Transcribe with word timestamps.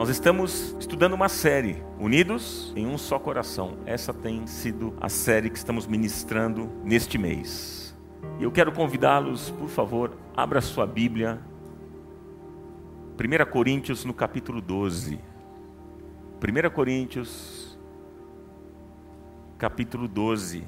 Nós 0.00 0.08
estamos 0.08 0.74
estudando 0.80 1.12
uma 1.12 1.28
série, 1.28 1.84
Unidos 1.98 2.72
em 2.74 2.86
um 2.86 2.96
só 2.96 3.18
coração. 3.18 3.76
Essa 3.84 4.14
tem 4.14 4.46
sido 4.46 4.94
a 4.98 5.10
série 5.10 5.50
que 5.50 5.58
estamos 5.58 5.86
ministrando 5.86 6.70
neste 6.82 7.18
mês. 7.18 7.94
E 8.38 8.44
eu 8.44 8.50
quero 8.50 8.72
convidá-los, 8.72 9.50
por 9.50 9.68
favor, 9.68 10.16
abra 10.34 10.62
sua 10.62 10.86
Bíblia 10.86 11.38
1 13.18 13.50
Coríntios 13.50 14.02
no 14.06 14.14
capítulo 14.14 14.62
12. 14.62 15.20
1 16.40 16.70
Coríntios, 16.70 17.78
capítulo 19.58 20.08
12. 20.08 20.66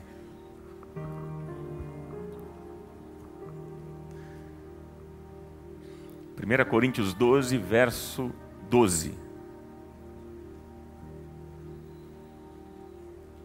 Primeira 6.37 6.67
Coríntios 6.67 7.15
12, 7.15 7.57
verso 7.57 8.31
12. 8.69 9.22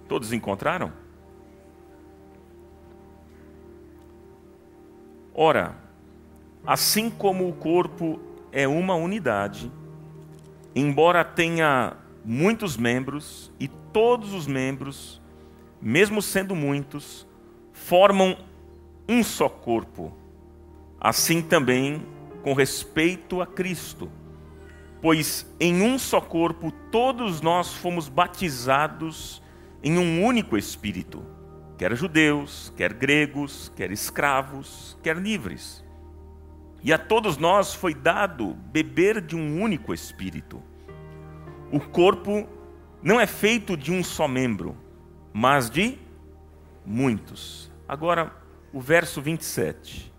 Todos 0.07 0.31
encontraram? 0.31 0.91
Ora, 5.33 5.75
assim 6.65 7.09
como 7.09 7.47
o 7.47 7.53
corpo 7.53 8.19
é 8.51 8.67
uma 8.67 8.95
unidade, 8.95 9.71
embora 10.75 11.23
tenha 11.23 11.95
muitos 12.25 12.75
membros, 12.75 13.51
e 13.59 13.67
todos 13.67 14.33
os 14.33 14.47
membros, 14.47 15.21
mesmo 15.81 16.21
sendo 16.21 16.55
muitos, 16.55 17.27
formam 17.71 18.37
um 19.07 19.23
só 19.23 19.47
corpo. 19.47 20.11
Assim 20.99 21.41
também 21.41 22.01
com 22.41 22.53
respeito 22.53 23.41
a 23.41 23.45
Cristo. 23.45 24.09
Pois 25.01 25.45
em 25.59 25.81
um 25.83 25.99
só 25.99 26.19
corpo 26.19 26.71
todos 26.91 27.41
nós 27.41 27.73
fomos 27.73 28.09
batizados 28.09 29.41
em 29.87 29.97
um 29.97 30.23
único 30.23 30.57
Espírito, 30.57 31.25
quer 31.77 31.95
judeus, 31.95 32.73
quer 32.75 32.93
gregos, 32.93 33.71
quer 33.75 33.91
escravos, 33.91 34.97
quer 35.01 35.17
livres 35.17 35.85
e 36.83 36.93
a 36.93 36.97
todos 36.97 37.37
nós 37.37 37.73
foi 37.73 37.93
dado 37.93 38.53
beber 38.53 39.21
de 39.21 39.35
um 39.35 39.61
único 39.61 39.93
espírito. 39.93 40.61
O 41.71 41.79
corpo 41.79 42.47
não 43.01 43.19
é 43.19 43.27
feito 43.27 43.75
de 43.75 43.91
um 43.91 44.03
só 44.03 44.27
membro, 44.27 44.77
mas 45.33 45.69
de 45.69 45.97
muitos. 46.85 47.71
Agora, 47.87 48.33
o 48.71 48.79
verso 48.79 49.21
27. 49.21 50.13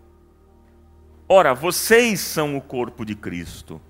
Ora, 1.29 1.55
vocês 1.55 2.21
são 2.21 2.57
o 2.57 2.61
corpo 2.61 3.05
de 3.05 3.15
Cristo, 3.15 3.81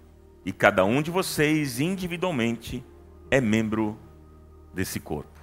e 0.44 0.52
cada 0.52 0.84
um 0.84 1.02
de 1.02 1.10
vocês 1.10 1.80
individualmente 1.80 2.84
é 3.30 3.40
membro 3.40 3.98
desse 4.72 5.00
corpo. 5.00 5.37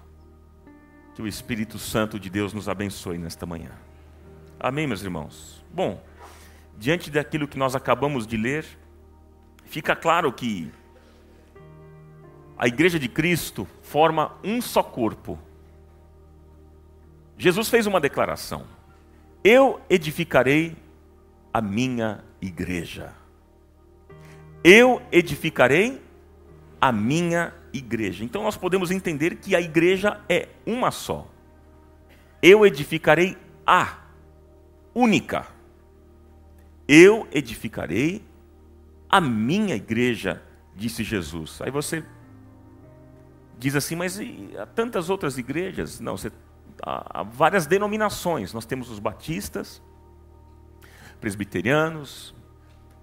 Que 1.15 1.21
o 1.21 1.27
Espírito 1.27 1.79
Santo 1.79 2.19
de 2.19 2.29
Deus 2.29 2.53
nos 2.53 2.67
abençoe 2.67 3.17
nesta 3.17 3.45
manhã. 3.45 3.71
Amém, 4.59 4.85
meus 4.85 5.01
irmãos? 5.01 5.63
Bom, 5.73 6.03
diante 6.77 7.09
daquilo 7.09 7.47
que 7.47 7.57
nós 7.57 7.73
acabamos 7.73 8.27
de 8.27 8.35
ler, 8.35 8.65
fica 9.63 9.95
claro 9.95 10.31
que 10.33 10.69
a 12.57 12.67
igreja 12.67 12.99
de 12.99 13.07
Cristo 13.07 13.65
forma 13.81 14.33
um 14.43 14.61
só 14.61 14.83
corpo. 14.83 15.39
Jesus 17.37 17.69
fez 17.69 17.87
uma 17.87 18.01
declaração: 18.01 18.65
Eu 19.41 19.79
edificarei 19.89 20.75
a 21.53 21.61
minha 21.61 22.23
igreja. 22.41 23.13
Eu 24.63 25.01
edificarei 25.11 26.01
a 26.81 26.91
minha 26.91 27.47
igreja. 27.47 27.64
Então 28.23 28.43
nós 28.43 28.57
podemos 28.57 28.91
entender 28.91 29.35
que 29.37 29.55
a 29.55 29.61
igreja 29.61 30.21
é 30.29 30.49
uma 30.65 30.91
só. 30.91 31.27
Eu 32.41 32.65
edificarei 32.65 33.37
a 33.65 33.97
única. 34.93 35.47
Eu 36.87 37.27
edificarei 37.31 38.23
a 39.09 39.19
minha 39.19 39.75
igreja, 39.75 40.41
disse 40.75 41.03
Jesus. 41.03 41.61
Aí 41.61 41.71
você 41.71 42.03
diz 43.57 43.75
assim, 43.75 43.95
mas 43.95 44.19
há 44.59 44.65
tantas 44.65 45.09
outras 45.09 45.37
igrejas? 45.37 45.99
Não, 45.99 46.17
você, 46.17 46.31
há, 46.83 47.21
há 47.21 47.23
várias 47.23 47.65
denominações. 47.65 48.53
Nós 48.53 48.65
temos 48.65 48.89
os 48.89 48.99
batistas, 48.99 49.81
presbiterianos, 51.19 52.35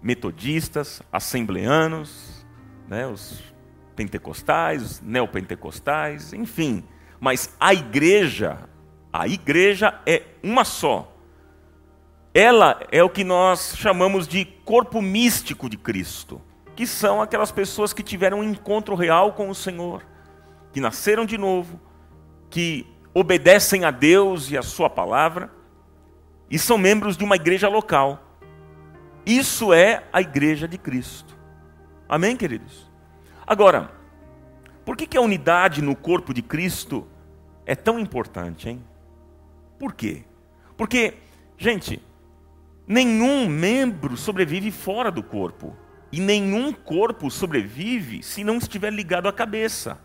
metodistas, 0.02 1.02
assembleanos, 1.12 2.46
né, 2.88 3.06
os 3.06 3.51
pentecostais, 3.94 4.82
os 4.82 5.00
neopentecostais, 5.00 6.32
enfim. 6.32 6.84
Mas 7.20 7.54
a 7.60 7.72
igreja, 7.72 8.68
a 9.12 9.28
igreja 9.28 10.00
é 10.06 10.22
uma 10.42 10.64
só. 10.64 11.12
Ela 12.34 12.80
é 12.90 13.02
o 13.02 13.10
que 13.10 13.24
nós 13.24 13.74
chamamos 13.76 14.26
de 14.26 14.44
corpo 14.44 15.02
místico 15.02 15.68
de 15.68 15.76
Cristo, 15.76 16.40
que 16.74 16.86
são 16.86 17.20
aquelas 17.20 17.52
pessoas 17.52 17.92
que 17.92 18.02
tiveram 18.02 18.40
um 18.40 18.44
encontro 18.44 18.94
real 18.94 19.34
com 19.34 19.50
o 19.50 19.54
Senhor, 19.54 20.02
que 20.72 20.80
nasceram 20.80 21.26
de 21.26 21.36
novo, 21.36 21.78
que 22.48 22.86
obedecem 23.14 23.84
a 23.84 23.90
Deus 23.90 24.50
e 24.50 24.56
a 24.56 24.62
Sua 24.62 24.88
palavra, 24.88 25.50
e 26.50 26.58
são 26.58 26.78
membros 26.78 27.16
de 27.16 27.24
uma 27.24 27.36
igreja 27.36 27.68
local. 27.68 28.20
Isso 29.24 29.72
é 29.72 30.02
a 30.12 30.20
igreja 30.20 30.66
de 30.66 30.78
Cristo. 30.78 31.36
Amém, 32.08 32.36
queridos? 32.36 32.91
Agora, 33.46 33.90
por 34.84 34.96
que, 34.96 35.06
que 35.06 35.16
a 35.16 35.20
unidade 35.20 35.82
no 35.82 35.94
corpo 35.94 36.32
de 36.34 36.42
Cristo 36.42 37.06
é 37.64 37.74
tão 37.74 37.98
importante, 37.98 38.68
hein? 38.68 38.84
Por 39.78 39.94
quê? 39.94 40.24
Porque, 40.76 41.14
gente, 41.56 42.02
Nenhum 42.86 43.48
membro 43.48 44.16
sobrevive 44.16 44.70
fora 44.70 45.10
do 45.10 45.22
corpo. 45.22 45.76
E 46.10 46.20
nenhum 46.20 46.72
corpo 46.72 47.30
sobrevive 47.30 48.22
se 48.22 48.44
não 48.44 48.58
estiver 48.58 48.92
ligado 48.92 49.28
à 49.28 49.32
cabeça. 49.32 49.98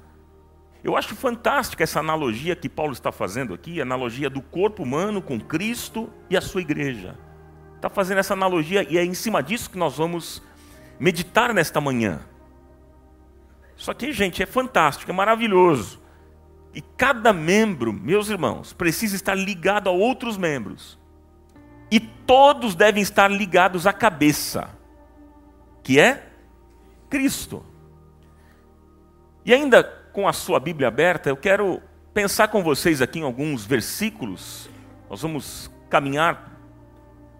Eu 0.83 0.95
acho 0.95 1.15
fantástica 1.15 1.83
essa 1.83 1.99
analogia 1.99 2.55
que 2.55 2.69
Paulo 2.69 2.93
está 2.93 3.11
fazendo 3.11 3.53
aqui, 3.53 3.79
a 3.79 3.83
analogia 3.83 4.29
do 4.29 4.41
corpo 4.41 4.83
humano 4.83 5.21
com 5.21 5.39
Cristo 5.39 6.09
e 6.29 6.37
a 6.37 6.41
sua 6.41 6.61
igreja. 6.61 7.17
Está 7.75 7.89
fazendo 7.89 8.19
essa 8.19 8.33
analogia 8.33 8.87
e 8.89 8.97
é 8.97 9.03
em 9.03 9.13
cima 9.13 9.43
disso 9.43 9.69
que 9.69 9.77
nós 9.77 9.97
vamos 9.97 10.41
meditar 10.99 11.53
nesta 11.53 11.81
manhã. 11.81 12.21
Só 13.77 13.93
que, 13.93 14.11
gente, 14.11 14.41
é 14.41 14.45
fantástico, 14.45 15.09
é 15.09 15.13
maravilhoso. 15.13 16.01
E 16.73 16.81
cada 16.81 17.31
membro, 17.31 17.93
meus 17.93 18.29
irmãos, 18.29 18.73
precisa 18.73 19.15
estar 19.15 19.35
ligado 19.35 19.87
a 19.87 19.91
outros 19.91 20.35
membros. 20.35 20.99
E 21.89 21.99
todos 21.99 22.75
devem 22.75 23.01
estar 23.01 23.31
ligados 23.31 23.87
à 23.87 23.93
cabeça, 23.93 24.69
que 25.83 25.99
é 25.99 26.27
Cristo. 27.09 27.63
E 29.45 29.53
ainda 29.53 29.83
com 30.11 30.27
a 30.27 30.33
sua 30.33 30.59
Bíblia 30.59 30.87
aberta, 30.87 31.29
eu 31.29 31.37
quero 31.37 31.81
pensar 32.13 32.47
com 32.47 32.63
vocês 32.63 33.01
aqui 33.01 33.19
em 33.19 33.23
alguns 33.23 33.63
versículos. 33.63 34.69
Nós 35.09 35.21
vamos 35.21 35.71
caminhar 35.89 36.59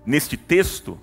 neste 0.06 0.38
texto 0.38 0.98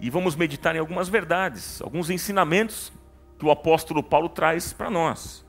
e 0.00 0.08
vamos 0.08 0.34
meditar 0.36 0.74
em 0.76 0.78
algumas 0.78 1.08
verdades, 1.08 1.82
alguns 1.82 2.08
ensinamentos 2.08 2.92
que 3.38 3.46
o 3.46 3.50
apóstolo 3.50 4.02
Paulo 4.02 4.28
traz 4.28 4.72
para 4.72 4.90
nós. 4.90 5.46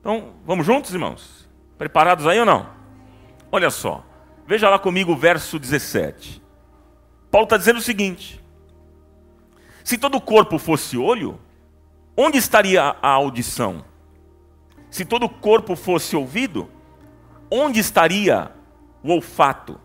Então, 0.00 0.32
vamos 0.44 0.64
juntos, 0.64 0.92
irmãos? 0.92 1.48
Preparados 1.76 2.26
aí 2.26 2.40
ou 2.40 2.46
não? 2.46 2.68
Olha 3.52 3.70
só, 3.70 4.04
veja 4.46 4.68
lá 4.68 4.78
comigo 4.78 5.12
o 5.12 5.16
verso 5.16 5.58
17. 5.58 6.42
Paulo 7.30 7.44
está 7.44 7.56
dizendo 7.56 7.78
o 7.78 7.82
seguinte: 7.82 8.42
se 9.84 9.98
todo 9.98 10.16
o 10.16 10.20
corpo 10.20 10.58
fosse 10.58 10.96
olho, 10.96 11.38
onde 12.16 12.38
estaria 12.38 12.96
a 13.02 13.08
audição? 13.08 13.84
Se 14.90 15.04
todo 15.04 15.24
o 15.24 15.28
corpo 15.28 15.76
fosse 15.76 16.16
ouvido, 16.16 16.70
onde 17.50 17.78
estaria 17.78 18.50
o 19.02 19.12
olfato? 19.12 19.78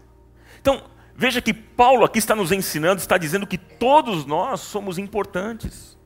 Então, 0.61 0.83
veja 1.13 1.41
que 1.41 1.53
Paulo 1.53 2.06
aqui 2.06 2.19
está 2.19 2.33
nos 2.33 2.51
ensinando, 2.51 3.01
está 3.01 3.17
dizendo 3.17 3.45
que 3.45 3.57
todos 3.57 4.25
nós 4.25 4.61
somos 4.61 4.97
importantes. 4.97 5.97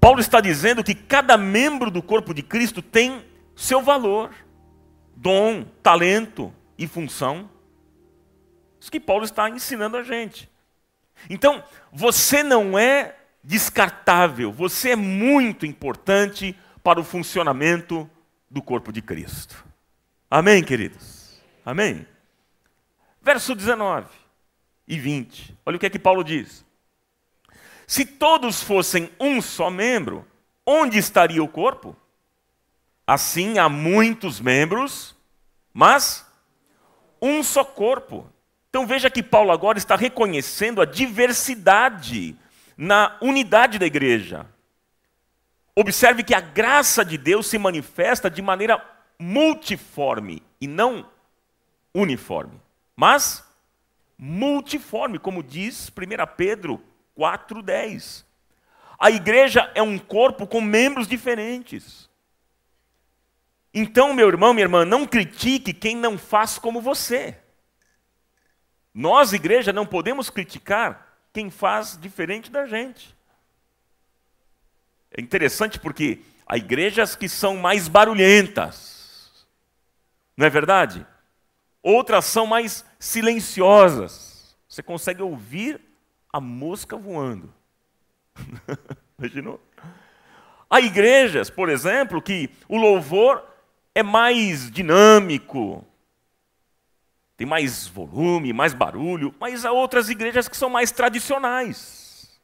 Paulo 0.00 0.20
está 0.20 0.40
dizendo 0.40 0.82
que 0.82 0.94
cada 0.94 1.36
membro 1.36 1.90
do 1.90 2.02
corpo 2.02 2.32
de 2.32 2.42
Cristo 2.42 2.80
tem 2.80 3.24
seu 3.54 3.82
valor, 3.82 4.32
dom, 5.14 5.64
talento 5.82 6.52
e 6.78 6.86
função. 6.86 7.50
Isso 8.80 8.90
que 8.90 8.98
Paulo 8.98 9.24
está 9.24 9.50
ensinando 9.50 9.98
a 9.98 10.02
gente. 10.02 10.50
Então, 11.28 11.62
você 11.92 12.42
não 12.42 12.78
é 12.78 13.16
descartável, 13.44 14.50
você 14.50 14.90
é 14.90 14.96
muito 14.96 15.66
importante 15.66 16.56
para 16.82 16.98
o 16.98 17.04
funcionamento 17.04 18.08
do 18.50 18.62
corpo 18.62 18.90
de 18.90 19.02
Cristo. 19.02 19.64
Amém, 20.30 20.62
queridos? 20.64 21.38
Amém? 21.64 22.06
Verso 23.20 23.54
19 23.54 24.08
e 24.88 24.98
20. 24.98 25.58
Olha 25.66 25.76
o 25.76 25.78
que 25.78 25.86
é 25.86 25.90
que 25.90 25.98
Paulo 25.98 26.24
diz. 26.24 26.64
Se 27.90 28.04
todos 28.04 28.62
fossem 28.62 29.10
um 29.18 29.42
só 29.42 29.68
membro, 29.68 30.24
onde 30.64 30.96
estaria 30.96 31.42
o 31.42 31.48
corpo? 31.48 31.96
Assim 33.04 33.58
há 33.58 33.68
muitos 33.68 34.38
membros, 34.38 35.16
mas 35.74 36.24
um 37.20 37.42
só 37.42 37.64
corpo. 37.64 38.30
Então 38.68 38.86
veja 38.86 39.10
que 39.10 39.24
Paulo 39.24 39.50
agora 39.50 39.76
está 39.76 39.96
reconhecendo 39.96 40.80
a 40.80 40.84
diversidade 40.84 42.36
na 42.76 43.18
unidade 43.20 43.76
da 43.76 43.86
igreja. 43.86 44.46
Observe 45.74 46.22
que 46.22 46.32
a 46.32 46.40
graça 46.40 47.04
de 47.04 47.18
Deus 47.18 47.48
se 47.48 47.58
manifesta 47.58 48.30
de 48.30 48.40
maneira 48.40 48.80
multiforme 49.18 50.44
e 50.60 50.68
não 50.68 51.10
uniforme, 51.92 52.60
mas 52.94 53.44
multiforme, 54.16 55.18
como 55.18 55.42
diz 55.42 55.88
1 55.88 56.36
Pedro 56.36 56.80
4,10. 57.20 58.24
A 58.98 59.10
igreja 59.10 59.70
é 59.74 59.82
um 59.82 59.98
corpo 59.98 60.46
com 60.46 60.60
membros 60.60 61.06
diferentes. 61.06 62.08
Então, 63.72 64.14
meu 64.14 64.26
irmão, 64.26 64.54
minha 64.54 64.64
irmã, 64.64 64.84
não 64.84 65.06
critique 65.06 65.74
quem 65.74 65.94
não 65.94 66.16
faz 66.16 66.58
como 66.58 66.80
você. 66.80 67.36
Nós, 68.92 69.32
igreja, 69.32 69.72
não 69.72 69.86
podemos 69.86 70.30
criticar 70.30 71.18
quem 71.32 71.50
faz 71.50 71.96
diferente 72.00 72.50
da 72.50 72.66
gente. 72.66 73.14
É 75.10 75.20
interessante 75.20 75.78
porque 75.78 76.20
há 76.46 76.56
igrejas 76.56 77.14
que 77.14 77.28
são 77.28 77.56
mais 77.56 77.86
barulhentas, 77.86 79.46
não 80.36 80.46
é 80.46 80.50
verdade? 80.50 81.06
Outras 81.82 82.24
são 82.24 82.46
mais 82.46 82.84
silenciosas. 82.98 84.56
Você 84.68 84.82
consegue 84.82 85.22
ouvir 85.22 85.80
a 86.32 86.40
mosca 86.40 86.96
voando. 86.96 87.52
Imaginou? 89.18 89.60
Há 90.68 90.80
igrejas, 90.80 91.50
por 91.50 91.68
exemplo, 91.68 92.22
que 92.22 92.48
o 92.68 92.76
louvor 92.76 93.44
é 93.94 94.02
mais 94.02 94.70
dinâmico, 94.70 95.84
tem 97.36 97.46
mais 97.46 97.88
volume, 97.88 98.52
mais 98.52 98.72
barulho, 98.72 99.34
mas 99.40 99.64
há 99.64 99.72
outras 99.72 100.08
igrejas 100.08 100.48
que 100.48 100.56
são 100.56 100.70
mais 100.70 100.92
tradicionais. 100.92 102.40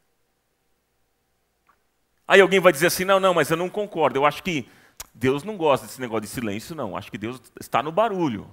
Aí 2.27 2.41
alguém 2.41 2.59
vai 2.59 2.73
dizer 2.73 2.89
assim: 2.89 3.05
não, 3.05 3.21
não, 3.21 3.33
mas 3.33 3.51
eu 3.51 3.57
não 3.57 3.69
concordo. 3.69 4.19
Eu 4.19 4.27
acho 4.27 4.43
que 4.43 4.69
Deus 5.15 5.45
não 5.45 5.57
gosta 5.57 5.87
desse 5.87 6.01
negócio 6.01 6.23
de 6.23 6.29
silêncio, 6.29 6.75
não. 6.75 6.97
Acho 6.97 7.11
que 7.11 7.19
Deus 7.19 7.41
está 7.61 7.83
no 7.83 7.93
barulho. 7.93 8.51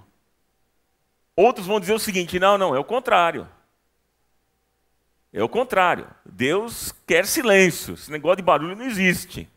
Outros 1.36 1.66
vão 1.66 1.80
dizer 1.80 1.94
o 1.94 1.98
seguinte: 1.98 2.38
não, 2.38 2.56
não, 2.56 2.74
é 2.74 2.78
o 2.78 2.84
contrário. 2.84 3.48
É 5.34 5.42
o 5.42 5.48
contrário. 5.48 6.06
Deus 6.24 6.94
quer 7.04 7.26
silêncio. 7.26 7.94
Esse 7.94 8.08
negócio 8.08 8.36
de 8.36 8.42
barulho 8.44 8.76
não 8.76 8.84
existe. 8.84 9.50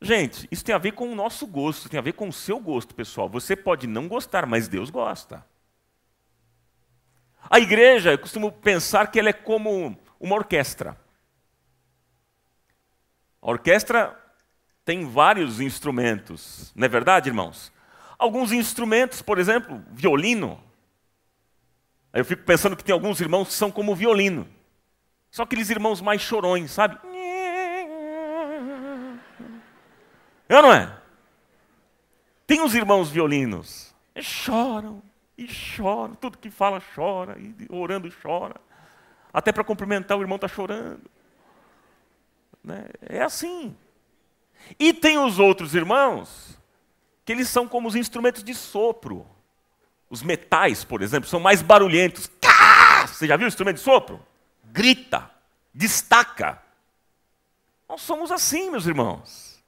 Gente, 0.00 0.48
isso 0.50 0.64
tem 0.64 0.74
a 0.74 0.78
ver 0.78 0.92
com 0.92 1.06
o 1.10 1.14
nosso 1.14 1.46
gosto, 1.46 1.88
tem 1.88 1.98
a 1.98 2.02
ver 2.02 2.14
com 2.14 2.26
o 2.26 2.32
seu 2.32 2.58
gosto, 2.58 2.94
pessoal. 2.94 3.28
Você 3.28 3.54
pode 3.54 3.86
não 3.86 4.08
gostar, 4.08 4.46
mas 4.46 4.66
Deus 4.66 4.88
gosta. 4.88 5.44
A 7.50 7.60
igreja, 7.60 8.12
eu 8.12 8.18
costumo 8.18 8.50
pensar 8.50 9.10
que 9.10 9.18
ela 9.18 9.28
é 9.28 9.34
como 9.34 9.94
uma 10.18 10.34
orquestra. 10.34 10.98
A 13.42 13.50
orquestra 13.50 14.18
tem 14.82 15.04
vários 15.06 15.60
instrumentos, 15.60 16.72
não 16.74 16.86
é 16.86 16.88
verdade, 16.88 17.28
irmãos? 17.28 17.70
Alguns 18.18 18.50
instrumentos, 18.50 19.20
por 19.20 19.38
exemplo, 19.38 19.84
violino. 19.90 20.58
Eu 22.14 22.24
fico 22.24 22.44
pensando 22.44 22.76
que 22.76 22.84
tem 22.84 22.92
alguns 22.92 23.20
irmãos 23.20 23.48
que 23.48 23.54
são 23.54 23.70
como 23.70 23.94
violino. 23.94 24.53
Só 25.34 25.42
aqueles 25.42 25.68
irmãos 25.68 26.00
mais 26.00 26.22
chorões, 26.22 26.70
sabe? 26.70 26.96
É 30.48 30.56
ou 30.56 30.62
não 30.62 30.72
é? 30.72 30.96
Tem 32.46 32.60
uns 32.60 32.72
irmãos 32.72 33.10
violinos, 33.10 33.92
choram, 34.20 35.02
e 35.36 35.48
chora, 35.48 36.14
tudo 36.20 36.38
que 36.38 36.50
fala 36.50 36.80
chora, 36.94 37.36
e 37.36 37.52
orando 37.68 38.08
chora. 38.22 38.54
Até 39.32 39.50
para 39.50 39.64
cumprimentar 39.64 40.16
o 40.16 40.20
irmão 40.20 40.36
está 40.36 40.46
chorando. 40.46 41.10
Né? 42.62 42.84
É 43.02 43.20
assim. 43.20 43.76
E 44.78 44.92
tem 44.92 45.18
os 45.18 45.40
outros 45.40 45.74
irmãos, 45.74 46.56
que 47.24 47.32
eles 47.32 47.48
são 47.48 47.66
como 47.66 47.88
os 47.88 47.96
instrumentos 47.96 48.44
de 48.44 48.54
sopro. 48.54 49.26
Os 50.08 50.22
metais, 50.22 50.84
por 50.84 51.02
exemplo, 51.02 51.28
são 51.28 51.40
mais 51.40 51.60
barulhentos. 51.60 52.30
Você 53.08 53.26
já 53.26 53.36
viu 53.36 53.46
o 53.46 53.48
instrumento 53.48 53.78
de 53.78 53.82
sopro? 53.82 54.24
Grita, 54.74 55.30
destaca. 55.72 56.60
Nós 57.88 58.02
somos 58.02 58.32
assim, 58.32 58.70
meus 58.70 58.86
irmãos. 58.86 59.62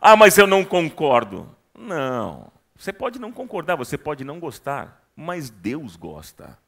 Ah, 0.00 0.14
mas 0.14 0.36
eu 0.36 0.46
não 0.46 0.64
concordo. 0.64 1.48
Não. 1.74 2.52
Você 2.76 2.92
pode 2.92 3.18
não 3.18 3.32
concordar, 3.32 3.76
você 3.76 3.96
pode 3.96 4.22
não 4.22 4.38
gostar 4.38 5.00
mas 5.20 5.50
Deus 5.50 5.96
gosta. 5.96 6.58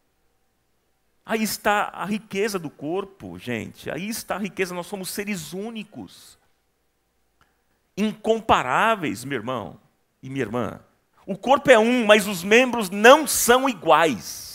Aí 1.25 1.43
está 1.43 1.90
a 1.95 2.05
riqueza 2.05 2.59
do 2.59 2.69
corpo, 2.69 3.38
gente. 3.38 3.90
Aí 3.90 4.09
está 4.09 4.37
a 4.37 4.38
riqueza, 4.38 4.75
nós 4.75 4.87
somos 4.87 5.09
seres 5.09 5.55
únicos. 5.55 6.38
Incomparáveis, 7.97 9.25
meu 9.25 9.38
irmão 9.38 9.81
e 10.23 10.28
minha 10.28 10.45
irmã. 10.45 10.81
O 11.25 11.38
corpo 11.38 11.71
é 11.71 11.78
um, 11.78 12.05
mas 12.05 12.26
os 12.26 12.45
membros 12.45 12.90
não 12.90 13.26
são 13.26 13.66
iguais. 13.69 14.51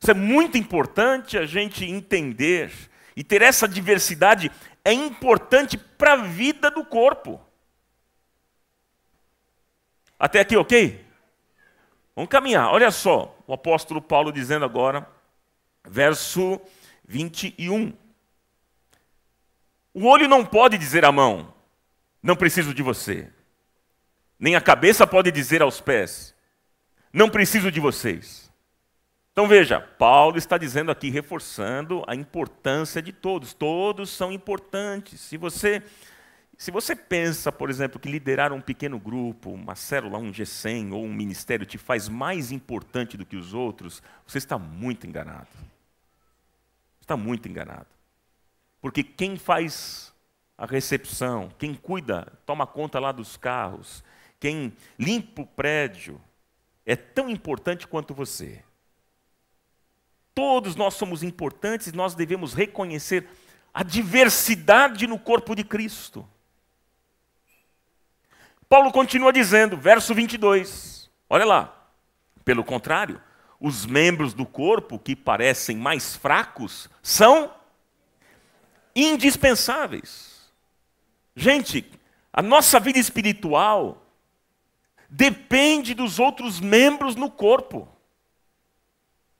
Isso 0.00 0.10
é 0.10 0.14
muito 0.14 0.56
importante 0.56 1.36
a 1.36 1.44
gente 1.44 1.84
entender. 1.84 2.72
E 3.14 3.22
ter 3.22 3.42
essa 3.42 3.68
diversidade 3.68 4.50
é 4.82 4.92
importante 4.92 5.76
para 5.76 6.14
a 6.14 6.16
vida 6.16 6.70
do 6.70 6.84
corpo. 6.84 7.40
Até 10.18 10.40
aqui, 10.40 10.56
ok? 10.56 11.04
Vamos 12.16 12.30
caminhar. 12.30 12.72
Olha 12.72 12.90
só, 12.90 13.36
o 13.46 13.52
apóstolo 13.52 14.00
Paulo 14.00 14.32
dizendo 14.32 14.64
agora, 14.64 15.06
verso 15.86 16.60
21. 17.06 17.92
O 19.92 20.06
olho 20.06 20.28
não 20.28 20.44
pode 20.44 20.78
dizer 20.78 21.04
à 21.04 21.12
mão, 21.12 21.52
não 22.22 22.36
preciso 22.36 22.72
de 22.72 22.82
você. 22.82 23.30
Nem 24.38 24.56
a 24.56 24.60
cabeça 24.60 25.06
pode 25.06 25.30
dizer 25.30 25.60
aos 25.60 25.80
pés, 25.80 26.34
não 27.12 27.28
preciso 27.28 27.70
de 27.70 27.80
vocês. 27.80 28.49
Então 29.40 29.48
veja, 29.48 29.80
Paulo 29.80 30.36
está 30.36 30.58
dizendo 30.58 30.90
aqui, 30.90 31.08
reforçando 31.08 32.04
a 32.06 32.14
importância 32.14 33.00
de 33.00 33.10
todos. 33.10 33.54
Todos 33.54 34.10
são 34.10 34.30
importantes. 34.30 35.18
Se 35.18 35.38
você 35.38 35.82
se 36.58 36.70
você 36.70 36.94
pensa, 36.94 37.50
por 37.50 37.70
exemplo, 37.70 37.98
que 37.98 38.10
liderar 38.10 38.52
um 38.52 38.60
pequeno 38.60 38.98
grupo, 38.98 39.48
uma 39.48 39.74
célula, 39.74 40.18
um 40.18 40.30
G100 40.30 40.92
ou 40.92 41.06
um 41.06 41.14
ministério 41.14 41.64
te 41.64 41.78
faz 41.78 42.06
mais 42.06 42.52
importante 42.52 43.16
do 43.16 43.24
que 43.24 43.34
os 43.34 43.54
outros, 43.54 44.02
você 44.26 44.36
está 44.36 44.58
muito 44.58 45.06
enganado. 45.06 45.48
Está 47.00 47.16
muito 47.16 47.48
enganado. 47.48 47.88
Porque 48.78 49.02
quem 49.02 49.38
faz 49.38 50.12
a 50.58 50.66
recepção, 50.66 51.50
quem 51.58 51.72
cuida, 51.72 52.30
toma 52.44 52.66
conta 52.66 53.00
lá 53.00 53.10
dos 53.10 53.38
carros, 53.38 54.04
quem 54.38 54.74
limpa 54.98 55.40
o 55.40 55.46
prédio, 55.46 56.20
é 56.84 56.94
tão 56.94 57.30
importante 57.30 57.86
quanto 57.86 58.12
você. 58.12 58.62
Todos 60.34 60.76
nós 60.76 60.94
somos 60.94 61.22
importantes 61.22 61.92
nós 61.92 62.14
devemos 62.14 62.54
reconhecer 62.54 63.28
a 63.72 63.82
diversidade 63.82 65.06
no 65.06 65.18
corpo 65.18 65.54
de 65.54 65.64
Cristo. 65.64 66.26
Paulo 68.68 68.92
continua 68.92 69.32
dizendo, 69.32 69.76
verso 69.76 70.14
22, 70.14 71.10
olha 71.28 71.44
lá. 71.44 71.76
Pelo 72.44 72.64
contrário, 72.64 73.20
os 73.60 73.84
membros 73.84 74.32
do 74.32 74.46
corpo 74.46 74.98
que 74.98 75.14
parecem 75.14 75.76
mais 75.76 76.16
fracos 76.16 76.88
são 77.02 77.52
indispensáveis. 78.94 80.50
Gente, 81.34 81.84
a 82.32 82.42
nossa 82.42 82.78
vida 82.78 82.98
espiritual 82.98 84.06
depende 85.08 85.92
dos 85.92 86.18
outros 86.18 86.60
membros 86.60 87.16
no 87.16 87.30
corpo. 87.30 87.88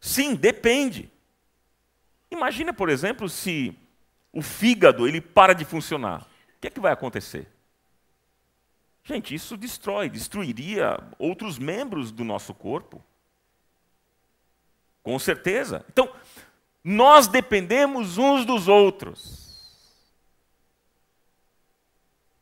Sim, 0.00 0.35
depende. 0.35 1.11
Imagina, 2.30 2.73
por 2.73 2.88
exemplo, 2.88 3.28
se 3.28 3.76
o 4.33 4.40
fígado 4.40 5.07
ele 5.07 5.21
para 5.21 5.52
de 5.52 5.64
funcionar. 5.64 6.23
O 6.23 6.61
que 6.61 6.69
é 6.69 6.71
que 6.71 6.80
vai 6.80 6.92
acontecer? 6.92 7.49
Gente, 9.04 9.35
isso 9.35 9.57
destrói, 9.57 10.09
destruiria 10.09 10.99
outros 11.19 11.59
membros 11.59 12.12
do 12.12 12.25
nosso 12.25 12.54
corpo. 12.54 13.02
Com 15.02 15.19
certeza. 15.19 15.85
Então, 15.88 16.12
nós 16.85 17.26
dependemos 17.26 18.19
uns 18.19 18.45
dos 18.45 18.69
outros. 18.69 19.40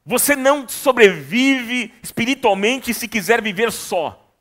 Você 0.05 0.35
não 0.35 0.69
sobrevive 0.69 1.93
espiritualmente 2.03 2.95
se 2.95 3.07
quiser 3.07 3.43
viver 3.43 3.71
só 3.71 4.33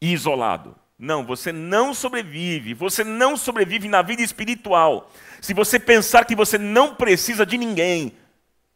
e 0.00 0.12
isolado. 0.12 0.76
Não, 1.02 1.26
você 1.26 1.50
não 1.50 1.92
sobrevive. 1.92 2.74
Você 2.74 3.02
não 3.02 3.36
sobrevive 3.36 3.88
na 3.88 4.02
vida 4.02 4.22
espiritual. 4.22 5.10
Se 5.40 5.52
você 5.52 5.76
pensar 5.76 6.24
que 6.24 6.36
você 6.36 6.56
não 6.56 6.94
precisa 6.94 7.44
de 7.44 7.58
ninguém, 7.58 8.16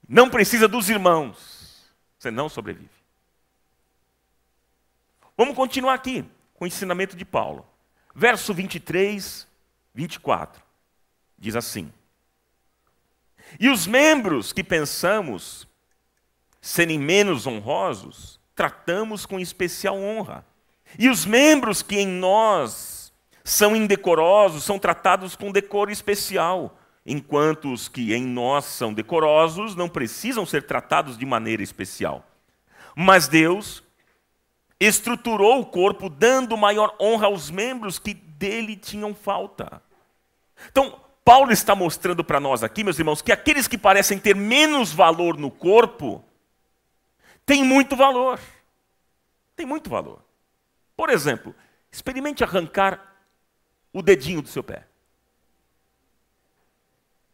não 0.08 0.28
precisa 0.28 0.66
dos 0.66 0.90
irmãos, 0.90 1.88
você 2.18 2.28
não 2.28 2.48
sobrevive. 2.48 2.90
Vamos 5.36 5.54
continuar 5.54 5.94
aqui 5.94 6.24
com 6.54 6.64
o 6.64 6.66
ensinamento 6.66 7.16
de 7.16 7.24
Paulo. 7.24 7.64
Verso 8.12 8.52
23, 8.52 9.46
24. 9.94 10.60
Diz 11.38 11.54
assim: 11.54 11.92
E 13.60 13.68
os 13.68 13.86
membros 13.86 14.52
que 14.52 14.64
pensamos 14.64 15.68
serem 16.60 16.98
menos 16.98 17.46
honrosos, 17.46 18.40
tratamos 18.52 19.24
com 19.24 19.38
especial 19.38 19.96
honra 19.96 20.44
e 20.98 21.08
os 21.08 21.24
membros 21.26 21.82
que 21.82 21.96
em 21.96 22.06
nós 22.06 23.12
são 23.44 23.76
indecorosos 23.76 24.64
são 24.64 24.78
tratados 24.78 25.36
com 25.36 25.52
decoro 25.52 25.90
especial, 25.90 26.76
enquanto 27.04 27.72
os 27.72 27.88
que 27.88 28.12
em 28.12 28.24
nós 28.26 28.64
são 28.64 28.92
decorosos 28.92 29.76
não 29.76 29.88
precisam 29.88 30.44
ser 30.44 30.64
tratados 30.64 31.16
de 31.16 31.24
maneira 31.24 31.62
especial. 31.62 32.26
Mas 32.94 33.28
Deus 33.28 33.84
estruturou 34.80 35.60
o 35.60 35.66
corpo 35.66 36.08
dando 36.08 36.56
maior 36.56 36.94
honra 37.00 37.26
aos 37.26 37.50
membros 37.50 37.98
que 37.98 38.14
dele 38.14 38.76
tinham 38.76 39.14
falta. 39.14 39.80
Então, 40.70 40.98
Paulo 41.24 41.52
está 41.52 41.74
mostrando 41.74 42.22
para 42.22 42.40
nós 42.40 42.62
aqui, 42.62 42.84
meus 42.84 42.98
irmãos, 42.98 43.22
que 43.22 43.32
aqueles 43.32 43.66
que 43.66 43.78
parecem 43.78 44.18
ter 44.18 44.34
menos 44.34 44.92
valor 44.92 45.36
no 45.36 45.50
corpo 45.50 46.24
têm 47.44 47.64
muito 47.64 47.96
valor. 47.96 48.40
Tem 49.54 49.66
muito 49.66 49.88
valor. 49.88 50.25
Por 50.96 51.10
exemplo, 51.10 51.54
experimente 51.90 52.42
arrancar 52.42 53.16
o 53.92 54.02
dedinho 54.02 54.42
do 54.42 54.48
seu 54.48 54.62
pé. 54.62 54.86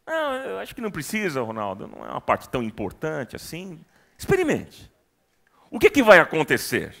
Não, 0.05 0.35
eu 0.35 0.59
acho 0.59 0.75
que 0.75 0.81
não 0.81 0.91
precisa, 0.91 1.41
Ronaldo, 1.41 1.87
não 1.87 2.05
é 2.05 2.09
uma 2.11 2.21
parte 2.21 2.49
tão 2.49 2.61
importante 2.61 3.35
assim. 3.35 3.83
Experimente. 4.17 4.91
O 5.71 5.79
que, 5.79 5.89
que 5.89 6.03
vai 6.03 6.19
acontecer? 6.19 6.95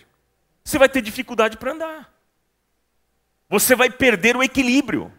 Você 0.63 0.77
vai 0.77 0.87
ter 0.87 1.01
dificuldade 1.01 1.57
para 1.57 1.73
andar. 1.73 2.13
Você 3.49 3.75
vai 3.75 3.89
perder 3.89 4.35
o 4.35 4.43
equilíbrio. 4.43 5.11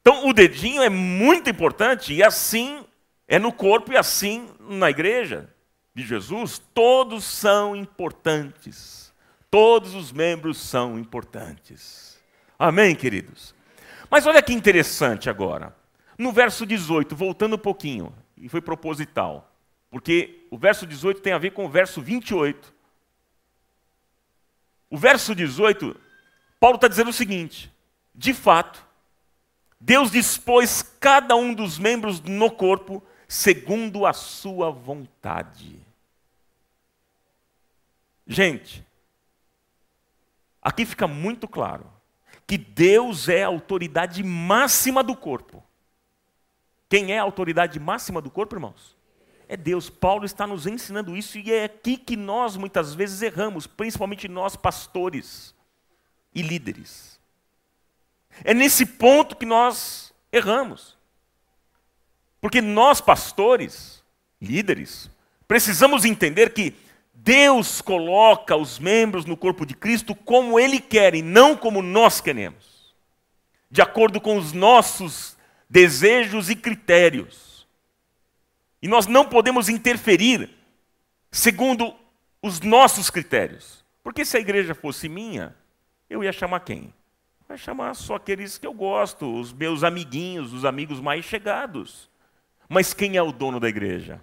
Então, 0.00 0.28
o 0.28 0.32
dedinho 0.32 0.82
é 0.82 0.88
muito 0.88 1.50
importante 1.50 2.14
e 2.14 2.22
assim 2.22 2.86
é 3.26 3.38
no 3.38 3.52
corpo 3.52 3.92
e 3.92 3.96
assim 3.96 4.48
na 4.60 4.88
igreja 4.88 5.52
de 5.92 6.06
Jesus. 6.06 6.62
Todos 6.72 7.24
são 7.24 7.74
importantes. 7.74 9.05
Todos 9.50 9.94
os 9.94 10.12
membros 10.12 10.58
são 10.58 10.98
importantes. 10.98 12.18
Amém, 12.58 12.94
queridos? 12.94 13.54
Mas 14.10 14.26
olha 14.26 14.42
que 14.42 14.52
interessante 14.52 15.28
agora. 15.28 15.74
No 16.18 16.32
verso 16.32 16.64
18, 16.64 17.14
voltando 17.14 17.56
um 17.56 17.58
pouquinho, 17.58 18.12
e 18.36 18.48
foi 18.48 18.60
proposital, 18.60 19.50
porque 19.90 20.46
o 20.50 20.58
verso 20.58 20.86
18 20.86 21.20
tem 21.20 21.32
a 21.32 21.38
ver 21.38 21.52
com 21.52 21.64
o 21.64 21.68
verso 21.68 22.00
28. 22.00 22.74
O 24.90 24.96
verso 24.96 25.34
18, 25.34 25.98
Paulo 26.60 26.76
está 26.76 26.88
dizendo 26.88 27.10
o 27.10 27.14
seguinte: 27.14 27.72
de 28.14 28.32
fato, 28.32 28.84
Deus 29.80 30.10
dispôs 30.10 30.82
cada 30.82 31.36
um 31.36 31.52
dos 31.52 31.78
membros 31.78 32.20
no 32.20 32.50
corpo 32.50 33.02
segundo 33.28 34.06
a 34.06 34.12
sua 34.12 34.70
vontade. 34.70 35.80
Gente, 38.26 38.85
Aqui 40.66 40.84
fica 40.84 41.06
muito 41.06 41.46
claro 41.46 41.88
que 42.44 42.58
Deus 42.58 43.28
é 43.28 43.44
a 43.44 43.46
autoridade 43.46 44.24
máxima 44.24 45.00
do 45.00 45.14
corpo. 45.14 45.62
Quem 46.88 47.12
é 47.12 47.20
a 47.20 47.22
autoridade 47.22 47.78
máxima 47.78 48.20
do 48.20 48.28
corpo, 48.28 48.56
irmãos? 48.56 48.96
É 49.46 49.56
Deus. 49.56 49.88
Paulo 49.88 50.24
está 50.24 50.44
nos 50.44 50.66
ensinando 50.66 51.16
isso 51.16 51.38
e 51.38 51.52
é 51.52 51.66
aqui 51.66 51.96
que 51.96 52.16
nós 52.16 52.56
muitas 52.56 52.94
vezes 52.94 53.22
erramos, 53.22 53.68
principalmente 53.68 54.26
nós 54.26 54.56
pastores 54.56 55.54
e 56.34 56.42
líderes. 56.42 57.20
É 58.42 58.52
nesse 58.52 58.84
ponto 58.84 59.36
que 59.36 59.46
nós 59.46 60.12
erramos. 60.32 60.98
Porque 62.40 62.60
nós 62.60 63.00
pastores, 63.00 64.02
líderes, 64.42 65.08
precisamos 65.46 66.04
entender 66.04 66.52
que 66.52 66.74
Deus 67.26 67.82
coloca 67.82 68.54
os 68.54 68.78
membros 68.78 69.24
no 69.24 69.36
corpo 69.36 69.66
de 69.66 69.74
Cristo 69.74 70.14
como 70.14 70.60
Ele 70.60 70.78
quer 70.78 71.12
e 71.12 71.22
não 71.22 71.56
como 71.56 71.82
nós 71.82 72.20
queremos, 72.20 72.94
de 73.68 73.82
acordo 73.82 74.20
com 74.20 74.36
os 74.36 74.52
nossos 74.52 75.36
desejos 75.68 76.50
e 76.50 76.54
critérios. 76.54 77.66
E 78.80 78.86
nós 78.86 79.08
não 79.08 79.28
podemos 79.28 79.68
interferir 79.68 80.48
segundo 81.32 81.96
os 82.40 82.60
nossos 82.60 83.10
critérios. 83.10 83.84
Porque 84.04 84.24
se 84.24 84.36
a 84.36 84.40
igreja 84.40 84.72
fosse 84.72 85.08
minha, 85.08 85.52
eu 86.08 86.22
ia 86.22 86.32
chamar 86.32 86.60
quem? 86.60 86.94
Eu 87.48 87.54
ia 87.54 87.58
chamar 87.58 87.94
só 87.94 88.14
aqueles 88.14 88.56
que 88.56 88.68
eu 88.68 88.72
gosto, 88.72 89.40
os 89.40 89.52
meus 89.52 89.82
amiguinhos, 89.82 90.52
os 90.52 90.64
amigos 90.64 91.00
mais 91.00 91.24
chegados. 91.24 92.08
Mas 92.68 92.94
quem 92.94 93.16
é 93.16 93.22
o 93.22 93.32
dono 93.32 93.58
da 93.58 93.68
igreja? 93.68 94.22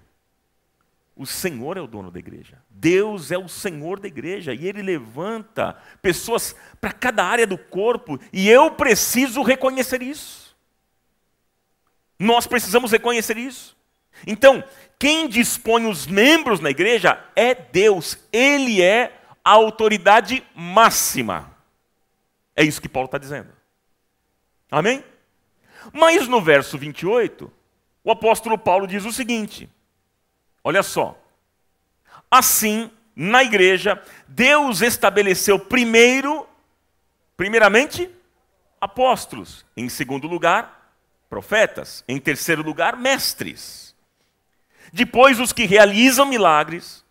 O 1.16 1.26
Senhor 1.26 1.78
é 1.78 1.82
o 1.82 1.88
dono 1.88 2.10
da 2.10 2.18
igreja. 2.18 2.58
Deus 2.70 3.32
é 3.32 3.38
o 3.38 3.48
Senhor 3.48 4.00
da 4.00 4.08
igreja. 4.08 4.54
E 4.54 4.68
Ele 4.68 4.82
levanta 4.82 5.78
pessoas 6.02 6.56
para 6.82 6.92
cada 6.92 7.24
área 7.24 7.46
do 7.46 7.58
corpo. 7.58 8.20
E 8.32 8.50
eu 8.50 8.72
preciso 8.72 9.44
reconhecer 9.44 10.02
isso. 10.02 10.56
Nós 12.18 12.48
precisamos 12.48 12.92
reconhecer 12.92 13.38
isso. 13.38 13.78
Então, 14.26 14.64
quem 14.98 15.28
dispõe 15.28 15.86
os 15.86 16.08
membros 16.08 16.60
na 16.60 16.70
igreja 16.70 17.24
é 17.36 17.54
Deus. 17.54 18.18
Ele 18.32 18.82
é 18.82 19.20
a 19.44 19.52
autoridade 19.52 20.44
máxima. 20.56 21.52
É 22.56 22.64
isso 22.64 22.82
que 22.82 22.90
Paulo 22.90 23.06
está 23.06 23.18
dizendo. 23.18 23.50
Amém? 24.72 25.04
Mas 25.92 26.28
no 26.28 26.42
verso 26.42 26.78
28, 26.78 27.52
o 28.04 28.12
apóstolo 28.12 28.58
Paulo 28.58 28.88
diz 28.88 29.06
o 29.06 29.12
seguinte. 29.12 29.70
Olha 30.64 30.82
só. 30.82 31.20
Assim, 32.32 32.90
na 33.16 33.44
igreja, 33.44 34.02
Deus 34.28 34.82
estabeleceu 34.82 35.60
primeiro, 35.60 36.48
primeiramente, 37.36 38.10
apóstolos. 38.80 39.66
Em 39.76 39.90
segundo 39.90 40.28
lugar, 40.28 40.96
profetas. 41.30 42.04
Em 42.08 42.20
terceiro 42.20 42.64
lugar, 42.64 42.98
mestres. 42.98 43.96
Depois, 44.92 45.40
os 45.40 45.52
que 45.52 45.66
realizam 45.66 46.26
milagres, 46.26 47.04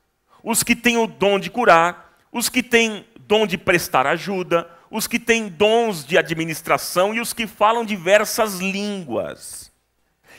os 0.42 0.62
que 0.62 0.76
têm 0.76 0.97
o 0.97 1.06
dom 1.06 1.38
de 1.38 1.50
curar, 1.50 2.16
os 2.30 2.49
que 2.49 2.62
têm 2.62 3.06
dom 3.21 3.47
de 3.47 3.59
prestar 3.59 4.06
ajuda, 4.06 4.71
os 4.90 5.06
que 5.06 5.18
têm 5.18 5.49
dons 5.49 6.04
de 6.04 6.18
administração 6.18 7.14
e 7.14 7.21
os 7.21 7.32
que 7.32 7.47
falam 7.47 7.85
diversas 7.85 8.59
línguas. 8.59 9.71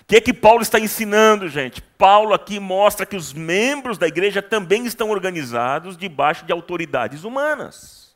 O 0.03 0.05
que 0.05 0.17
é 0.17 0.21
que 0.21 0.33
Paulo 0.33 0.61
está 0.61 0.77
ensinando, 0.77 1.47
gente? 1.47 1.81
Paulo 1.81 2.33
aqui 2.33 2.59
mostra 2.59 3.05
que 3.05 3.15
os 3.15 3.31
membros 3.31 3.97
da 3.97 4.05
igreja 4.05 4.41
também 4.41 4.85
estão 4.85 5.09
organizados 5.09 5.95
debaixo 5.95 6.45
de 6.45 6.51
autoridades 6.51 7.23
humanas. 7.23 8.13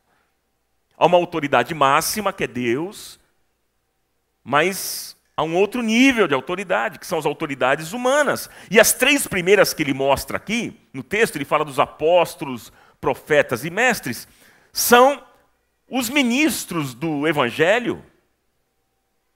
Há 0.97 1.05
uma 1.05 1.17
autoridade 1.17 1.73
máxima, 1.73 2.33
que 2.33 2.43
é 2.43 2.47
Deus, 2.47 3.17
mas 4.43 5.15
há 5.35 5.43
um 5.43 5.55
outro 5.55 5.81
nível 5.81 6.27
de 6.27 6.33
autoridade, 6.33 6.99
que 6.99 7.07
são 7.07 7.19
as 7.19 7.25
autoridades 7.25 7.93
humanas. 7.93 8.49
E 8.69 8.81
as 8.81 8.91
três 8.91 9.25
primeiras 9.25 9.73
que 9.73 9.81
ele 9.81 9.93
mostra 9.93 10.35
aqui, 10.35 10.77
no 10.93 11.03
texto, 11.03 11.37
ele 11.37 11.45
fala 11.45 11.63
dos 11.63 11.79
apóstolos, 11.79 12.73
profetas 12.99 13.63
e 13.63 13.69
mestres, 13.69 14.27
são 14.73 15.23
os 15.89 16.09
ministros 16.09 16.93
do 16.93 17.25
evangelho. 17.25 18.03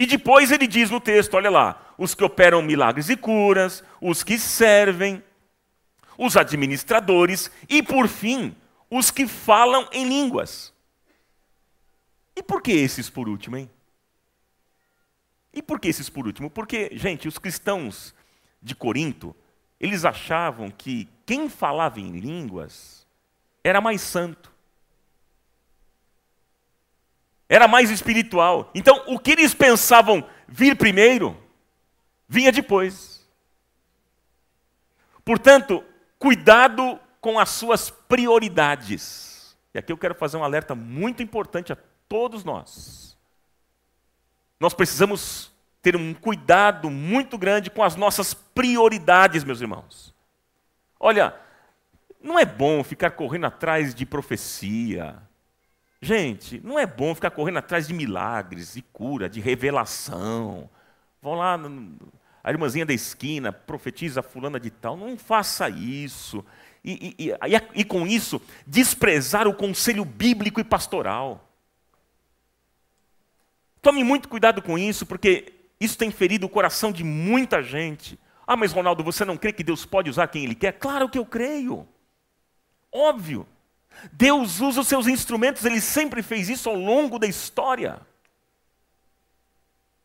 E 0.02 0.08
depois 0.08 0.52
ele 0.52 0.66
diz 0.66 0.90
no 0.90 1.00
texto, 1.00 1.36
olha 1.36 1.52
lá, 1.52 1.94
os 1.96 2.16
que 2.16 2.24
operam 2.24 2.60
milagres 2.64 3.08
e 3.08 3.16
curas, 3.16 3.84
os 4.02 4.24
que 4.24 4.40
servem, 4.40 5.24
os 6.18 6.36
administradores 6.36 7.52
e, 7.70 7.84
por 7.84 8.08
fim, 8.08 8.56
os 8.90 9.12
que 9.12 9.28
falam 9.28 9.88
em 9.92 10.10
línguas. 10.10 10.74
E 12.36 12.42
por 12.42 12.64
que 12.64 12.72
esses 12.72 13.12
por 13.12 13.30
último, 13.30 13.58
hein? 13.58 13.70
E 15.54 15.62
por 15.62 15.80
que 15.80 15.90
esses 15.90 16.10
por 16.10 16.26
último? 16.26 16.50
Porque, 16.50 16.90
gente, 16.94 17.28
os 17.28 17.38
cristãos 17.38 18.16
de 18.60 18.74
Corinto, 18.74 19.36
eles 19.80 20.04
achavam 20.04 20.72
que 20.72 21.08
quem 21.28 21.48
falava 21.48 22.00
em 22.00 22.20
línguas 22.20 23.06
era 23.64 23.80
mais 23.80 24.02
santo. 24.02 24.51
Era 27.52 27.68
mais 27.68 27.90
espiritual. 27.90 28.72
Então, 28.74 29.04
o 29.08 29.20
que 29.20 29.32
eles 29.32 29.54
pensavam 29.54 30.26
vir 30.48 30.78
primeiro, 30.78 31.38
vinha 32.26 32.50
depois. 32.50 33.28
Portanto, 35.26 35.84
cuidado 36.18 36.98
com 37.20 37.38
as 37.38 37.50
suas 37.50 37.90
prioridades. 37.90 39.54
E 39.74 39.78
aqui 39.78 39.92
eu 39.92 39.98
quero 39.98 40.16
fazer 40.16 40.38
um 40.38 40.46
alerta 40.46 40.74
muito 40.74 41.22
importante 41.22 41.74
a 41.74 41.78
todos 42.08 42.46
nós. 42.46 43.18
Nós 44.58 44.74
precisamos 44.74 45.52
ter 45.82 45.98
um 45.98 46.14
cuidado 46.14 46.90
muito 46.90 47.38
grande 47.38 47.70
com 47.70 47.84
as 47.84 47.98
nossas 47.98 48.34
prioridades, 48.34 49.44
meus 49.44 49.60
irmãos. 49.60 50.16
Olha, 50.98 51.36
não 52.24 52.40
é 52.40 52.46
bom 52.46 52.82
ficar 52.82 53.12
correndo 53.12 53.48
atrás 53.48 53.94
de 53.94 54.06
profecia. 54.06 55.22
Gente, 56.02 56.60
não 56.64 56.80
é 56.80 56.86
bom 56.86 57.14
ficar 57.14 57.30
correndo 57.30 57.60
atrás 57.60 57.88
de 57.88 57.94
milagres, 57.94 58.74
de 58.74 58.82
cura, 58.82 59.30
de 59.30 59.40
revelação. 59.40 60.68
Vão 61.22 61.36
lá, 61.36 61.60
a 62.44 62.50
irmãzinha 62.50 62.86
da 62.86 62.94
esquina 62.94 63.52
profetiza 63.52 64.24
fulana 64.24 64.60
de 64.60 64.72
tal. 64.72 64.98
Não 64.98 65.16
faça 65.16 65.70
isso. 65.70 66.44
E, 66.84 67.16
e, 67.20 67.30
e, 67.30 67.82
e 67.82 67.86
com 67.86 68.08
isso, 68.08 68.42
desprezar 68.66 69.48
o 69.48 69.54
conselho 69.54 70.04
bíblico 70.04 70.60
e 70.60 70.64
pastoral. 70.64 71.48
Tome 73.80 74.04
muito 74.04 74.28
cuidado 74.28 74.60
com 74.62 74.78
isso, 74.78 75.06
porque 75.06 75.54
isso 75.80 75.98
tem 75.98 76.10
ferido 76.10 76.48
o 76.48 76.50
coração 76.50 76.92
de 76.92 77.04
muita 77.04 77.62
gente. 77.62 78.20
Ah, 78.48 78.56
mas 78.56 78.72
Ronaldo, 78.72 79.04
você 79.04 79.24
não 79.24 79.38
crê 79.38 79.54
que 79.54 79.64
Deus 79.64 79.86
pode 79.86 80.10
usar 80.10 80.28
quem 80.28 80.44
Ele 80.46 80.56
quer? 80.56 80.74
Claro 80.74 81.08
que 81.08 81.18
eu 81.20 81.26
creio. 81.26 81.88
Óbvio. 82.92 83.48
Deus 84.12 84.60
usa 84.60 84.82
os 84.82 84.88
seus 84.88 85.08
instrumentos, 85.08 85.66
Ele 85.66 85.82
sempre 85.82 86.24
fez 86.24 86.50
isso 86.50 86.70
ao 86.70 86.76
longo 86.76 87.20
da 87.20 87.28
história. 87.28 88.00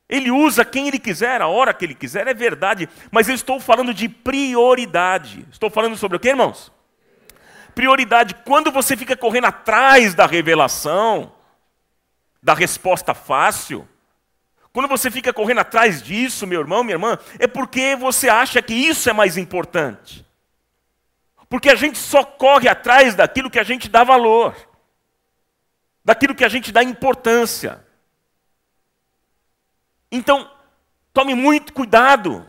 Ele 0.09 0.31
usa 0.31 0.65
quem 0.65 0.89
Ele 0.89 0.99
quiser, 0.99 1.41
a 1.41 1.49
hora 1.49 1.75
que 1.75 1.85
Ele 1.85 1.95
quiser, 1.95 2.27
é 2.29 2.35
verdade. 2.35 2.89
Mas 3.11 3.29
eu 3.29 3.35
estou 3.35 3.59
falando 3.59 3.93
de 3.93 4.09
prioridade. 4.09 5.47
Estou 5.51 5.71
falando 5.71 5.97
sobre 5.97 6.17
o 6.17 6.21
que, 6.21 6.29
irmãos? 6.29 6.73
Prioridade. 7.75 8.35
Quando 8.45 8.71
você 8.71 8.97
fica 8.97 9.17
correndo 9.17 9.47
atrás 9.47 10.15
da 10.15 10.27
revelação, 10.27 11.33
da 12.43 12.55
resposta 12.55 13.15
fácil. 13.15 13.89
Quando 14.73 14.89
você 14.89 15.11
fica 15.11 15.33
correndo 15.33 15.61
atrás 15.61 16.03
disso, 16.03 16.47
meu 16.47 16.61
irmão, 16.61 16.85
minha 16.85 16.97
irmã, 16.97 17.19
é 17.39 17.47
porque 17.47 17.97
você 17.97 18.29
acha 18.29 18.61
que 18.61 18.75
isso 18.75 19.09
é 19.09 19.13
mais 19.13 19.39
importante. 19.39 20.26
Porque 21.49 21.69
a 21.69 21.75
gente 21.75 21.99
só 21.99 22.25
corre 22.25 22.69
atrás 22.69 23.15
daquilo 23.15 23.51
que 23.51 23.59
a 23.59 23.63
gente 23.63 23.89
dá 23.89 24.03
valor, 24.03 24.55
daquilo 26.05 26.35
que 26.35 26.45
a 26.45 26.49
gente 26.49 26.73
dá 26.73 26.83
importância. 26.83 27.85
Então, 30.11 30.51
tome 31.13 31.35
muito 31.35 31.73
cuidado, 31.73 32.45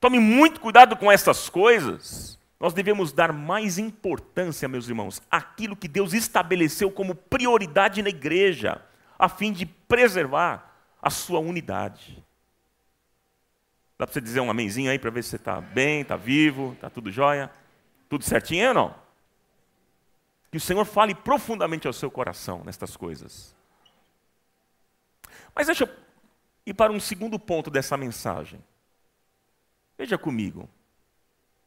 tome 0.00 0.18
muito 0.18 0.60
cuidado 0.60 0.96
com 0.96 1.10
essas 1.10 1.48
coisas. 1.48 2.38
Nós 2.60 2.74
devemos 2.74 3.12
dar 3.12 3.32
mais 3.32 3.78
importância, 3.78 4.68
meus 4.68 4.88
irmãos, 4.88 5.22
àquilo 5.30 5.76
que 5.76 5.86
Deus 5.86 6.12
estabeleceu 6.12 6.90
como 6.90 7.14
prioridade 7.14 8.02
na 8.02 8.08
igreja, 8.08 8.82
a 9.18 9.28
fim 9.28 9.52
de 9.52 9.64
preservar 9.64 10.76
a 11.00 11.08
sua 11.08 11.38
unidade. 11.38 12.22
Dá 13.96 14.06
para 14.06 14.12
você 14.12 14.20
dizer 14.20 14.40
um 14.40 14.50
amenzinho 14.50 14.90
aí 14.90 14.98
para 14.98 15.10
ver 15.10 15.22
se 15.22 15.30
você 15.30 15.36
está 15.36 15.60
bem, 15.60 16.02
está 16.02 16.16
vivo, 16.16 16.72
está 16.74 16.90
tudo 16.90 17.10
jóia? 17.10 17.50
Tudo 18.08 18.24
certinho 18.24 18.68
ou 18.68 18.74
não? 18.74 18.94
Que 20.50 20.56
o 20.56 20.60
Senhor 20.60 20.84
fale 20.84 21.14
profundamente 21.14 21.86
ao 21.86 21.92
seu 21.92 22.10
coração 22.10 22.62
nestas 22.64 22.96
coisas. 22.96 23.54
Mas 25.54 25.66
deixa 25.66 25.84
eu 25.84 25.90
ir 26.64 26.74
para 26.74 26.92
um 26.92 27.00
segundo 27.00 27.38
ponto 27.38 27.70
dessa 27.70 27.96
mensagem. 27.96 28.62
Veja 29.96 30.16
comigo. 30.16 30.68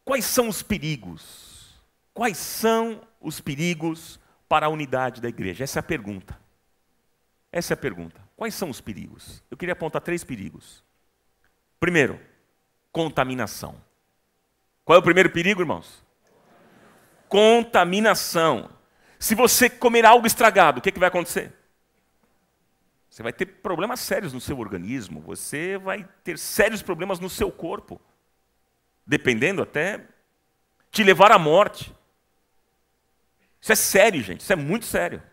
Quais 0.04 0.25
são 0.25 0.47
os 0.47 0.63
perigos? 0.63 1.80
Quais 2.13 2.38
são 2.38 3.01
os 3.19 3.39
perigos 3.39 4.19
para 4.49 4.65
a 4.65 4.69
unidade 4.69 5.21
da 5.21 5.30
igreja? 5.30 5.63
Essa 5.63 5.80
é 5.80 5.82
a 5.82 5.84
pergunta. 5.84 6.39
Essa 7.51 7.73
é 7.73 7.75
a 7.75 7.77
pergunta. 7.77 8.21
Quais 8.36 8.56
são 8.56 8.69
os 8.69 8.82
perigos? 8.82 9.43
Eu 9.51 9.58
queria 9.58 9.73
apontar 9.73 10.01
três 10.01 10.23
perigos. 10.23 10.84
Primeiro, 11.80 12.19
contaminação. 12.91 13.75
Qual 14.84 14.95
é 14.95 14.99
o 14.99 15.04
primeiro 15.04 15.30
perigo, 15.30 15.62
irmãos? 15.62 16.04
Contaminação. 17.31 18.69
Se 19.17 19.33
você 19.33 19.69
comer 19.69 20.05
algo 20.05 20.27
estragado, 20.27 20.79
o 20.79 20.81
que, 20.81 20.89
é 20.89 20.91
que 20.91 20.99
vai 20.99 21.07
acontecer? 21.07 21.53
Você 23.09 23.23
vai 23.23 23.31
ter 23.31 23.45
problemas 23.45 24.01
sérios 24.01 24.33
no 24.33 24.41
seu 24.41 24.59
organismo, 24.59 25.21
você 25.21 25.77
vai 25.77 26.05
ter 26.25 26.37
sérios 26.37 26.81
problemas 26.81 27.21
no 27.21 27.29
seu 27.29 27.49
corpo 27.49 28.01
dependendo 29.05 29.61
até, 29.61 30.05
te 30.91 31.03
levar 31.03 31.31
à 31.31 31.39
morte. 31.39 31.93
Isso 33.61 33.71
é 33.71 33.75
sério, 33.75 34.21
gente, 34.21 34.41
isso 34.41 34.51
é 34.51 34.55
muito 34.55 34.85
sério. 34.85 35.23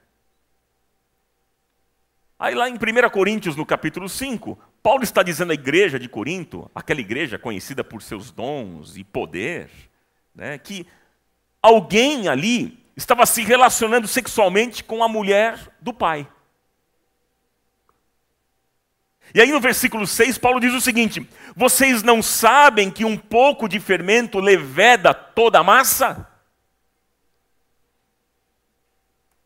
Aí 2.39 2.55
lá 2.55 2.69
em 2.69 2.75
1 2.75 3.11
Coríntios, 3.11 3.57
no 3.57 3.67
capítulo 3.67 4.09
5, 4.09 4.57
Paulo 4.83 5.03
está 5.03 5.25
dizendo 5.25 5.51
à 5.51 5.55
igreja 5.55 5.99
de 5.99 6.09
Corinto, 6.09 6.71
aquela 6.73 7.01
igreja 7.01 7.39
conhecida 7.39 7.83
por 7.83 8.03
seus 8.03 8.31
dons 8.31 8.97
e 8.97 9.03
poder, 9.03 9.69
né, 10.33 10.57
que 10.59 10.87
alguém 11.63 12.29
ali 12.29 12.79
estava 12.97 13.25
se 13.27 13.43
relacionando 13.43 14.09
sexualmente 14.09 14.83
com 14.83 15.03
a 15.03 15.09
mulher 15.09 15.59
do 15.81 15.93
pai. 15.93 16.27
E 19.35 19.41
aí 19.41 19.51
no 19.51 19.61
versículo 19.61 20.07
6, 20.07 20.39
Paulo 20.39 20.61
diz 20.61 20.73
o 20.73 20.81
seguinte: 20.81 21.29
Vocês 21.55 22.03
não 22.03 22.23
sabem 22.23 22.91
que 22.91 23.05
um 23.05 23.17
pouco 23.17 23.69
de 23.69 23.79
fermento 23.79 24.41
leveda 24.41 25.13
toda 25.13 25.59
a 25.59 25.65
massa? 25.65 26.27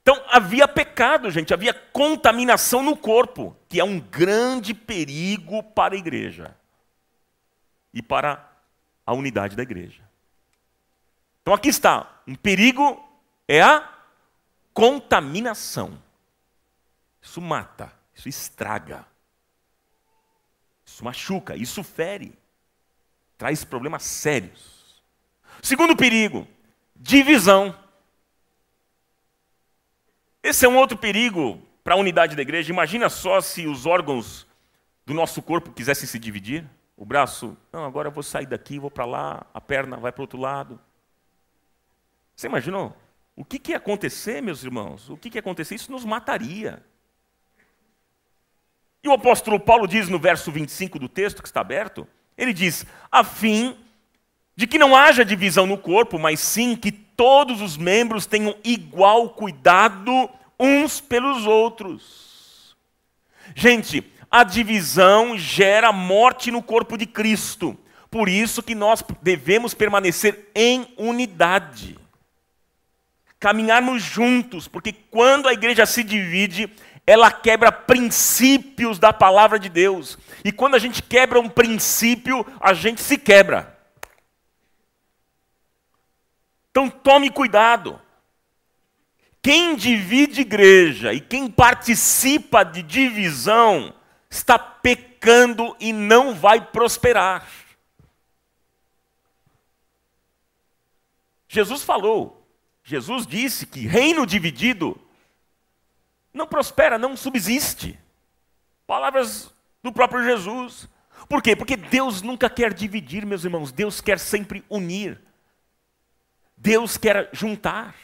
Então 0.03 0.21
havia 0.29 0.67
pecado, 0.67 1.31
gente, 1.31 1.55
havia 1.55 1.73
contaminação 1.73 2.83
no 2.83 2.97
corpo, 2.97 3.57
que 3.69 3.79
é 3.79 3.85
um 3.85 4.01
grande 4.01 4.75
perigo 4.75 5.63
para 5.63 5.95
a 5.95 5.99
igreja 5.99 6.57
e 7.95 8.03
para 8.03 8.49
a 9.07 9.13
unidade 9.15 9.55
da 9.55 9.63
igreja. 9.63 10.02
Então 11.43 11.55
aqui 11.55 11.69
está, 11.69 12.23
um 12.27 12.35
perigo 12.35 13.03
é 13.47 13.61
a 13.61 13.89
contaminação. 14.73 16.01
Isso 17.21 17.41
mata, 17.41 17.93
isso 18.15 18.29
estraga. 18.29 19.05
Isso 20.85 21.05
machuca, 21.05 21.57
isso 21.57 21.83
fere, 21.83 22.39
traz 23.39 23.65
problemas 23.65 24.03
sérios. 24.03 25.03
Segundo 25.63 25.97
perigo, 25.97 26.47
divisão. 26.95 27.75
Esse 30.43 30.67
é 30.67 30.69
um 30.69 30.77
outro 30.77 30.99
perigo 30.99 31.63
para 31.83 31.95
a 31.95 31.99
unidade 31.99 32.37
da 32.37 32.43
igreja. 32.43 32.73
Imagina 32.73 33.09
só 33.09 33.41
se 33.41 33.67
os 33.67 33.87
órgãos 33.87 34.47
do 35.07 35.15
nosso 35.15 35.41
corpo 35.41 35.73
quisessem 35.73 36.07
se 36.07 36.19
dividir. 36.19 36.69
O 36.97 37.05
braço, 37.05 37.57
não, 37.73 37.85
agora 37.85 38.09
eu 38.09 38.13
vou 38.13 38.23
sair 38.23 38.47
daqui, 38.47 38.79
vou 38.79 38.91
para 38.91 39.05
lá, 39.05 39.47
a 39.55 39.61
perna 39.61 39.97
vai 39.97 40.13
para 40.13 40.21
o 40.21 40.25
outro 40.25 40.39
lado. 40.39 40.79
Você 42.43 42.49
imaginou? 42.49 42.93
O 43.37 43.45
que, 43.45 43.57
que 43.57 43.71
ia 43.71 43.77
acontecer, 43.77 44.43
meus 44.43 44.65
irmãos? 44.65 45.09
O 45.09 45.17
que, 45.17 45.31
que 45.31 45.39
ia 45.39 45.41
acontecer? 45.41 45.77
Isso 45.77 45.93
nos 45.93 46.05
mataria. 46.05 46.83
E 49.01 49.07
o 49.09 49.13
apóstolo 49.13 49.61
Paulo 49.61 49.87
diz 49.87 50.09
no 50.09 50.19
verso 50.19 50.51
25 50.51 50.99
do 50.99 51.09
texto 51.09 51.41
que 51.41 51.47
está 51.47 51.61
aberto, 51.61 52.05
ele 52.37 52.53
diz: 52.53 52.85
a 53.13 53.23
fim 53.23 53.77
de 54.57 54.67
que 54.67 54.77
não 54.77 54.97
haja 54.97 55.25
divisão 55.25 55.69
no 55.69 55.79
corpo, 55.79 56.19
mas 56.19 56.41
sim 56.41 56.75
que 56.75 56.91
todos 56.91 57.61
os 57.61 57.77
membros 57.77 58.27
tenham 58.27 58.57
igual 58.65 59.31
cuidado 59.31 60.29
uns 60.59 61.01
pelos 61.01 61.47
outros. 61.47 62.77
Gente, 63.55 64.03
a 64.29 64.43
divisão 64.43 65.39
gera 65.39 65.93
morte 65.93 66.51
no 66.51 66.61
corpo 66.61 66.99
de 66.99 67.07
Cristo. 67.07 67.79
Por 68.11 68.29
isso 68.29 68.65
que 68.65 68.75
nós 68.75 69.01
devemos 69.23 69.75
permanecer 69.75 70.51
em 70.57 70.93
unidade. 70.99 72.02
Caminharmos 73.43 74.05
juntos, 74.05 74.69
porque 74.69 74.93
quando 74.93 75.49
a 75.49 75.53
igreja 75.53 75.85
se 75.85 76.05
divide, 76.05 76.71
ela 77.05 77.29
quebra 77.29 77.73
princípios 77.73 79.01
da 79.01 79.13
palavra 79.13 79.59
de 79.59 79.69
Deus. 79.69 80.17
E 80.45 80.53
quando 80.53 80.77
a 80.77 80.79
gente 80.79 81.03
quebra 81.03 81.41
um 81.41 81.49
princípio, 81.49 82.47
a 82.61 82.73
gente 82.73 83.01
se 83.01 83.19
quebra. 83.19 83.77
Então 86.71 86.89
tome 86.89 87.31
cuidado. 87.31 88.01
Quem 89.43 89.75
divide 89.75 90.43
igreja 90.43 91.13
e 91.13 91.19
quem 91.19 91.51
participa 91.51 92.63
de 92.63 92.81
divisão 92.81 93.93
está 94.31 94.57
pecando 94.57 95.77
e 95.81 95.93
não 95.93 96.33
vai 96.33 96.65
prosperar. 96.65 97.45
Jesus 101.49 101.83
falou, 101.83 102.42
Jesus 102.83 103.27
disse 103.27 103.67
que 103.67 103.87
reino 103.87 104.27
dividido 104.27 104.99
não 106.33 106.47
prospera, 106.47 106.99
não 106.99 107.17
subsiste. 107.17 107.99
Palavras 108.87 109.53
do 109.83 109.93
próprio 109.93 110.25
Jesus. 110.25 110.89
Por 111.29 111.43
quê? 111.43 111.55
Porque 111.55 111.77
Deus 111.77 112.23
nunca 112.23 112.51
quer 112.51 112.73
dividir, 112.73 113.25
meus 113.25 113.45
irmãos, 113.45 113.71
Deus 113.71 114.01
quer 114.01 114.19
sempre 114.19 114.65
unir. 114.69 115.21
Deus 116.57 116.97
quer 116.97 117.29
juntar. 117.33 117.95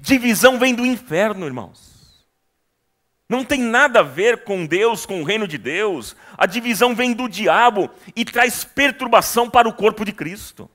Divisão 0.00 0.58
vem 0.58 0.74
do 0.74 0.86
inferno, 0.86 1.46
irmãos. 1.46 2.26
Não 3.28 3.44
tem 3.44 3.60
nada 3.60 4.00
a 4.00 4.02
ver 4.02 4.42
com 4.44 4.66
Deus, 4.66 5.06
com 5.06 5.22
o 5.22 5.24
reino 5.24 5.46
de 5.46 5.56
Deus. 5.56 6.16
A 6.36 6.46
divisão 6.46 6.94
vem 6.94 7.12
do 7.12 7.28
diabo 7.28 7.88
e 8.16 8.24
traz 8.24 8.64
perturbação 8.64 9.48
para 9.48 9.68
o 9.68 9.72
corpo 9.72 10.04
de 10.04 10.12
Cristo. 10.12 10.68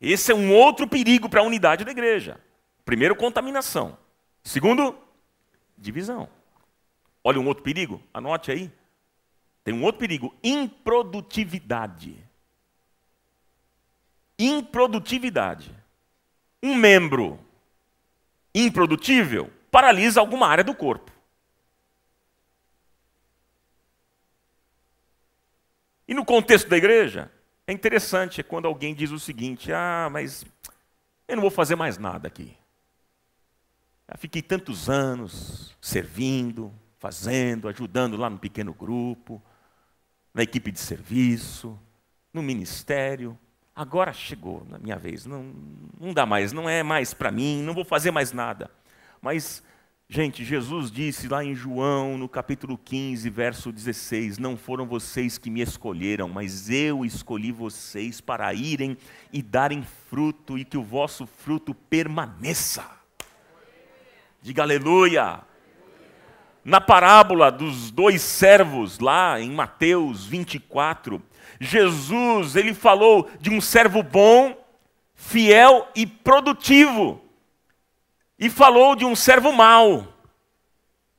Esse 0.00 0.32
é 0.32 0.34
um 0.34 0.54
outro 0.54 0.88
perigo 0.88 1.28
para 1.28 1.40
a 1.40 1.44
unidade 1.44 1.84
da 1.84 1.90
igreja. 1.90 2.40
Primeiro, 2.84 3.14
contaminação. 3.14 3.98
Segundo, 4.42 4.96
divisão. 5.76 6.28
Olha 7.22 7.38
um 7.38 7.46
outro 7.46 7.62
perigo, 7.62 8.02
anote 8.14 8.50
aí. 8.50 8.72
Tem 9.62 9.74
um 9.74 9.84
outro 9.84 10.00
perigo: 10.00 10.34
improdutividade. 10.42 12.16
Improdutividade. 14.38 15.74
Um 16.62 16.74
membro 16.74 17.38
improdutível 18.54 19.52
paralisa 19.70 20.20
alguma 20.20 20.46
área 20.46 20.64
do 20.64 20.74
corpo. 20.74 21.10
E 26.08 26.14
no 26.14 26.24
contexto 26.24 26.68
da 26.68 26.76
igreja, 26.76 27.30
é 27.70 27.72
interessante 27.72 28.42
quando 28.42 28.66
alguém 28.66 28.94
diz 28.94 29.10
o 29.10 29.18
seguinte: 29.18 29.72
ah, 29.72 30.08
mas 30.10 30.44
eu 31.26 31.36
não 31.36 31.40
vou 31.40 31.50
fazer 31.50 31.76
mais 31.76 31.98
nada 31.98 32.28
aqui. 32.28 32.56
Já 34.08 34.16
fiquei 34.18 34.42
tantos 34.42 34.90
anos 34.90 35.76
servindo, 35.80 36.72
fazendo, 36.98 37.68
ajudando 37.68 38.16
lá 38.16 38.28
no 38.28 38.38
pequeno 38.38 38.74
grupo, 38.74 39.40
na 40.34 40.42
equipe 40.42 40.72
de 40.72 40.80
serviço, 40.80 41.78
no 42.34 42.42
ministério. 42.42 43.38
Agora 43.74 44.12
chegou 44.12 44.66
na 44.68 44.78
minha 44.78 44.98
vez, 44.98 45.24
não, 45.24 45.54
não 45.98 46.12
dá 46.12 46.26
mais, 46.26 46.52
não 46.52 46.68
é 46.68 46.82
mais 46.82 47.14
para 47.14 47.30
mim, 47.30 47.62
não 47.62 47.72
vou 47.72 47.84
fazer 47.84 48.10
mais 48.10 48.32
nada. 48.32 48.68
Mas 49.22 49.62
Gente, 50.12 50.44
Jesus 50.44 50.90
disse 50.90 51.28
lá 51.28 51.44
em 51.44 51.54
João, 51.54 52.18
no 52.18 52.28
capítulo 52.28 52.76
15, 52.76 53.30
verso 53.30 53.70
16: 53.70 54.38
Não 54.38 54.56
foram 54.56 54.84
vocês 54.84 55.38
que 55.38 55.48
me 55.48 55.60
escolheram, 55.60 56.28
mas 56.28 56.68
eu 56.68 57.04
escolhi 57.04 57.52
vocês 57.52 58.20
para 58.20 58.52
irem 58.52 58.96
e 59.32 59.40
darem 59.40 59.84
fruto 60.08 60.58
e 60.58 60.64
que 60.64 60.76
o 60.76 60.82
vosso 60.82 61.28
fruto 61.28 61.72
permaneça. 61.72 62.84
Diga 64.42 64.64
aleluia. 64.64 65.42
Na 66.64 66.80
parábola 66.80 67.48
dos 67.48 67.92
dois 67.92 68.20
servos, 68.20 68.98
lá 68.98 69.40
em 69.40 69.52
Mateus 69.52 70.26
24, 70.26 71.22
Jesus, 71.60 72.56
ele 72.56 72.74
falou 72.74 73.30
de 73.40 73.48
um 73.48 73.60
servo 73.60 74.02
bom, 74.02 74.60
fiel 75.14 75.86
e 75.94 76.04
produtivo 76.04 77.29
e 78.40 78.48
falou 78.48 78.96
de 78.96 79.04
um 79.04 79.14
servo 79.14 79.52
mau 79.52 80.08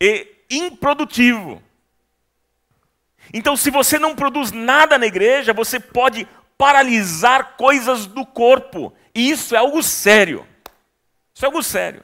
e 0.01 0.27
improdutivo. 0.49 1.61
Então, 3.31 3.55
se 3.55 3.69
você 3.69 3.99
não 3.99 4.15
produz 4.15 4.51
nada 4.51 4.97
na 4.97 5.05
igreja, 5.05 5.53
você 5.53 5.79
pode 5.79 6.27
paralisar 6.57 7.55
coisas 7.55 8.07
do 8.07 8.25
corpo. 8.25 8.91
E 9.13 9.29
isso 9.29 9.55
é 9.55 9.59
algo 9.59 9.83
sério. 9.83 10.45
Isso 11.33 11.45
é 11.45 11.47
algo 11.47 11.61
sério. 11.61 12.03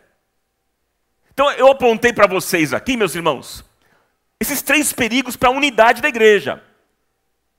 Então, 1.33 1.51
eu 1.53 1.67
apontei 1.69 2.13
para 2.13 2.27
vocês 2.27 2.71
aqui, 2.71 2.95
meus 2.95 3.15
irmãos, 3.15 3.65
esses 4.39 4.61
três 4.61 4.93
perigos 4.93 5.35
para 5.35 5.49
a 5.49 5.51
unidade 5.51 6.01
da 6.01 6.07
igreja. 6.07 6.63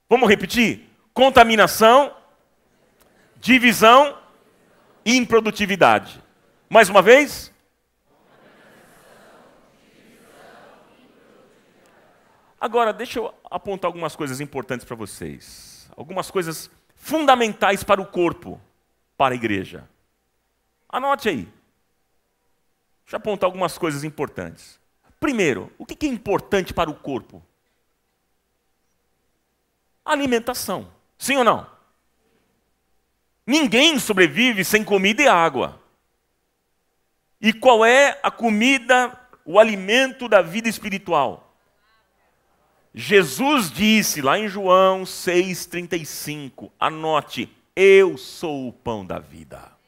Vamos 0.09 0.29
repetir? 0.29 0.89
Contaminação, 1.13 2.15
divisão 3.39 4.17
e 5.05 5.15
improdutividade. 5.17 6.21
Mais 6.69 6.87
uma 6.87 7.01
vez? 7.01 7.51
Agora, 12.61 12.93
deixa 12.93 13.17
eu 13.17 13.33
apontar 13.49 13.87
algumas 13.87 14.15
coisas 14.15 14.39
importantes 14.39 14.85
para 14.85 14.95
vocês. 14.95 15.89
Algumas 15.97 16.29
coisas 16.29 16.69
fundamentais 16.95 17.83
para 17.83 17.99
o 17.99 18.05
corpo, 18.05 18.61
para 19.17 19.33
a 19.33 19.35
igreja. 19.35 19.89
Anote 20.87 21.27
aí. 21.27 21.47
Deixa 23.03 23.15
eu 23.15 23.17
apontar 23.17 23.47
algumas 23.47 23.75
coisas 23.75 24.03
importantes. 24.03 24.79
Primeiro, 25.19 25.71
o 25.77 25.85
que 25.85 26.05
é 26.05 26.09
importante 26.09 26.71
para 26.71 26.89
o 26.89 26.95
corpo? 26.95 27.41
Alimentação. 30.05 30.91
Sim 31.17 31.37
ou 31.37 31.43
não? 31.43 31.67
Ninguém 33.47 33.97
sobrevive 33.97 34.63
sem 34.63 34.83
comida 34.83 35.23
e 35.23 35.27
água. 35.27 35.78
E 37.41 37.53
qual 37.53 37.85
é 37.85 38.19
a 38.21 38.29
comida, 38.29 39.17
o 39.45 39.57
alimento 39.57 40.27
da 40.27 40.41
vida 40.41 40.67
espiritual? 40.67 41.55
Jesus 42.93 43.71
disse 43.71 44.21
lá 44.21 44.37
em 44.37 44.47
João 44.47 45.03
6,35, 45.03 46.71
anote: 46.79 47.49
Eu 47.75 48.17
sou 48.17 48.67
o 48.67 48.73
pão 48.73 49.05
da 49.05 49.19
vida. 49.19 49.79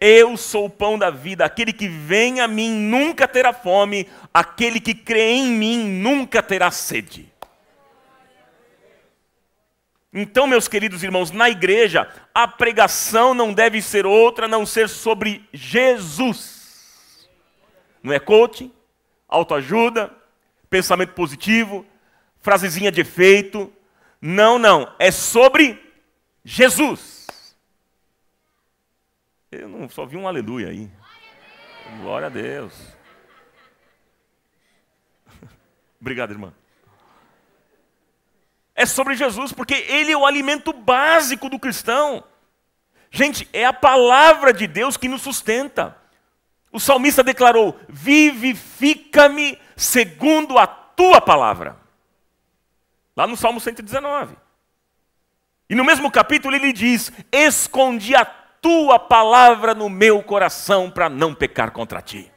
Eu 0.00 0.36
sou 0.36 0.66
o 0.66 0.70
pão 0.70 0.98
da 0.98 1.10
vida. 1.10 1.44
Aquele 1.44 1.72
que 1.72 1.88
vem 1.88 2.40
a 2.40 2.48
mim 2.48 2.70
nunca 2.70 3.26
terá 3.26 3.52
fome, 3.52 4.08
aquele 4.32 4.80
que 4.80 4.94
crê 4.94 5.32
em 5.32 5.46
mim 5.46 5.78
nunca 5.78 6.42
terá 6.42 6.70
sede. 6.70 7.32
Então, 10.16 10.46
meus 10.46 10.68
queridos 10.68 11.02
irmãos, 11.02 11.32
na 11.32 11.50
igreja, 11.50 12.08
a 12.32 12.46
pregação 12.46 13.34
não 13.34 13.52
deve 13.52 13.82
ser 13.82 14.06
outra 14.06 14.46
a 14.46 14.48
não 14.48 14.64
ser 14.64 14.88
sobre 14.88 15.44
Jesus. 15.52 17.28
Não 18.00 18.12
é 18.12 18.20
coaching, 18.20 18.72
autoajuda, 19.26 20.14
pensamento 20.70 21.14
positivo, 21.14 21.84
frasezinha 22.38 22.92
de 22.92 23.00
efeito. 23.00 23.72
Não, 24.22 24.56
não. 24.56 24.94
É 25.00 25.10
sobre 25.10 25.82
Jesus. 26.44 27.56
Eu 29.50 29.68
não 29.68 29.88
só 29.88 30.06
vi 30.06 30.16
um 30.16 30.28
aleluia 30.28 30.68
aí. 30.68 30.88
Glória 32.02 32.28
a 32.28 32.30
Deus. 32.30 32.72
Obrigado, 36.00 36.30
irmã 36.30 36.54
é 38.74 38.84
sobre 38.84 39.14
Jesus, 39.14 39.52
porque 39.52 39.74
Ele 39.74 40.12
é 40.12 40.16
o 40.16 40.26
alimento 40.26 40.72
básico 40.72 41.48
do 41.48 41.58
cristão. 41.58 42.24
Gente, 43.10 43.48
é 43.52 43.64
a 43.64 43.72
palavra 43.72 44.52
de 44.52 44.66
Deus 44.66 44.96
que 44.96 45.08
nos 45.08 45.22
sustenta. 45.22 45.96
O 46.72 46.80
salmista 46.80 47.22
declarou: 47.22 47.78
Vivifica-me 47.88 49.58
segundo 49.76 50.58
a 50.58 50.66
tua 50.66 51.20
palavra. 51.20 51.76
Lá 53.16 53.26
no 53.26 53.36
Salmo 53.36 53.60
119. 53.60 54.36
E 55.70 55.74
no 55.74 55.84
mesmo 55.84 56.10
capítulo 56.10 56.56
ele 56.56 56.72
diz: 56.72 57.12
Escondi 57.30 58.16
a 58.16 58.24
tua 58.24 58.98
palavra 58.98 59.74
no 59.74 59.88
meu 59.88 60.22
coração 60.22 60.90
para 60.90 61.08
não 61.08 61.32
pecar 61.32 61.70
contra 61.70 62.02
ti. 62.02 62.32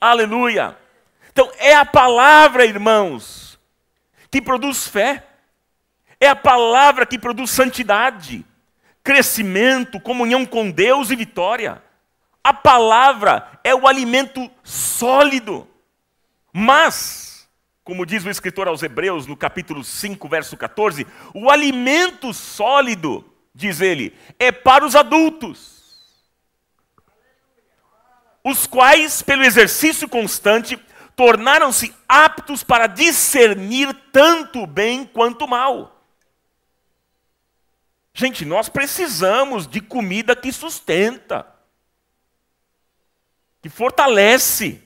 Aleluia. 0.00 0.76
Então 1.30 1.50
é 1.58 1.74
a 1.74 1.84
palavra, 1.84 2.64
irmãos, 2.64 3.39
que 4.30 4.40
produz 4.40 4.86
fé. 4.86 5.26
É 6.20 6.28
a 6.28 6.36
palavra 6.36 7.06
que 7.06 7.18
produz 7.18 7.50
santidade, 7.50 8.44
crescimento, 9.02 9.98
comunhão 9.98 10.44
com 10.44 10.70
Deus 10.70 11.10
e 11.10 11.16
vitória. 11.16 11.82
A 12.44 12.52
palavra 12.52 13.60
é 13.64 13.74
o 13.74 13.86
alimento 13.86 14.50
sólido. 14.62 15.66
Mas, 16.52 17.48
como 17.82 18.04
diz 18.04 18.24
o 18.24 18.30
escritor 18.30 18.68
aos 18.68 18.82
Hebreus, 18.82 19.26
no 19.26 19.36
capítulo 19.36 19.82
5, 19.82 20.28
verso 20.28 20.56
14, 20.56 21.06
o 21.34 21.50
alimento 21.50 22.34
sólido, 22.34 23.24
diz 23.54 23.80
ele, 23.80 24.14
é 24.38 24.52
para 24.52 24.84
os 24.84 24.94
adultos 24.94 25.80
os 28.42 28.66
quais, 28.66 29.22
pelo 29.22 29.44
exercício 29.44 30.08
constante, 30.08 30.78
tornaram-se 31.16 31.94
aptos 32.08 32.64
para 32.64 32.86
discernir 32.86 33.94
tanto 34.12 34.62
o 34.62 34.66
bem 34.66 35.04
quanto 35.04 35.44
o 35.44 35.48
mal. 35.48 36.00
Gente, 38.12 38.44
nós 38.44 38.68
precisamos 38.68 39.66
de 39.66 39.80
comida 39.80 40.34
que 40.34 40.52
sustenta, 40.52 41.46
que 43.62 43.68
fortalece. 43.68 44.82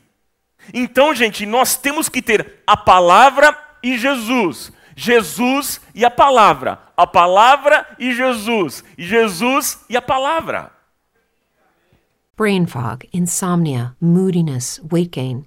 Então, 0.72 1.14
gente, 1.14 1.46
nós 1.46 1.76
temos 1.76 2.08
que 2.08 2.22
ter 2.22 2.62
a 2.66 2.76
palavra 2.76 3.56
e 3.82 3.98
Jesus. 3.98 4.72
Jesus 4.96 5.80
e 5.94 6.04
a 6.04 6.10
palavra. 6.10 6.80
A 6.96 7.06
palavra 7.06 7.87
e 7.98 8.14
Jesus. 8.14 8.84
Jesus 8.96 9.84
e 9.88 9.96
a 9.96 10.02
palavra. 10.02 10.72
Brain 12.37 12.66
fog, 12.66 13.08
insomnia, 13.12 13.94
moodiness, 14.00 14.80
weight 14.90 15.10
gain. 15.10 15.46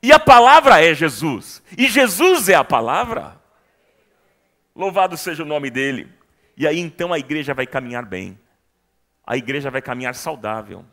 E 0.00 0.12
a 0.12 0.18
palavra 0.18 0.84
é 0.84 0.94
Jesus. 0.94 1.62
E 1.76 1.88
Jesus 1.88 2.48
é 2.48 2.54
a 2.54 2.62
palavra. 2.62 3.40
Louvado 4.74 5.16
seja 5.16 5.42
o 5.42 5.46
nome 5.46 5.70
dele. 5.70 6.08
E 6.56 6.66
aí 6.66 6.78
então 6.78 7.12
a 7.12 7.18
igreja 7.18 7.52
vai 7.52 7.66
caminhar 7.66 8.04
bem. 8.06 8.38
A 9.26 9.36
igreja 9.36 9.70
vai 9.70 9.82
caminhar 9.82 10.14
saudável. 10.14 10.84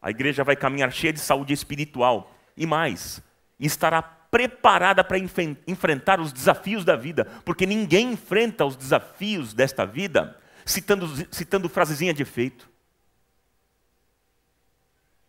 A 0.00 0.10
igreja 0.10 0.42
vai 0.42 0.56
caminhar 0.56 0.90
cheia 0.92 1.12
de 1.12 1.20
saúde 1.20 1.52
espiritual. 1.52 2.34
E 2.56 2.66
mais, 2.66 3.22
estará 3.58 4.00
preparada 4.02 5.02
para 5.02 5.18
enfrentar 5.18 6.20
os 6.20 6.32
desafios 6.32 6.84
da 6.84 6.94
vida, 6.94 7.24
porque 7.44 7.66
ninguém 7.66 8.12
enfrenta 8.12 8.64
os 8.64 8.76
desafios 8.76 9.52
desta 9.52 9.84
vida 9.84 10.38
citando, 10.64 11.08
citando 11.32 11.68
frasezinha 11.68 12.14
de 12.14 12.22
efeito, 12.22 12.68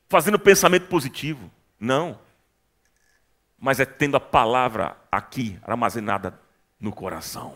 fazendo 0.07 0.37
pensamento 0.37 0.87
positivo. 0.87 1.51
Não. 1.79 2.19
Mas 3.61 3.79
é 3.79 3.85
tendo 3.85 4.17
a 4.17 4.19
palavra 4.19 4.97
aqui, 5.09 5.57
armazenada 5.63 6.37
no 6.77 6.91
coração. 6.91 7.55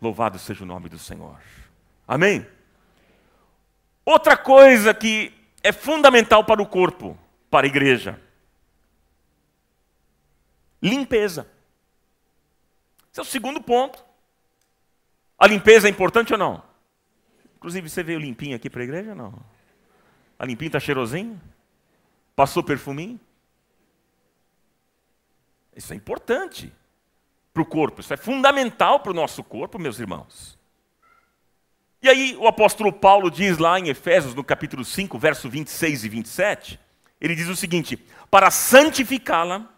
Louvado 0.00 0.38
seja 0.38 0.64
o 0.64 0.66
nome 0.66 0.88
do 0.88 0.98
Senhor. 0.98 1.38
Amém? 2.08 2.46
Outra 4.04 4.36
coisa 4.36 4.94
que 4.94 5.34
é 5.62 5.72
fundamental 5.72 6.42
para 6.44 6.62
o 6.62 6.66
corpo, 6.66 7.18
para 7.50 7.66
a 7.66 7.68
igreja, 7.68 8.18
Limpeza. 10.82 11.46
Esse 13.10 13.20
é 13.20 13.22
o 13.22 13.26
segundo 13.26 13.60
ponto. 13.60 14.02
A 15.38 15.46
limpeza 15.46 15.88
é 15.88 15.90
importante 15.90 16.32
ou 16.32 16.38
não? 16.38 16.62
Inclusive, 17.56 17.88
você 17.88 18.02
veio 18.02 18.18
limpinho 18.18 18.56
aqui 18.56 18.70
para 18.70 18.80
a 18.80 18.84
igreja 18.84 19.10
ou 19.10 19.16
não? 19.16 19.34
A 20.38 20.46
limpinho 20.46 20.68
está 20.68 20.80
cheirosinho? 20.80 21.40
Passou 22.34 22.62
perfuminho? 22.62 23.20
Isso 25.74 25.92
é 25.92 25.96
importante 25.96 26.72
para 27.52 27.62
o 27.62 27.66
corpo, 27.66 28.00
isso 28.00 28.12
é 28.12 28.16
fundamental 28.16 29.00
para 29.00 29.10
o 29.10 29.14
nosso 29.14 29.42
corpo, 29.42 29.78
meus 29.78 29.98
irmãos. 29.98 30.58
E 32.02 32.08
aí 32.08 32.36
o 32.36 32.46
apóstolo 32.46 32.92
Paulo 32.92 33.30
diz 33.30 33.58
lá 33.58 33.78
em 33.78 33.88
Efésios, 33.88 34.34
no 34.34 34.42
capítulo 34.42 34.84
5, 34.84 35.18
verso 35.18 35.48
26 35.48 36.04
e 36.04 36.08
27, 36.08 36.80
ele 37.20 37.34
diz 37.34 37.48
o 37.48 37.56
seguinte: 37.56 37.96
para 38.30 38.50
santificá-la 38.50 39.68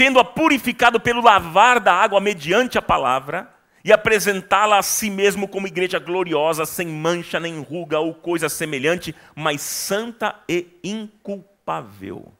tendo-a 0.00 0.24
purificado 0.24 0.98
pelo 0.98 1.20
lavar 1.20 1.78
da 1.78 1.92
água 1.92 2.22
mediante 2.22 2.78
a 2.78 2.82
palavra, 2.82 3.54
e 3.84 3.92
apresentá-la 3.92 4.78
a 4.78 4.82
si 4.82 5.10
mesmo 5.10 5.46
como 5.46 5.66
igreja 5.66 5.98
gloriosa, 5.98 6.64
sem 6.64 6.86
mancha 6.86 7.38
nem 7.38 7.60
ruga 7.60 8.00
ou 8.00 8.14
coisa 8.14 8.48
semelhante, 8.48 9.14
mas 9.34 9.60
santa 9.60 10.34
e 10.48 10.68
inculpável. 10.82 12.32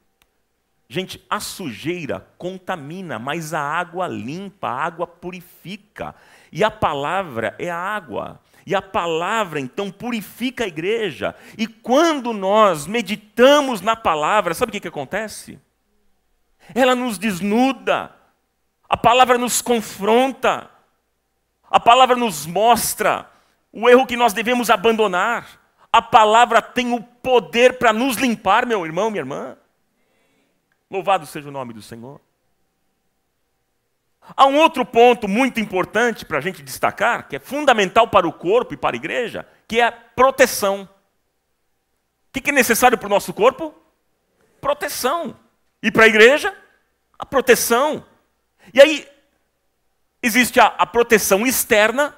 Gente, 0.92 1.24
a 1.30 1.40
sujeira 1.40 2.26
contamina, 2.36 3.18
mas 3.18 3.54
a 3.54 3.60
água 3.62 4.06
limpa, 4.08 4.68
a 4.68 4.84
água 4.84 5.06
purifica. 5.06 6.14
E 6.50 6.62
a 6.62 6.70
palavra 6.70 7.54
é 7.58 7.70
a 7.70 7.78
água. 7.78 8.40
E 8.66 8.74
a 8.74 8.82
palavra 8.82 9.60
então 9.60 9.90
purifica 9.90 10.64
a 10.64 10.68
igreja. 10.68 11.34
E 11.56 11.66
quando 11.66 12.32
nós 12.32 12.86
meditamos 12.86 13.80
na 13.80 13.94
palavra, 13.94 14.52
sabe 14.52 14.70
o 14.70 14.72
que, 14.72 14.80
que 14.80 14.88
acontece? 14.88 15.58
ela 16.74 16.94
nos 16.94 17.18
desnuda, 17.18 18.14
a 18.88 18.96
palavra 18.96 19.38
nos 19.38 19.62
confronta, 19.62 20.70
a 21.70 21.80
palavra 21.80 22.16
nos 22.16 22.46
mostra 22.46 23.28
o 23.72 23.88
erro 23.88 24.06
que 24.06 24.16
nós 24.16 24.32
devemos 24.32 24.70
abandonar. 24.70 25.60
A 25.92 26.02
palavra 26.02 26.62
tem 26.62 26.92
o 26.92 27.02
poder 27.02 27.78
para 27.78 27.92
nos 27.92 28.16
limpar, 28.16 28.66
meu 28.66 28.84
irmão, 28.84 29.10
minha 29.10 29.22
irmã. 29.22 29.56
Louvado 30.90 31.24
seja 31.24 31.48
o 31.48 31.52
nome 31.52 31.72
do 31.72 31.80
Senhor. 31.80 32.20
Há 34.36 34.46
um 34.46 34.58
outro 34.58 34.84
ponto 34.84 35.28
muito 35.28 35.60
importante 35.60 36.24
para 36.24 36.38
a 36.38 36.40
gente 36.40 36.62
destacar, 36.62 37.28
que 37.28 37.36
é 37.36 37.38
fundamental 37.38 38.08
para 38.08 38.26
o 38.26 38.32
corpo 38.32 38.74
e 38.74 38.76
para 38.76 38.96
a 38.96 38.98
igreja, 38.98 39.46
que 39.68 39.80
é 39.80 39.84
a 39.84 39.92
proteção. 39.92 40.88
O 42.28 42.40
que 42.40 42.50
é 42.50 42.52
necessário 42.52 42.98
para 42.98 43.06
o 43.06 43.10
nosso 43.10 43.32
corpo? 43.32 43.74
Proteção. 44.60 45.36
E 45.82 45.90
para 45.90 46.04
a 46.04 46.08
igreja, 46.08 46.56
a 47.18 47.24
proteção. 47.24 48.04
E 48.74 48.80
aí, 48.80 49.08
existe 50.22 50.60
a, 50.60 50.66
a 50.66 50.86
proteção 50.86 51.46
externa 51.46 52.16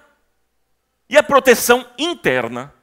e 1.08 1.16
a 1.16 1.22
proteção 1.22 1.86
interna. 1.98 2.74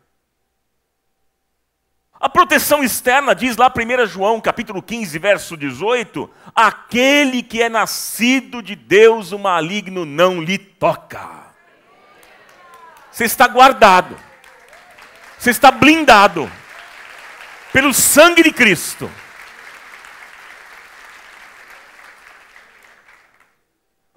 A 2.19 2.27
proteção 2.27 2.83
externa 2.83 3.33
diz 3.33 3.55
lá 3.55 3.71
1 3.73 4.05
João, 4.05 4.41
capítulo 4.41 4.81
15, 4.81 5.17
verso 5.17 5.55
18: 5.55 6.29
aquele 6.53 7.41
que 7.41 7.61
é 7.61 7.69
nascido 7.69 8.61
de 8.61 8.75
Deus, 8.75 9.31
o 9.31 9.39
maligno 9.39 10.05
não 10.05 10.41
lhe 10.41 10.57
toca. 10.57 11.29
Você 13.09 13.23
está 13.23 13.47
guardado. 13.47 14.19
Você 15.37 15.51
está 15.51 15.71
blindado 15.71 16.51
pelo 17.71 17.93
sangue 17.93 18.43
de 18.43 18.51
Cristo. 18.51 19.09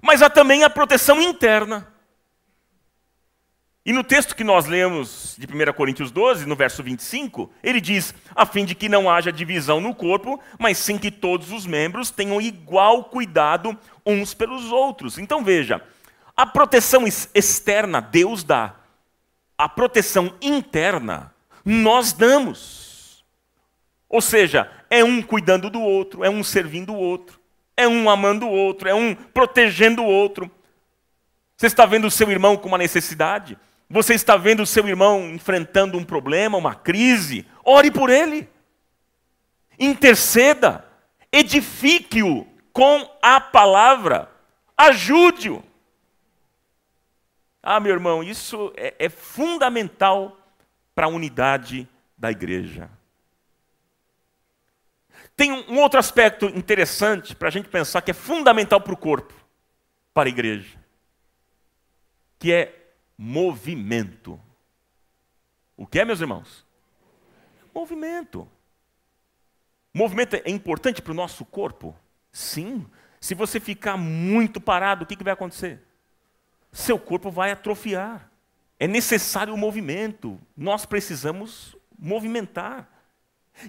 Mas 0.01 0.21
há 0.21 0.29
também 0.29 0.65
a 0.65 0.69
proteção 0.69 1.21
interna. 1.21 1.92
E 3.85 3.91
no 3.91 4.01
texto 4.01 4.33
que 4.33 4.45
nós 4.45 4.65
lemos 4.65 5.35
de 5.37 5.45
1 5.45 5.73
Coríntios 5.73 6.09
12, 6.09 6.45
no 6.45 6.55
verso 6.55 6.81
25, 6.81 7.51
ele 7.61 7.81
diz: 7.81 8.15
a 8.33 8.45
fim 8.45 8.63
de 8.63 8.73
que 8.73 8.87
não 8.87 9.09
haja 9.09 9.31
divisão 9.31 9.81
no 9.81 9.93
corpo, 9.93 10.39
mas 10.57 10.77
sim 10.77 10.97
que 10.97 11.11
todos 11.11 11.51
os 11.51 11.65
membros 11.65 12.09
tenham 12.09 12.39
igual 12.39 13.03
cuidado 13.03 13.77
uns 14.05 14.33
pelos 14.33 14.71
outros. 14.71 15.17
Então 15.17 15.43
veja, 15.43 15.81
a 16.35 16.45
proteção 16.45 17.05
externa 17.05 17.99
Deus 17.99 18.41
dá, 18.43 18.73
a 19.57 19.67
proteção 19.67 20.33
interna 20.41 21.33
nós 21.65 22.13
damos. 22.13 23.23
Ou 24.07 24.21
seja, 24.21 24.71
É 24.89 25.03
um 25.03 25.23
cuidando 25.23 25.71
do 25.71 25.81
outro, 25.81 26.23
é 26.23 26.29
um 26.29 26.43
servindo 26.43 26.93
o 26.93 26.97
outro, 26.97 27.39
é 27.75 27.87
um 27.87 28.07
amando 28.07 28.45
o 28.45 28.51
outro, 28.51 28.87
é 28.87 28.93
um 28.93 29.15
protegendo 29.15 30.03
o 30.03 30.05
outro. 30.05 30.51
Você 31.57 31.65
está 31.65 31.83
vendo 31.83 32.05
o 32.05 32.11
seu 32.11 32.29
irmão 32.29 32.55
com 32.55 32.67
uma 32.67 32.77
necessidade? 32.77 33.57
Você 33.93 34.15
está 34.15 34.35
vendo 34.35 34.63
o 34.63 34.65
seu 34.65 34.87
irmão 34.87 35.29
enfrentando 35.29 35.99
um 35.99 36.03
problema, 36.03 36.57
uma 36.57 36.73
crise? 36.73 37.45
Ore 37.63 37.91
por 37.91 38.09
ele. 38.09 38.49
Interceda. 39.77 40.83
Edifique-o 41.31 42.47
com 42.73 43.07
a 43.21 43.39
palavra. 43.39 44.31
Ajude-o. 44.75 45.63
Ah, 47.61 47.79
meu 47.79 47.91
irmão, 47.91 48.23
isso 48.23 48.73
é, 48.75 48.95
é 48.97 49.09
fundamental 49.09 50.39
para 50.95 51.05
a 51.05 51.09
unidade 51.09 51.87
da 52.17 52.31
igreja. 52.31 52.89
Tem 55.35 55.51
um 55.51 55.77
outro 55.77 55.99
aspecto 55.99 56.47
interessante 56.47 57.35
para 57.35 57.47
a 57.47 57.51
gente 57.51 57.69
pensar 57.69 58.01
que 58.01 58.09
é 58.09 58.15
fundamental 58.15 58.81
para 58.81 58.93
o 58.93 58.97
corpo, 58.97 59.35
para 60.15 60.27
a 60.27 60.31
igreja, 60.31 60.79
que 62.39 62.51
é 62.51 62.79
movimento. 63.17 64.39
O 65.75 65.85
que 65.85 65.99
é, 65.99 66.05
meus 66.05 66.21
irmãos? 66.21 66.65
Movimento. 67.73 68.47
Movimento 69.93 70.35
é 70.35 70.49
importante 70.49 71.01
para 71.01 71.11
o 71.11 71.15
nosso 71.15 71.45
corpo? 71.45 71.95
Sim. 72.31 72.85
Se 73.19 73.35
você 73.35 73.59
ficar 73.59 73.97
muito 73.97 74.59
parado, 74.59 75.03
o 75.03 75.07
que, 75.07 75.15
que 75.15 75.23
vai 75.23 75.33
acontecer? 75.33 75.81
Seu 76.71 76.99
corpo 76.99 77.29
vai 77.31 77.51
atrofiar. 77.51 78.29
É 78.79 78.87
necessário 78.87 79.53
o 79.53 79.57
movimento. 79.57 80.39
Nós 80.57 80.85
precisamos 80.85 81.75
movimentar. 81.97 82.89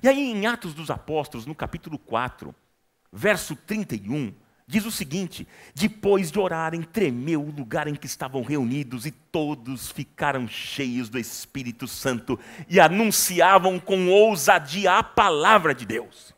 E 0.02 0.08
aí, 0.08 0.32
em 0.32 0.46
Atos 0.46 0.74
dos 0.74 0.90
Apóstolos, 0.90 1.46
no 1.46 1.54
capítulo 1.54 1.98
4, 1.98 2.54
verso 3.12 3.54
31, 3.54 4.34
diz 4.66 4.84
o 4.86 4.90
seguinte: 4.90 5.46
Depois 5.74 6.30
de 6.30 6.38
orarem, 6.38 6.82
tremeu 6.82 7.42
o 7.42 7.50
lugar 7.50 7.86
em 7.86 7.94
que 7.94 8.06
estavam 8.06 8.42
reunidos, 8.42 9.06
e 9.06 9.10
todos 9.10 9.90
ficaram 9.90 10.48
cheios 10.48 11.08
do 11.08 11.18
Espírito 11.18 11.86
Santo 11.86 12.38
e 12.68 12.80
anunciavam 12.80 13.78
com 13.78 14.08
ousadia 14.08 14.98
a 14.98 15.02
palavra 15.02 15.74
de 15.74 15.84
Deus. 15.84 16.34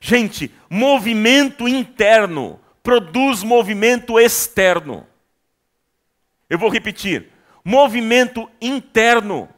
Gente, 0.00 0.50
movimento 0.68 1.68
interno 1.68 2.58
produz 2.82 3.42
movimento 3.42 4.18
externo. 4.18 5.06
Eu 6.48 6.58
vou 6.58 6.70
repetir: 6.70 7.28
movimento 7.64 8.50
interno 8.60 9.48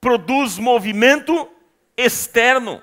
produz 0.00 0.58
movimento 0.58 1.50
externo. 1.96 2.82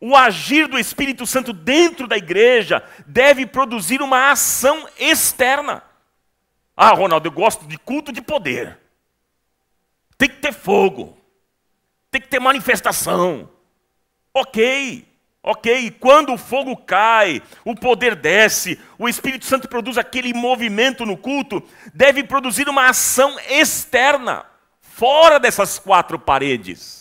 O 0.00 0.16
agir 0.16 0.66
do 0.66 0.78
Espírito 0.78 1.26
Santo 1.26 1.52
dentro 1.52 2.06
da 2.06 2.16
igreja 2.16 2.82
deve 3.06 3.44
produzir 3.44 4.00
uma 4.00 4.30
ação 4.30 4.88
externa. 4.98 5.82
Ah, 6.74 6.92
Ronaldo, 6.92 7.28
eu 7.28 7.32
gosto 7.32 7.66
de 7.66 7.78
culto 7.78 8.10
de 8.10 8.22
poder. 8.22 8.78
Tem 10.16 10.28
que 10.28 10.36
ter 10.36 10.54
fogo. 10.54 11.18
Tem 12.10 12.20
que 12.20 12.28
ter 12.28 12.40
manifestação. 12.40 13.50
Ok. 14.32 15.06
Ok, 15.42 15.90
quando 15.92 16.34
o 16.34 16.38
fogo 16.38 16.76
cai, 16.76 17.42
o 17.64 17.74
poder 17.74 18.14
desce, 18.14 18.78
o 18.98 19.08
Espírito 19.08 19.46
Santo 19.46 19.68
produz 19.68 19.96
aquele 19.96 20.34
movimento 20.34 21.06
no 21.06 21.16
culto, 21.16 21.62
deve 21.94 22.22
produzir 22.22 22.68
uma 22.68 22.90
ação 22.90 23.38
externa, 23.48 24.44
fora 24.82 25.40
dessas 25.40 25.78
quatro 25.78 26.18
paredes. 26.18 26.99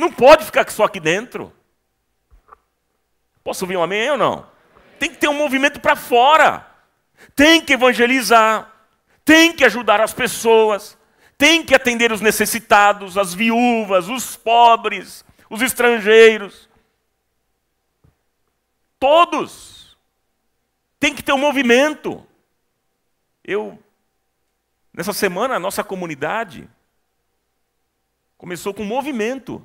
Não 0.00 0.10
pode 0.10 0.46
ficar 0.46 0.68
só 0.70 0.84
aqui 0.84 0.98
dentro. 0.98 1.52
Posso 3.44 3.64
ouvir 3.64 3.76
um 3.76 3.82
amém 3.82 4.10
ou 4.10 4.16
não? 4.16 4.50
Tem 4.98 5.10
que 5.10 5.18
ter 5.18 5.28
um 5.28 5.34
movimento 5.34 5.78
para 5.78 5.94
fora. 5.94 6.66
Tem 7.36 7.60
que 7.60 7.74
evangelizar, 7.74 8.72
tem 9.26 9.52
que 9.52 9.62
ajudar 9.62 10.00
as 10.00 10.14
pessoas, 10.14 10.96
tem 11.36 11.62
que 11.62 11.74
atender 11.74 12.10
os 12.12 12.22
necessitados, 12.22 13.18
as 13.18 13.34
viúvas, 13.34 14.08
os 14.08 14.36
pobres, 14.36 15.22
os 15.50 15.60
estrangeiros. 15.60 16.66
Todos. 18.98 19.98
Tem 20.98 21.14
que 21.14 21.22
ter 21.22 21.34
um 21.34 21.38
movimento. 21.38 22.26
Eu, 23.44 23.78
nessa 24.94 25.12
semana, 25.12 25.56
a 25.56 25.60
nossa 25.60 25.84
comunidade 25.84 26.66
começou 28.38 28.72
com 28.72 28.82
um 28.82 28.86
movimento, 28.86 29.62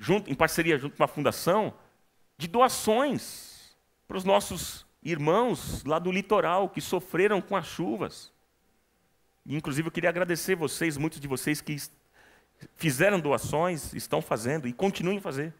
junto, 0.00 0.30
em 0.30 0.34
parceria 0.34 0.78
junto 0.78 0.96
com 0.96 1.04
a 1.04 1.08
fundação, 1.08 1.74
de 2.38 2.48
doações 2.48 3.76
para 4.08 4.16
os 4.16 4.24
nossos 4.24 4.86
irmãos 5.02 5.84
lá 5.84 5.98
do 5.98 6.10
litoral 6.10 6.70
que 6.70 6.80
sofreram 6.80 7.40
com 7.40 7.54
as 7.54 7.66
chuvas. 7.66 8.32
E, 9.44 9.54
inclusive, 9.54 9.88
eu 9.88 9.92
queria 9.92 10.08
agradecer 10.08 10.56
vocês, 10.56 10.96
muitos 10.96 11.20
de 11.20 11.28
vocês 11.28 11.60
que 11.60 11.76
fizeram 12.76 13.20
doações, 13.20 13.92
estão 13.92 14.22
fazendo 14.22 14.66
e 14.66 14.72
continuem 14.72 15.18
a 15.18 15.20
fazer. 15.20 15.54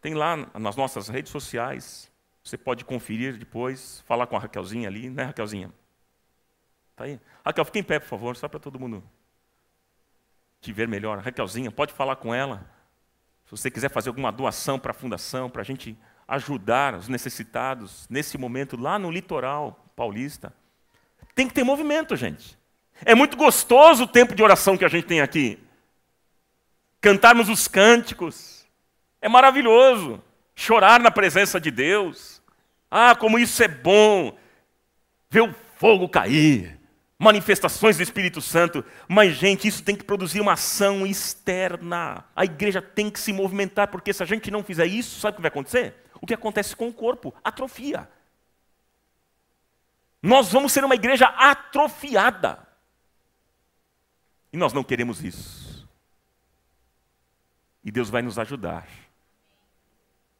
Tem 0.00 0.14
lá 0.14 0.36
nas 0.58 0.76
nossas 0.76 1.08
redes 1.08 1.30
sociais. 1.30 2.10
Você 2.42 2.58
pode 2.58 2.84
conferir 2.84 3.38
depois, 3.38 4.00
falar 4.06 4.26
com 4.26 4.36
a 4.36 4.40
Raquelzinha 4.40 4.88
ali, 4.88 5.08
né, 5.08 5.24
Raquelzinha? 5.24 5.72
Tá 6.94 7.04
aí? 7.04 7.20
Raquel, 7.44 7.64
fique 7.64 7.78
em 7.78 7.84
pé, 7.84 7.98
por 7.98 8.08
favor, 8.08 8.36
só 8.36 8.48
para 8.48 8.60
todo 8.60 8.78
mundo 8.78 9.02
te 10.64 10.72
ver 10.72 10.88
melhor. 10.88 11.18
Raquelzinha, 11.18 11.70
pode 11.70 11.92
falar 11.92 12.16
com 12.16 12.34
ela. 12.34 12.66
Se 13.44 13.50
você 13.50 13.70
quiser 13.70 13.90
fazer 13.90 14.08
alguma 14.08 14.32
doação 14.32 14.78
para 14.78 14.90
a 14.90 14.94
fundação, 14.94 15.50
para 15.50 15.62
a 15.62 15.64
gente 15.64 15.96
ajudar 16.26 16.94
os 16.94 17.08
necessitados 17.08 18.06
nesse 18.08 18.38
momento 18.38 18.76
lá 18.76 18.98
no 18.98 19.10
litoral 19.10 19.84
paulista. 19.94 20.52
Tem 21.34 21.46
que 21.46 21.54
ter 21.54 21.64
movimento, 21.64 22.16
gente. 22.16 22.58
É 23.04 23.14
muito 23.14 23.36
gostoso 23.36 24.04
o 24.04 24.08
tempo 24.08 24.34
de 24.34 24.42
oração 24.42 24.76
que 24.76 24.84
a 24.84 24.88
gente 24.88 25.06
tem 25.06 25.20
aqui. 25.20 25.58
Cantarmos 27.00 27.50
os 27.50 27.68
cânticos, 27.68 28.66
é 29.20 29.28
maravilhoso 29.28 30.22
chorar 30.54 31.00
na 31.00 31.10
presença 31.10 31.60
de 31.60 31.70
Deus. 31.70 32.42
Ah, 32.90 33.14
como 33.14 33.38
isso 33.38 33.62
é 33.62 33.68
bom! 33.68 34.36
Ver 35.28 35.42
o 35.42 35.54
fogo 35.76 36.08
cair, 36.08 36.78
manifestações 37.24 37.96
do 37.96 38.02
Espírito 38.02 38.40
Santo. 38.40 38.84
Mas, 39.08 39.34
gente, 39.34 39.66
isso 39.66 39.82
tem 39.82 39.96
que 39.96 40.04
produzir 40.04 40.40
uma 40.40 40.52
ação 40.52 41.06
externa. 41.06 42.24
A 42.36 42.44
igreja 42.44 42.80
tem 42.80 43.10
que 43.10 43.18
se 43.18 43.32
movimentar, 43.32 43.88
porque 43.88 44.12
se 44.12 44.22
a 44.22 44.26
gente 44.26 44.50
não 44.50 44.62
fizer 44.62 44.86
isso, 44.86 45.18
sabe 45.18 45.32
o 45.32 45.36
que 45.36 45.42
vai 45.42 45.48
acontecer? 45.48 45.94
O 46.20 46.26
que 46.26 46.34
acontece 46.34 46.76
com 46.76 46.88
o 46.88 46.92
corpo? 46.92 47.34
Atrofia. 47.42 48.08
Nós 50.22 50.52
vamos 50.52 50.72
ser 50.72 50.84
uma 50.84 50.94
igreja 50.94 51.26
atrofiada. 51.26 52.66
E 54.52 54.56
nós 54.56 54.72
não 54.72 54.84
queremos 54.84 55.22
isso. 55.22 55.88
E 57.84 57.90
Deus 57.90 58.08
vai 58.08 58.22
nos 58.22 58.38
ajudar. 58.38 58.86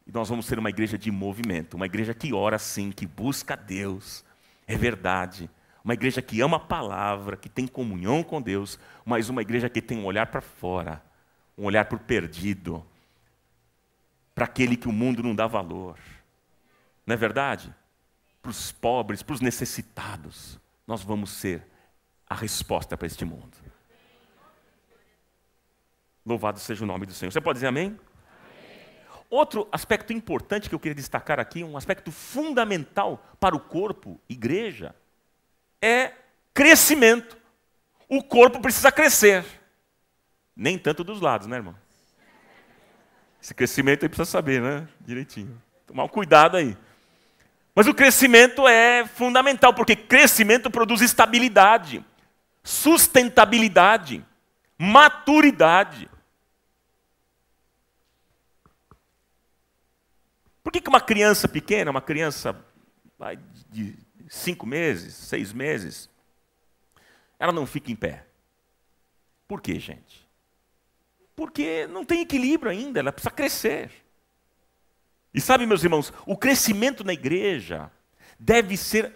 E 0.07 0.11
nós 0.11 0.29
vamos 0.29 0.45
ser 0.45 0.57
uma 0.57 0.69
igreja 0.69 0.97
de 0.97 1.11
movimento, 1.11 1.75
uma 1.75 1.85
igreja 1.85 2.13
que 2.13 2.33
ora 2.33 2.57
sim, 2.57 2.91
que 2.91 3.05
busca 3.05 3.55
Deus. 3.55 4.23
É 4.65 4.75
verdade. 4.75 5.49
Uma 5.85 5.93
igreja 5.93 6.19
que 6.19 6.41
ama 6.41 6.57
a 6.57 6.59
palavra, 6.59 7.37
que 7.37 7.47
tem 7.47 7.67
comunhão 7.67 8.23
com 8.23 8.41
Deus, 8.41 8.79
mas 9.05 9.29
uma 9.29 9.43
igreja 9.43 9.69
que 9.69 9.79
tem 9.79 9.99
um 9.99 10.05
olhar 10.05 10.25
para 10.25 10.41
fora, 10.41 10.99
um 11.55 11.63
olhar 11.65 11.85
para 11.85 11.95
o 11.95 11.99
perdido, 11.99 12.83
para 14.33 14.45
aquele 14.45 14.75
que 14.75 14.87
o 14.87 14.91
mundo 14.91 15.21
não 15.21 15.35
dá 15.35 15.45
valor. 15.45 15.99
Não 17.05 17.13
é 17.13 17.15
verdade? 17.15 17.71
Para 18.41 18.49
os 18.49 18.71
pobres, 18.71 19.21
para 19.21 19.35
os 19.35 19.41
necessitados. 19.41 20.59
Nós 20.87 21.03
vamos 21.03 21.29
ser 21.29 21.63
a 22.27 22.33
resposta 22.33 22.97
para 22.97 23.05
este 23.05 23.23
mundo. 23.23 23.55
Louvado 26.25 26.59
seja 26.59 26.83
o 26.83 26.87
nome 26.87 27.05
do 27.05 27.13
Senhor. 27.13 27.31
Você 27.31 27.39
pode 27.39 27.57
dizer 27.57 27.67
amém? 27.67 27.95
Outro 29.29 29.67
aspecto 29.71 30.11
importante 30.11 30.67
que 30.67 30.73
eu 30.73 30.79
queria 30.79 30.95
destacar 30.95 31.39
aqui, 31.39 31.63
um 31.63 31.77
aspecto 31.77 32.11
fundamental 32.11 33.23
para 33.39 33.55
o 33.55 33.59
corpo, 33.59 34.19
igreja, 34.27 34.95
é 35.85 36.13
crescimento. 36.53 37.37
O 38.09 38.23
corpo 38.23 38.59
precisa 38.59 38.91
crescer. 38.91 39.45
Nem 40.55 40.79
tanto 40.79 41.03
dos 41.03 41.21
lados, 41.21 41.47
né, 41.47 41.57
irmão? 41.57 41.75
Esse 43.41 43.53
crescimento 43.53 44.03
aí 44.03 44.09
precisa 44.09 44.29
saber, 44.29 44.61
né? 44.61 44.87
Direitinho. 45.01 45.61
Tomar 45.85 46.09
cuidado 46.09 46.57
aí. 46.57 46.75
Mas 47.75 47.87
o 47.87 47.93
crescimento 47.93 48.67
é 48.67 49.05
fundamental, 49.05 49.73
porque 49.73 49.95
crescimento 49.95 50.71
produz 50.71 51.01
estabilidade, 51.01 52.03
sustentabilidade, 52.63 54.25
maturidade. 54.77 56.09
Por 60.63 60.71
que, 60.71 60.81
uma 60.87 61.01
criança 61.01 61.47
pequena, 61.47 61.91
uma 61.91 62.01
criança 62.01 62.55
de 63.69 64.04
cinco 64.29 64.65
meses, 64.65 65.13
seis 65.13 65.53
meses, 65.53 66.09
ela 67.39 67.51
não 67.51 67.65
fica 67.65 67.91
em 67.91 67.95
pé? 67.95 68.25
Por 69.47 69.61
quê, 69.61 69.79
gente? 69.79 70.25
Porque 71.35 71.85
não 71.87 72.05
tem 72.05 72.21
equilíbrio 72.21 72.71
ainda, 72.71 72.99
ela 72.99 73.11
precisa 73.11 73.31
crescer. 73.31 73.91
E 75.33 75.41
sabe, 75.41 75.65
meus 75.65 75.83
irmãos, 75.83 76.13
o 76.25 76.37
crescimento 76.37 77.03
na 77.03 77.13
igreja 77.13 77.91
deve 78.39 78.77
ser 78.77 79.13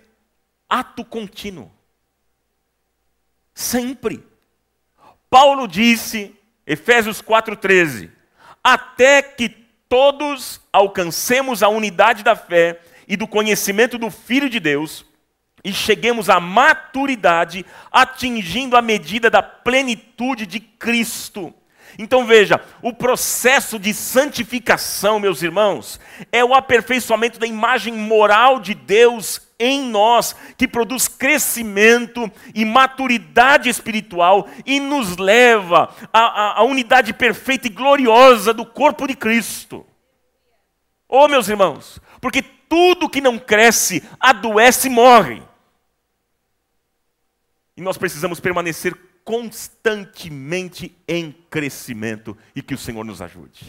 ato 0.68 1.03
contínuo. 1.05 1.72
Sempre. 3.53 4.26
Paulo 5.30 5.68
disse, 5.68 6.36
Efésios 6.68 7.22
4,13: 7.22 8.12
Até 8.64 9.22
que 9.22 9.49
todos 9.88 10.62
alcancemos 10.72 11.64
a 11.64 11.70
unidade 11.70 12.24
da 12.24 12.36
fé 12.36 12.82
e 13.10 13.18
do 13.18 13.28
conhecimento 13.28 13.97
do 13.97 14.12
Filho 14.12 14.49
de 14.49 14.60
Deus 14.60 15.03
e 15.64 15.74
cheguemos 15.74 16.30
à 16.30 16.39
maturidade, 16.39 17.66
atingindo 17.91 18.78
a 18.78 18.82
medida 18.82 19.30
da 19.30 19.41
plenitude 19.41 20.45
de 20.45 20.60
Cristo. 20.60 21.53
Então 21.97 22.26
veja, 22.26 22.62
o 22.82 22.93
processo 22.93 23.78
de 23.78 23.93
santificação, 23.93 25.20
meus 25.20 25.41
irmãos, 25.41 25.99
é 26.32 26.45
o 26.45 26.53
aperfeiçoamento 26.53 27.39
da 27.39 27.47
imagem 27.47 27.93
moral 27.93 28.60
de 28.60 28.74
Deus 28.74 29.41
em 29.60 29.82
nós, 29.82 30.34
que 30.55 30.68
produz 30.68 31.10
crescimento 31.10 32.32
e 32.55 32.64
maturidade 32.64 33.68
espiritual 33.68 34.47
e 34.66 34.80
nos 34.80 35.18
leva 35.18 35.93
à, 36.14 36.20
à, 36.20 36.60
à 36.60 36.64
unidade 36.64 37.12
perfeita 37.12 37.68
e 37.68 37.72
gloriosa 37.72 38.53
do 38.53 38.66
corpo 38.66 39.05
de 39.05 39.16
Cristo. 39.16 39.86
Oh, 41.10 41.28
meus 41.28 41.49
irmãos, 41.49 41.99
porque 42.20 42.41
tudo 42.41 43.09
que 43.09 43.22
não 43.22 43.39
cresce 43.39 44.03
adoece 44.20 44.88
e 44.88 44.91
morre. 44.91 45.43
E 47.76 47.82
nós 47.82 47.97
precisamos 47.97 48.39
permanecer 48.39 48.95
constantemente 49.24 50.97
em 51.07 51.32
crescimento 51.49 52.38
e 52.55 52.61
que 52.61 52.74
o 52.74 52.78
Senhor 52.78 53.03
nos 53.03 53.22
ajude. 53.22 53.65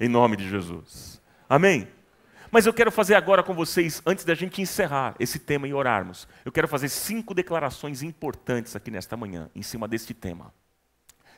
Em 0.00 0.08
nome 0.08 0.36
de 0.36 0.48
Jesus. 0.48 1.20
Amém? 1.48 1.88
Mas 2.50 2.66
eu 2.66 2.72
quero 2.72 2.92
fazer 2.92 3.14
agora 3.14 3.42
com 3.42 3.52
vocês, 3.52 4.00
antes 4.06 4.24
da 4.24 4.34
gente 4.34 4.62
encerrar 4.62 5.14
esse 5.18 5.38
tema 5.38 5.66
e 5.66 5.74
orarmos, 5.74 6.28
eu 6.44 6.52
quero 6.52 6.68
fazer 6.68 6.88
cinco 6.88 7.34
declarações 7.34 8.02
importantes 8.02 8.76
aqui 8.76 8.90
nesta 8.90 9.16
manhã, 9.16 9.50
em 9.54 9.62
cima 9.62 9.88
deste 9.88 10.14
tema. 10.14 10.54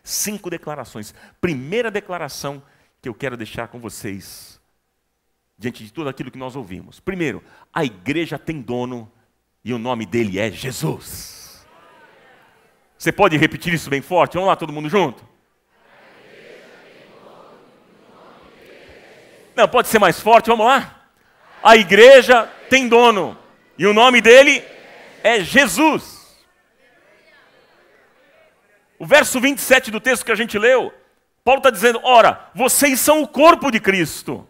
Cinco 0.02 0.50
declarações. 0.50 1.14
Primeira 1.40 1.90
declaração 1.90 2.62
que 3.00 3.09
eu 3.09 3.14
quero 3.14 3.36
deixar 3.36 3.68
com 3.68 3.80
vocês, 3.80 4.61
diante 5.59 5.84
de 5.84 5.92
tudo 5.92 6.09
aquilo 6.09 6.30
que 6.30 6.38
nós 6.38 6.54
ouvimos. 6.54 7.00
Primeiro, 7.00 7.42
a 7.72 7.84
igreja 7.84 8.38
tem 8.38 8.61
dono 8.61 9.11
e 9.64 9.72
o 9.72 9.78
nome 9.78 10.04
dele 10.04 10.38
é 10.38 10.50
Jesus. 10.50 11.66
Você 12.98 13.12
pode 13.12 13.36
repetir 13.36 13.72
isso 13.74 13.90
bem 13.90 14.00
forte? 14.00 14.34
Vamos 14.34 14.48
lá, 14.48 14.57
todo 14.57 14.72
mundo 14.72 14.88
junto? 14.88 15.24
Não, 19.54 19.66
pode 19.66 19.88
ser 19.88 19.98
mais 19.98 20.20
forte, 20.20 20.48
vamos 20.48 20.66
lá? 20.66 21.09
A 21.62 21.76
igreja 21.76 22.44
tem 22.68 22.86
dono, 22.86 23.38
e 23.78 23.86
o 23.86 23.94
nome 23.94 24.20
dele 24.20 24.62
é 25.22 25.40
Jesus. 25.40 26.36
O 28.98 29.07
verso 29.07 29.40
27 29.40 29.90
do 29.90 30.00
texto 30.00 30.24
que 30.24 30.32
a 30.32 30.36
gente 30.36 30.59
leu, 30.59 30.92
Paulo 31.42 31.59
está 31.59 31.70
dizendo: 31.70 32.00
ora, 32.02 32.50
vocês 32.54 33.00
são 33.00 33.22
o 33.22 33.28
corpo 33.28 33.70
de 33.70 33.80
Cristo. 33.80 34.46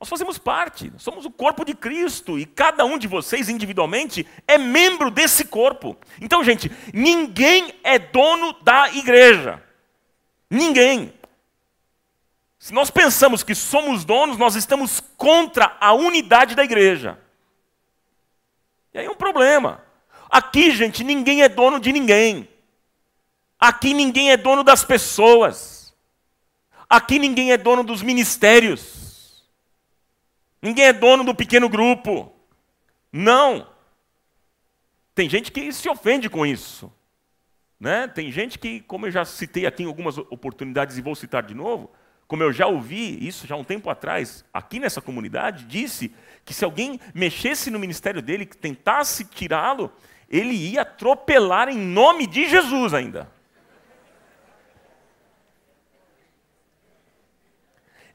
Nós 0.00 0.08
fazemos 0.08 0.36
parte, 0.36 0.92
somos 0.98 1.24
o 1.24 1.30
corpo 1.30 1.64
de 1.64 1.74
Cristo 1.74 2.38
e 2.38 2.44
cada 2.44 2.84
um 2.84 2.98
de 2.98 3.06
vocês 3.06 3.48
individualmente 3.48 4.26
é 4.46 4.58
membro 4.58 5.10
desse 5.10 5.44
corpo. 5.44 5.96
Então, 6.20 6.44
gente, 6.44 6.70
ninguém 6.92 7.74
é 7.82 7.98
dono 7.98 8.52
da 8.62 8.90
igreja. 8.92 9.62
Ninguém. 10.50 11.12
Se 12.58 12.72
nós 12.72 12.90
pensamos 12.90 13.42
que 13.42 13.54
somos 13.54 14.04
donos, 14.04 14.38
nós 14.38 14.56
estamos 14.56 15.00
contra 15.16 15.76
a 15.80 15.92
unidade 15.92 16.54
da 16.54 16.64
igreja. 16.64 17.18
E 18.92 18.98
aí 18.98 19.06
é 19.06 19.10
um 19.10 19.14
problema. 19.16 19.82
Aqui, 20.30 20.70
gente, 20.70 21.04
ninguém 21.04 21.42
é 21.42 21.48
dono 21.48 21.78
de 21.78 21.92
ninguém. 21.92 22.48
Aqui 23.58 23.94
ninguém 23.94 24.30
é 24.30 24.36
dono 24.36 24.64
das 24.64 24.84
pessoas. 24.84 25.94
Aqui 26.88 27.18
ninguém 27.18 27.52
é 27.52 27.56
dono 27.56 27.82
dos 27.82 28.02
ministérios. 28.02 29.03
Ninguém 30.64 30.86
é 30.86 30.92
dono 30.94 31.22
do 31.22 31.34
pequeno 31.34 31.68
grupo. 31.68 32.34
Não. 33.12 33.68
Tem 35.14 35.28
gente 35.28 35.52
que 35.52 35.70
se 35.70 35.90
ofende 35.90 36.30
com 36.30 36.46
isso. 36.46 36.90
Né? 37.78 38.08
Tem 38.08 38.32
gente 38.32 38.58
que, 38.58 38.80
como 38.80 39.06
eu 39.06 39.10
já 39.10 39.26
citei 39.26 39.66
aqui 39.66 39.82
em 39.82 39.86
algumas 39.86 40.16
oportunidades 40.16 40.96
e 40.96 41.02
vou 41.02 41.14
citar 41.14 41.42
de 41.42 41.52
novo, 41.52 41.92
como 42.26 42.42
eu 42.42 42.50
já 42.50 42.66
ouvi 42.66 43.28
isso 43.28 43.46
já 43.46 43.54
um 43.54 43.62
tempo 43.62 43.90
atrás, 43.90 44.42
aqui 44.54 44.80
nessa 44.80 45.02
comunidade, 45.02 45.66
disse 45.66 46.14
que 46.46 46.54
se 46.54 46.64
alguém 46.64 46.98
mexesse 47.12 47.70
no 47.70 47.78
ministério 47.78 48.22
dele, 48.22 48.46
que 48.46 48.56
tentasse 48.56 49.26
tirá-lo, 49.26 49.92
ele 50.30 50.54
ia 50.54 50.80
atropelar 50.80 51.68
em 51.68 51.76
nome 51.76 52.26
de 52.26 52.48
Jesus 52.48 52.94
ainda. 52.94 53.30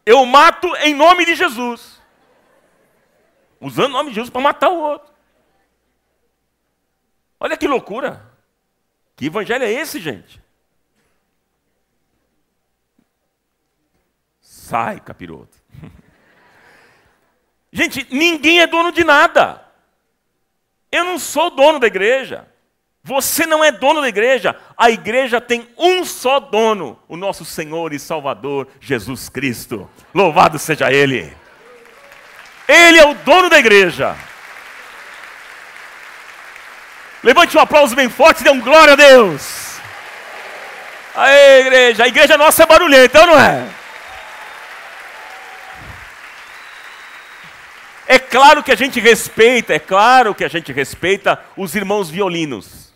Eu 0.04 0.26
mato 0.26 0.68
em 0.78 0.95
nome 0.95 1.28
de 1.28 1.36
Jesus 1.36 1.99
usando 3.60 3.88
o 3.88 3.93
nome 3.93 4.10
de 4.10 4.16
Jesus 4.16 4.30
para 4.30 4.41
matar 4.41 4.70
o 4.70 4.80
outro. 4.80 5.12
Olha 7.39 7.57
que 7.57 7.68
loucura. 7.68 8.30
Que 9.16 9.26
evangelho 9.26 9.64
é 9.64 9.72
esse, 9.72 9.99
gente? 9.99 10.41
Sai, 14.39 14.99
capiroto. 14.99 15.57
Gente, 17.72 18.07
ninguém 18.10 18.62
é 18.62 18.68
dono 18.68 18.91
de 18.91 19.03
nada. 19.03 19.64
Eu 20.91 21.03
não 21.03 21.20
sou 21.20 21.51
dono 21.51 21.80
da 21.80 21.88
igreja. 21.88 22.47
Você 23.03 23.45
não 23.45 23.64
é 23.64 23.72
dono 23.72 24.01
da 24.01 24.10
igreja. 24.10 24.55
A 24.78 24.89
igreja 24.89 25.39
tem 25.39 25.68
um 25.78 26.03
só 26.03 26.39
dono, 26.39 26.99
o 27.07 27.16
nosso 27.16 27.45
Senhor 27.45 27.93
e 27.93 27.99
Salvador 27.99 28.68
Jesus 28.80 29.30
Cristo. 29.30 29.89
Louvado 30.14 30.60
seja 30.60 30.91
Ele. 30.91 31.36
Ele 32.70 33.00
é 33.00 33.06
o 33.08 33.16
dono 33.16 33.50
da 33.50 33.58
igreja. 33.58 34.16
Levante 37.24 37.58
um 37.58 37.60
aplauso 37.60 37.96
bem 37.96 38.08
forte 38.10 38.42
e 38.42 38.44
dê 38.44 38.52
um 38.52 38.62
glória 38.62 38.94
a 38.94 38.96
Deus. 38.96 39.80
Aê, 41.16 41.62
igreja. 41.62 42.04
A 42.04 42.08
igreja 42.08 42.38
nossa 42.38 42.62
é 42.62 42.66
barulhenta, 42.68 43.26
não 43.26 43.40
é? 43.40 43.68
É 48.08 48.20
claro 48.20 48.62
que 48.62 48.72
a 48.72 48.76
gente 48.76 49.00
respeita, 49.00 49.74
é 49.74 49.80
claro 49.80 50.36
que 50.36 50.44
a 50.44 50.48
gente 50.48 50.72
respeita 50.72 51.44
os 51.58 51.74
irmãos 51.74 52.08
violinos. 52.08 52.94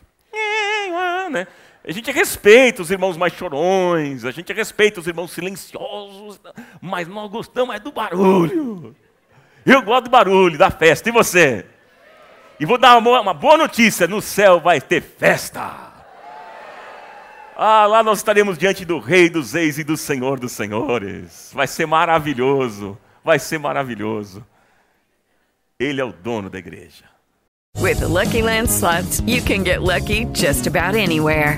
Né? 1.32 1.48
A 1.84 1.92
gente 1.92 2.12
respeita 2.12 2.84
os 2.84 2.92
irmãos 2.92 3.18
mais 3.18 3.34
chorões, 3.34 4.24
a 4.24 4.30
gente 4.30 4.54
respeita 4.54 5.00
os 5.00 5.08
irmãos 5.08 5.32
silenciosos, 5.32 6.40
mas 6.80 7.08
nós 7.08 7.30
gostamos 7.32 7.76
é 7.76 7.80
do 7.80 7.92
barulho. 7.92 8.96
Eu 9.66 9.82
gosto 9.82 10.06
do 10.06 10.10
barulho, 10.10 10.58
da 10.58 10.70
festa. 10.70 11.10
E 11.10 11.12
você? 11.12 11.66
E 12.60 12.66
vou 12.66 12.78
dar 12.78 12.98
uma, 12.98 13.34
boa 13.34 13.58
notícia: 13.58 14.08
no 14.08 14.22
céu 14.22 14.60
vai 14.60 14.80
ter 14.80 15.02
festa. 15.02 15.92
Ah, 17.56 17.86
lá 17.86 18.02
nós 18.02 18.20
estaremos 18.20 18.58
diante 18.58 18.84
do 18.84 19.00
Rei 19.00 19.30
dos 19.30 19.54
Reis 19.54 19.78
e 19.78 19.84
do 19.84 19.96
Senhor 19.96 20.40
dos 20.40 20.52
Senhores. 20.52 21.52
Vai 21.54 21.68
ser 21.68 21.86
maravilhoso. 21.86 22.98
Vai 23.24 23.40
ser 23.40 23.58
maravilhoso. 23.58 24.46
Ele 25.80 26.02
é 26.02 26.04
o 26.04 26.12
dono 26.12 26.50
da 26.50 26.60
igreja. 26.60 27.06
With 27.80 28.00
the 28.00 28.08
Lucky 28.08 28.42
Land 28.42 28.70
slots, 28.70 29.22
you 29.26 29.42
can 29.42 29.64
get 29.64 29.82
lucky 29.82 30.26
just 30.34 30.68
about 30.68 30.96
anywhere. 30.96 31.58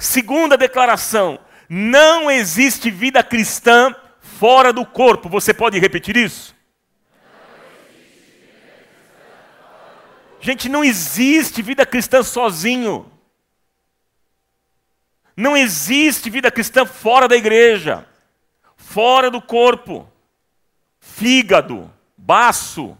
Segunda 0.00 0.56
declaração: 0.56 1.38
não 1.68 2.30
existe 2.30 2.90
vida 2.90 3.22
cristã 3.22 3.94
fora 4.18 4.72
do 4.72 4.86
corpo. 4.86 5.28
Você 5.28 5.52
pode 5.52 5.78
repetir 5.78 6.16
isso? 6.16 6.56
Gente, 10.40 10.70
não 10.70 10.82
existe 10.82 11.60
vida 11.60 11.84
cristã 11.84 12.22
sozinho. 12.22 13.12
Não 15.36 15.54
existe 15.54 16.30
vida 16.30 16.50
cristã 16.50 16.86
fora 16.86 17.28
da 17.28 17.36
igreja, 17.36 18.06
fora 18.76 19.30
do 19.30 19.40
corpo. 19.40 20.10
Fígado, 20.98 21.92
baço, 22.16 22.96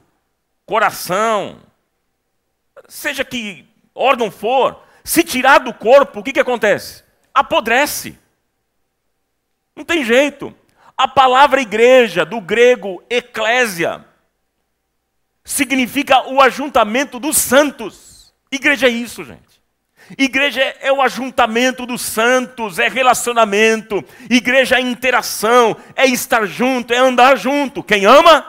coração, 0.66 1.60
seja 2.88 3.24
que 3.24 3.66
órgão 3.94 4.30
for, 4.30 4.82
se 5.10 5.24
tirar 5.24 5.58
do 5.58 5.74
corpo, 5.74 6.20
o 6.20 6.22
que, 6.22 6.32
que 6.32 6.38
acontece? 6.38 7.02
Apodrece. 7.34 8.16
Não 9.74 9.84
tem 9.84 10.04
jeito. 10.04 10.54
A 10.96 11.08
palavra 11.08 11.60
igreja, 11.60 12.24
do 12.24 12.40
grego 12.40 13.02
eclésia, 13.10 14.04
significa 15.44 16.28
o 16.28 16.40
ajuntamento 16.40 17.18
dos 17.18 17.38
santos. 17.38 18.32
Igreja 18.52 18.86
é 18.86 18.90
isso, 18.90 19.24
gente. 19.24 19.60
Igreja 20.16 20.62
é 20.80 20.92
o 20.92 21.02
ajuntamento 21.02 21.84
dos 21.84 22.02
santos, 22.02 22.78
é 22.78 22.86
relacionamento. 22.86 24.04
Igreja 24.30 24.76
é 24.76 24.80
interação, 24.80 25.76
é 25.96 26.06
estar 26.06 26.46
junto, 26.46 26.94
é 26.94 26.98
andar 26.98 27.36
junto. 27.36 27.82
Quem 27.82 28.06
ama, 28.06 28.46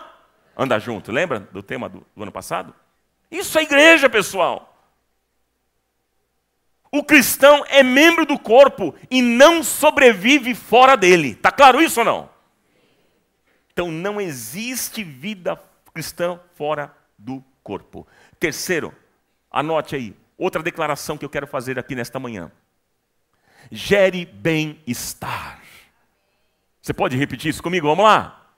anda 0.56 0.78
junto. 0.78 1.12
Lembra 1.12 1.40
do 1.40 1.64
tema 1.64 1.90
do, 1.90 2.06
do 2.16 2.22
ano 2.22 2.32
passado? 2.32 2.72
Isso 3.32 3.58
é 3.58 3.64
igreja, 3.64 4.08
pessoal. 4.08 4.71
O 6.92 7.04
cristão 7.04 7.64
é 7.70 7.82
membro 7.82 8.26
do 8.26 8.38
corpo 8.38 8.94
e 9.10 9.22
não 9.22 9.64
sobrevive 9.64 10.54
fora 10.54 10.98
dele. 10.98 11.30
Está 11.30 11.50
claro 11.50 11.82
isso 11.82 12.02
ou 12.02 12.06
não? 12.06 12.30
Então 13.72 13.90
não 13.90 14.20
existe 14.20 15.02
vida 15.02 15.58
cristã 15.94 16.38
fora 16.56 16.94
do 17.18 17.42
corpo. 17.64 18.06
Terceiro, 18.38 18.94
anote 19.50 19.96
aí, 19.96 20.14
outra 20.38 20.62
declaração 20.62 21.18
que 21.18 21.24
eu 21.24 21.30
quero 21.30 21.48
fazer 21.48 21.80
aqui 21.80 21.96
nesta 21.96 22.20
manhã. 22.20 22.52
Gere 23.72 24.26
bem-estar. 24.26 25.62
Você 26.82 26.94
pode 26.94 27.16
repetir 27.16 27.52
isso 27.52 27.64
comigo? 27.64 27.88
Vamos 27.88 28.04
lá? 28.04 28.54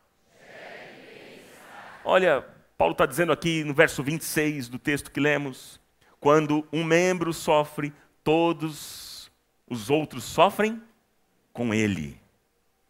Olha, 2.04 2.44
Paulo 2.78 2.94
está 2.94 3.06
dizendo 3.06 3.32
aqui 3.32 3.64
no 3.64 3.74
verso 3.74 4.02
26 4.02 4.70
do 4.70 4.80
texto 4.80 5.12
que 5.12 5.20
lemos: 5.20 5.80
quando 6.20 6.68
um 6.72 6.84
membro 6.84 7.34
sofre, 7.34 7.94
todos 8.24 9.32
os 9.68 9.90
outros 9.90 10.24
sofrem 10.24 10.82
com 11.52 11.74
ele. 11.74 12.20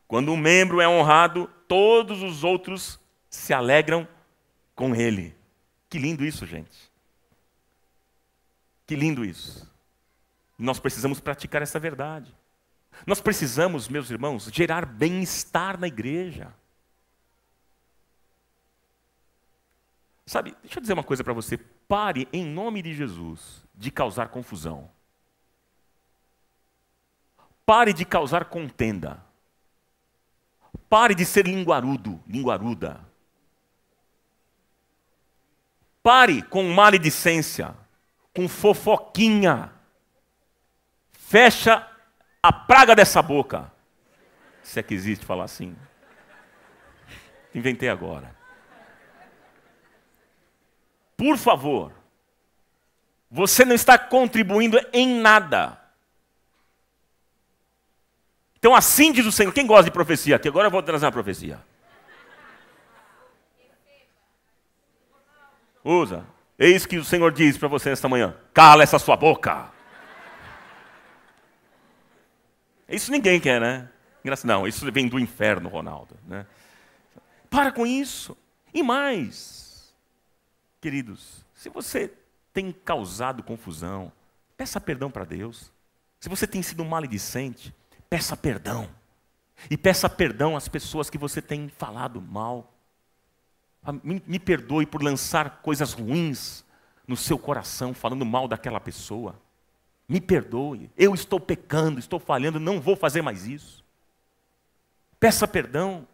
Quando 0.07 0.31
um 0.31 0.37
membro 0.37 0.79
é 0.79 0.87
honrado, 0.87 1.49
todos 1.67 2.21
os 2.21 2.43
outros 2.43 2.99
se 3.29 3.53
alegram 3.53 4.07
com 4.75 4.95
ele. 4.95 5.35
Que 5.89 5.97
lindo 5.97 6.25
isso, 6.25 6.45
gente. 6.45 6.91
Que 8.85 8.95
lindo 8.95 9.25
isso. 9.25 9.71
Nós 10.57 10.79
precisamos 10.79 11.19
praticar 11.19 11.61
essa 11.61 11.79
verdade. 11.79 12.33
Nós 13.07 13.19
precisamos, 13.19 13.87
meus 13.87 14.11
irmãos, 14.11 14.49
gerar 14.53 14.85
bem-estar 14.85 15.79
na 15.79 15.87
igreja. 15.87 16.53
Sabe, 20.25 20.55
deixa 20.61 20.77
eu 20.77 20.81
dizer 20.81 20.93
uma 20.93 21.03
coisa 21.03 21.23
para 21.23 21.33
você. 21.33 21.57
Pare, 21.57 22.27
em 22.31 22.45
nome 22.45 22.81
de 22.81 22.93
Jesus, 22.93 23.63
de 23.75 23.91
causar 23.91 24.29
confusão. 24.29 24.89
Pare 27.65 27.93
de 27.93 28.05
causar 28.05 28.45
contenda. 28.45 29.23
Pare 30.89 31.15
de 31.15 31.25
ser 31.25 31.47
linguarudo, 31.47 32.21
linguaruda. 32.27 32.99
Pare 36.01 36.41
com 36.41 36.63
maledicência, 36.63 37.75
com 38.33 38.47
fofoquinha. 38.47 39.71
Fecha 41.11 41.87
a 42.41 42.51
praga 42.51 42.93
dessa 42.95 43.21
boca. 43.21 43.71
Se 44.61 44.79
é 44.79 44.83
que 44.83 44.93
existe 44.93 45.25
falar 45.25 45.45
assim. 45.45 45.75
Inventei 47.55 47.89
agora. 47.89 48.35
Por 51.15 51.37
favor, 51.37 51.93
você 53.31 53.63
não 53.63 53.73
está 53.73 53.97
contribuindo 53.97 54.77
em 54.91 55.21
nada. 55.21 55.79
Então, 58.63 58.73
assim 58.73 59.11
diz 59.11 59.25
o 59.25 59.31
Senhor. 59.31 59.51
Quem 59.51 59.67
gosta 59.67 59.83
de 59.83 59.91
profecia 59.91 60.37
aqui? 60.37 60.47
Agora 60.47 60.67
eu 60.67 60.71
vou 60.71 60.81
trazer 60.81 61.05
uma 61.05 61.11
profecia. 61.11 61.59
Usa. 65.83 66.25
Eis 66.57 66.85
que 66.85 66.95
o 66.97 67.03
Senhor 67.03 67.29
diz 67.33 67.57
para 67.57 67.67
você 67.67 67.89
nesta 67.89 68.07
manhã: 68.07 68.33
cala 68.53 68.81
essa 68.81 68.97
sua 68.97 69.17
boca. 69.17 69.69
Isso 72.87 73.11
ninguém 73.11 73.37
quer, 73.37 73.59
né? 73.59 73.89
Não, 74.45 74.65
isso 74.65 74.89
vem 74.93 75.09
do 75.09 75.19
inferno, 75.19 75.67
Ronaldo. 75.67 76.17
Né? 76.25 76.45
Para 77.49 77.69
com 77.69 77.85
isso. 77.85 78.37
E 78.73 78.81
mais, 78.81 79.93
queridos, 80.79 81.45
se 81.53 81.67
você 81.67 82.13
tem 82.53 82.71
causado 82.71 83.43
confusão, 83.43 84.09
peça 84.55 84.79
perdão 84.79 85.11
para 85.11 85.25
Deus. 85.25 85.69
Se 86.21 86.29
você 86.29 86.47
tem 86.47 86.61
sido 86.61 86.85
maledicente, 86.85 87.75
peça 88.13 88.37
perdão. 88.37 88.87
E 89.71 89.75
peça 89.75 90.07
perdão 90.07 90.55
às 90.55 90.67
pessoas 90.67 91.09
que 91.09 91.17
você 91.17 91.41
tem 91.41 91.67
falado 91.67 92.21
mal. 92.21 92.71
Ah, 93.83 93.91
me, 93.91 94.21
me 94.27 94.37
perdoe 94.37 94.85
por 94.85 95.01
lançar 95.01 95.63
coisas 95.63 95.93
ruins 95.93 96.63
no 97.07 97.17
seu 97.17 97.39
coração, 97.39 97.91
falando 97.91 98.23
mal 98.23 98.47
daquela 98.47 98.79
pessoa. 98.79 99.41
Me 100.07 100.21
perdoe, 100.21 100.91
eu 100.95 101.15
estou 101.15 101.39
pecando, 101.39 101.97
estou 101.97 102.19
falhando, 102.19 102.59
não 102.59 102.79
vou 102.79 102.95
fazer 102.95 103.23
mais 103.23 103.47
isso. 103.47 103.83
Peça 105.19 105.47
perdão. 105.47 106.07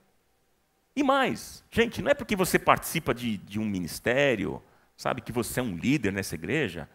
E 0.96 1.04
mais, 1.04 1.66
gente, 1.70 2.02
não 2.02 2.12
é 2.12 2.14
porque 2.14 2.34
você 2.34 2.58
participa 2.58 3.14
de, 3.14 3.36
de 3.40 3.60
um 3.60 3.66
ministério, 3.66 4.64
sabe, 4.96 5.20
que 5.20 5.34
você 5.34 5.60
é 5.60 5.64
um 5.64 5.76
líder 5.76 6.14
nessa 6.14 6.36
igreja, 6.36 6.90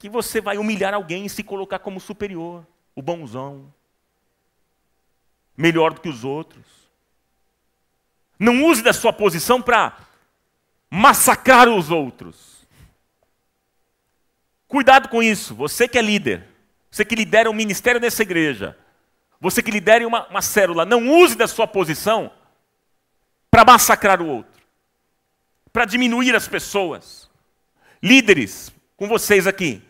que 0.00 0.08
você 0.08 0.40
vai 0.40 0.58
humilhar 0.58 0.94
alguém 0.94 1.26
e 1.26 1.30
se 1.30 1.44
colocar 1.44 1.78
como 1.78 2.00
superior, 2.00 2.66
o 2.92 3.00
bonzão, 3.00 3.72
melhor 5.60 5.92
do 5.92 6.00
que 6.00 6.08
os 6.08 6.24
outros. 6.24 6.64
Não 8.38 8.64
use 8.64 8.82
da 8.82 8.92
sua 8.92 9.12
posição 9.12 9.60
para 9.60 9.96
massacrar 10.90 11.68
os 11.68 11.90
outros. 11.90 12.66
Cuidado 14.66 15.08
com 15.08 15.22
isso. 15.22 15.54
Você 15.54 15.86
que 15.86 15.98
é 15.98 16.02
líder, 16.02 16.46
você 16.90 17.04
que 17.04 17.14
lidera 17.14 17.50
um 17.50 17.54
ministério 17.54 18.00
nessa 18.00 18.22
igreja, 18.22 18.76
você 19.38 19.62
que 19.62 19.70
lidera 19.70 20.06
uma, 20.06 20.26
uma 20.28 20.40
célula, 20.40 20.86
não 20.86 21.08
use 21.08 21.36
da 21.36 21.46
sua 21.46 21.66
posição 21.66 22.32
para 23.50 23.64
massacrar 23.64 24.22
o 24.22 24.26
outro, 24.26 24.62
para 25.72 25.84
diminuir 25.84 26.34
as 26.34 26.48
pessoas. 26.48 27.28
Líderes, 28.02 28.72
com 28.96 29.06
vocês 29.06 29.46
aqui, 29.46 29.82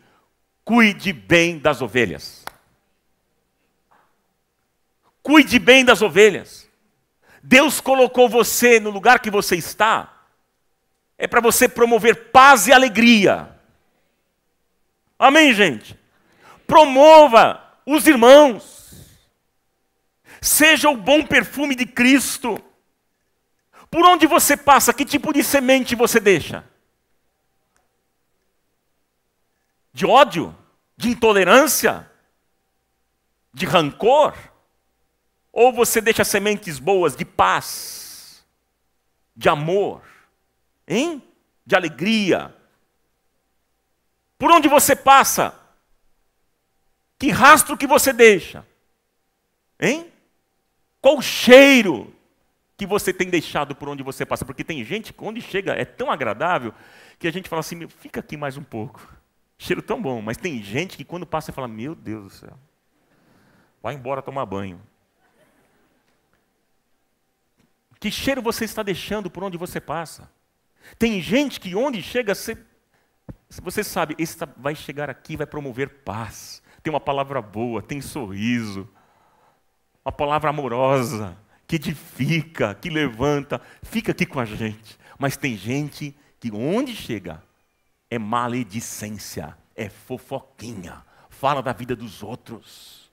cuide 0.65 1.13
bem 1.13 1.59
das 1.59 1.81
ovelhas. 1.81 2.40
Cuide 5.23 5.59
bem 5.59 5.85
das 5.85 6.03
ovelhas. 6.03 6.69
Deus 7.43 7.81
colocou 7.81 8.29
você 8.29 8.79
no 8.79 8.91
lugar 8.91 9.21
que 9.21 9.31
você 9.31 9.57
está, 9.57 10.27
é 11.17 11.27
para 11.27 11.41
você 11.41 11.69
promover 11.69 12.31
paz 12.31 12.67
e 12.67 12.73
alegria. 12.73 13.55
Amém, 15.19 15.53
gente? 15.53 15.99
Promova 16.67 17.63
os 17.85 18.07
irmãos. 18.07 18.81
Seja 20.41 20.89
o 20.89 20.97
bom 20.97 21.27
perfume 21.27 21.75
de 21.75 21.85
Cristo. 21.85 22.63
Por 23.91 24.05
onde 24.07 24.27
você 24.27 24.57
passa, 24.57 24.95
que 24.95 25.05
tipo 25.05 25.33
de 25.33 25.45
semente 25.45 25.95
você 25.95 26.21
deixa? 26.21 26.65
De 29.93 30.07
ódio? 30.07 30.57
De 30.97 31.11
intolerância? 31.11 32.11
De 33.53 33.67
rancor? 33.67 34.35
Ou 35.53 35.73
você 35.73 36.01
deixa 36.01 36.25
sementes 36.25 36.79
boas 36.79 37.17
de 37.17 37.25
paz, 37.25 38.45
de 39.35 39.49
amor, 39.49 40.03
hein? 40.87 41.23
De 41.67 41.75
alegria. 41.75 42.55
Por 44.39 44.51
onde 44.51 44.69
você 44.69 44.95
passa? 44.95 45.55
Que 47.19 47.31
rastro 47.31 47.77
que 47.77 47.87
você 47.87 48.13
deixa? 48.13 48.67
Hein? 49.79 50.11
Qual 51.01 51.19
o 51.19 51.23
cheiro 51.23 52.15
que 52.77 52.87
você 52.87 53.13
tem 53.13 53.29
deixado 53.29 53.75
por 53.75 53.89
onde 53.89 54.03
você 54.03 54.25
passa? 54.25 54.45
Porque 54.45 54.65
tem 54.65 54.85
gente 54.85 55.13
que 55.13 55.25
onde 55.25 55.41
chega 55.41 55.73
é 55.73 55.85
tão 55.85 56.11
agradável 56.11 56.73
que 57.19 57.29
a 57.29 57.33
gente 57.33 57.49
fala 57.49 57.61
assim, 57.61 57.87
fica 57.89 58.21
aqui 58.21 58.37
mais 58.37 58.57
um 58.57 58.63
pouco. 58.63 59.07
Cheiro 59.59 59.83
tão 59.83 60.01
bom, 60.01 60.23
mas 60.23 60.39
tem 60.39 60.63
gente 60.63 60.97
que 60.97 61.05
quando 61.05 61.27
passa 61.27 61.53
fala, 61.53 61.69
meu 61.69 61.95
Deus 61.95 62.25
do 62.25 62.31
céu, 62.31 62.59
vai 63.83 63.95
embora 63.95 64.23
tomar 64.23 64.47
banho. 64.47 64.81
Que 68.01 68.11
cheiro 68.11 68.41
você 68.41 68.65
está 68.65 68.83
deixando 68.83 69.31
por 69.31 69.45
onde 69.45 69.59
você 69.59 69.79
passa? 69.79 70.31
Tem 70.99 71.21
gente 71.21 71.61
que 71.61 71.77
onde 71.77 72.03
chega, 72.03 72.35
você, 72.35 72.57
você 73.63 73.85
sabe, 73.85 74.17
esse 74.19 74.39
tá, 74.39 74.49
vai 74.57 74.75
chegar 74.75 75.11
aqui, 75.11 75.37
vai 75.37 75.47
promover 75.47 75.91
paz. 76.03 76.63
tem 76.83 76.91
uma 76.91 76.99
palavra 76.99 77.43
boa, 77.43 77.83
tem 77.83 78.01
sorriso, 78.01 78.89
uma 80.03 80.11
palavra 80.11 80.49
amorosa, 80.49 81.37
que 81.67 81.77
edifica, 81.77 82.75
que 82.75 82.89
levanta, 82.89 83.61
fica 83.83 84.13
aqui 84.13 84.25
com 84.25 84.41
a 84.41 84.47
gente. 84.47 84.99
Mas 85.19 85.37
tem 85.37 85.55
gente 85.55 86.17
que 86.41 86.51
onde 86.51 86.97
chega 86.97 87.43
é 88.11 88.19
maledicência, 88.19 89.57
é 89.77 89.91
fofoquinha, 89.91 91.05
fala 91.29 91.63
da 91.63 91.75
vida 91.75 91.95
dos 91.95 92.23
outros. 92.23 93.11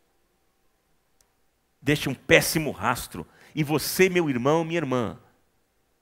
Deixa 1.81 2.09
um 2.09 2.15
péssimo 2.15 2.71
rastro. 2.71 3.27
E 3.57 3.63
você, 3.63 4.07
meu 4.07 4.29
irmão, 4.29 4.63
minha 4.63 4.77
irmã, 4.77 5.17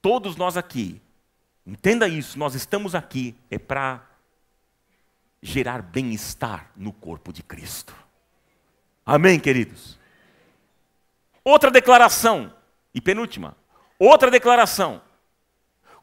todos 0.02 0.36
nós 0.36 0.58
aqui, 0.58 1.02
entenda 1.66 2.06
isso, 2.06 2.38
nós 2.38 2.54
estamos 2.54 2.94
aqui 2.94 3.34
é 3.50 3.58
para 3.58 4.06
gerar 5.42 5.82
bem-estar 5.82 6.70
no 6.76 6.92
corpo 6.92 7.32
de 7.32 7.42
Cristo. 7.42 7.96
Amém, 9.06 9.40
queridos? 9.40 9.98
Outra 11.46 11.72
declaração, 11.72 12.54
e 12.94 13.00
penúltima, 13.00 13.56
outra 13.98 14.30
declaração. 14.30 15.02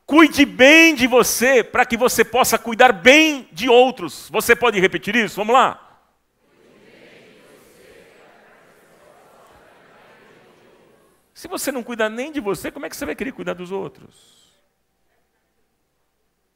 Cuide 0.07 0.47
bem 0.47 0.95
de 0.95 1.07
você 1.07 1.63
para 1.63 1.85
que 1.85 1.99
você 1.99 2.25
possa 2.25 2.59
cuidar 2.59 2.93
bem 2.93 3.47
de 3.53 3.69
outros. 3.69 4.27
Você 4.31 4.57
pode 4.57 4.81
repetir 4.81 5.15
isso? 5.15 5.37
Vamos 5.37 5.53
lá. 5.53 5.82
Se 11.43 11.49
você 11.49 11.73
não 11.73 11.83
cuida 11.83 12.09
nem 12.09 12.31
de 12.31 12.39
você, 12.39 12.71
como 12.71 12.87
é 12.87 12.89
que 12.89 12.97
você 12.97 13.05
vai 13.05 13.17
querer 13.17 13.33
cuidar 13.33 13.55
dos 13.55 13.73
outros? 13.73 14.55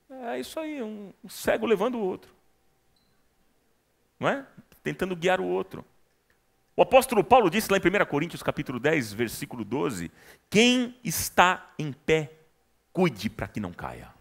É 0.09 0.39
isso 0.39 0.61
aí, 0.61 0.81
um, 0.81 1.13
cego 1.29 1.67
levando 1.67 1.97
o 1.97 2.01
outro. 2.01 2.33
Não 4.21 4.29
é? 4.29 4.47
Tentando 4.85 5.17
guiar 5.17 5.41
o 5.41 5.45
outro. 5.45 5.85
O 6.77 6.83
apóstolo 6.83 7.25
Paulo 7.25 7.51
disse 7.51 7.69
lá 7.69 7.79
em 7.79 7.81
1 7.81 8.07
Coríntios 8.07 8.45
capítulo 8.45 8.79
10, 8.79 9.13
versículo 9.13 9.65
12: 9.65 10.09
Quem 10.49 10.97
está 11.03 11.69
em 11.77 11.93
pé, 11.93 12.35
cuide 12.93 13.29
para 13.29 13.49
que 13.49 13.59
não 13.59 13.73
caia. 13.73 14.15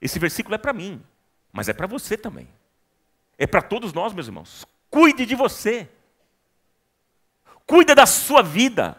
Esse 0.00 0.18
versículo 0.18 0.54
é 0.54 0.58
para 0.58 0.72
mim, 0.72 1.04
mas 1.52 1.68
é 1.68 1.74
para 1.74 1.86
você 1.86 2.16
também. 2.16 2.48
É 3.36 3.46
para 3.46 3.60
todos 3.60 3.92
nós, 3.92 4.14
meus 4.14 4.28
irmãos. 4.28 4.66
Cuide 4.88 5.26
de 5.26 5.34
você. 5.34 5.90
Cuida 7.66 7.94
da 7.94 8.06
sua 8.06 8.42
vida. 8.42 8.96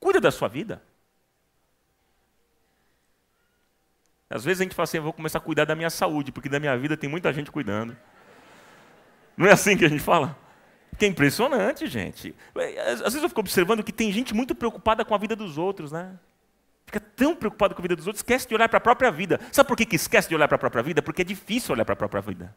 Cuida 0.00 0.20
da 0.20 0.30
sua 0.30 0.48
vida. 0.48 0.82
Às 4.30 4.44
vezes 4.44 4.60
a 4.60 4.64
gente 4.64 4.74
fala 4.74 4.84
assim, 4.84 5.00
vou 5.00 5.12
começar 5.12 5.38
a 5.38 5.40
cuidar 5.40 5.64
da 5.64 5.74
minha 5.74 5.88
saúde, 5.88 6.30
porque 6.30 6.48
da 6.48 6.60
minha 6.60 6.76
vida 6.76 6.96
tem 6.96 7.08
muita 7.08 7.32
gente 7.32 7.50
cuidando. 7.50 7.96
Não 9.36 9.46
é 9.46 9.52
assim 9.52 9.76
que 9.76 9.84
a 9.84 9.88
gente 9.88 10.02
fala? 10.02 10.36
Que 10.98 11.06
é 11.06 11.08
impressionante, 11.08 11.86
gente. 11.86 12.34
Às 12.92 13.00
vezes 13.00 13.22
eu 13.22 13.28
fico 13.28 13.40
observando 13.40 13.82
que 13.82 13.92
tem 13.92 14.12
gente 14.12 14.34
muito 14.34 14.54
preocupada 14.54 15.04
com 15.04 15.14
a 15.14 15.18
vida 15.18 15.34
dos 15.34 15.56
outros, 15.56 15.92
né? 15.92 16.18
Fica 16.84 17.00
tão 17.00 17.36
preocupado 17.36 17.74
com 17.74 17.80
a 17.80 17.82
vida 17.82 17.96
dos 17.96 18.06
outros, 18.06 18.20
esquece 18.20 18.48
de 18.48 18.54
olhar 18.54 18.68
para 18.68 18.78
a 18.78 18.80
própria 18.80 19.10
vida. 19.10 19.40
Sabe 19.52 19.68
por 19.68 19.76
que, 19.76 19.86
que 19.86 19.96
esquece 19.96 20.28
de 20.28 20.34
olhar 20.34 20.48
para 20.48 20.56
a 20.56 20.58
própria 20.58 20.82
vida? 20.82 21.00
Porque 21.00 21.22
é 21.22 21.24
difícil 21.24 21.72
olhar 21.74 21.84
para 21.84 21.94
a 21.94 21.96
própria 21.96 22.20
vida. 22.20 22.54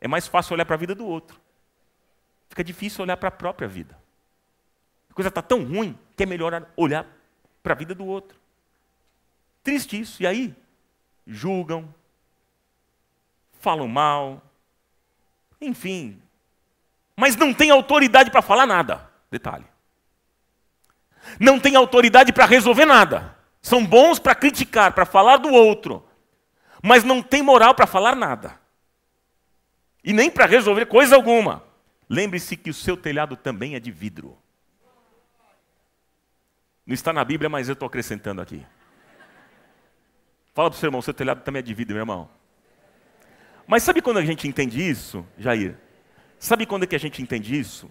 É 0.00 0.06
mais 0.06 0.26
fácil 0.26 0.54
olhar 0.54 0.64
para 0.64 0.74
a 0.74 0.78
vida 0.78 0.94
do 0.94 1.06
outro. 1.06 1.40
Fica 2.48 2.62
difícil 2.62 3.02
olhar 3.02 3.16
para 3.16 3.28
a 3.28 3.32
própria 3.32 3.66
vida. 3.66 3.96
Coisa 5.18 5.30
está 5.30 5.42
tão 5.42 5.64
ruim 5.64 5.98
que 6.16 6.22
é 6.22 6.26
melhor 6.26 6.64
olhar 6.76 7.04
para 7.60 7.72
a 7.72 7.76
vida 7.76 7.92
do 7.92 8.06
outro. 8.06 8.38
Triste 9.64 9.98
isso. 9.98 10.22
E 10.22 10.26
aí, 10.28 10.54
julgam, 11.26 11.92
falam 13.58 13.88
mal, 13.88 14.40
enfim, 15.60 16.22
mas 17.16 17.34
não 17.34 17.52
tem 17.52 17.68
autoridade 17.68 18.30
para 18.30 18.40
falar 18.40 18.64
nada. 18.64 19.10
Detalhe. 19.28 19.66
Não 21.40 21.58
tem 21.58 21.74
autoridade 21.74 22.32
para 22.32 22.46
resolver 22.46 22.86
nada. 22.86 23.36
São 23.60 23.84
bons 23.84 24.20
para 24.20 24.36
criticar, 24.36 24.92
para 24.92 25.04
falar 25.04 25.38
do 25.38 25.48
outro, 25.48 26.08
mas 26.80 27.02
não 27.02 27.20
tem 27.24 27.42
moral 27.42 27.74
para 27.74 27.88
falar 27.88 28.14
nada. 28.14 28.56
E 30.04 30.12
nem 30.12 30.30
para 30.30 30.46
resolver 30.46 30.86
coisa 30.86 31.16
alguma. 31.16 31.64
Lembre-se 32.08 32.56
que 32.56 32.70
o 32.70 32.74
seu 32.74 32.96
telhado 32.96 33.36
também 33.36 33.74
é 33.74 33.80
de 33.80 33.90
vidro. 33.90 34.38
Não 36.88 36.94
está 36.94 37.12
na 37.12 37.22
Bíblia, 37.22 37.50
mas 37.50 37.68
eu 37.68 37.74
estou 37.74 37.86
acrescentando 37.86 38.40
aqui. 38.40 38.64
Fala 40.54 40.70
para 40.70 40.76
o 40.76 40.80
seu 40.80 40.86
irmão, 40.86 41.02
seu 41.02 41.12
telhado 41.12 41.42
também 41.42 41.60
é 41.60 41.62
de 41.62 41.74
vidro, 41.74 41.92
meu 41.92 42.00
irmão. 42.00 42.30
Mas 43.66 43.82
sabe 43.82 44.00
quando 44.00 44.16
a 44.16 44.24
gente 44.24 44.48
entende 44.48 44.80
isso, 44.80 45.22
Jair? 45.36 45.76
Sabe 46.38 46.64
quando 46.64 46.84
é 46.84 46.86
que 46.86 46.96
a 46.96 46.98
gente 46.98 47.20
entende 47.20 47.54
isso? 47.54 47.90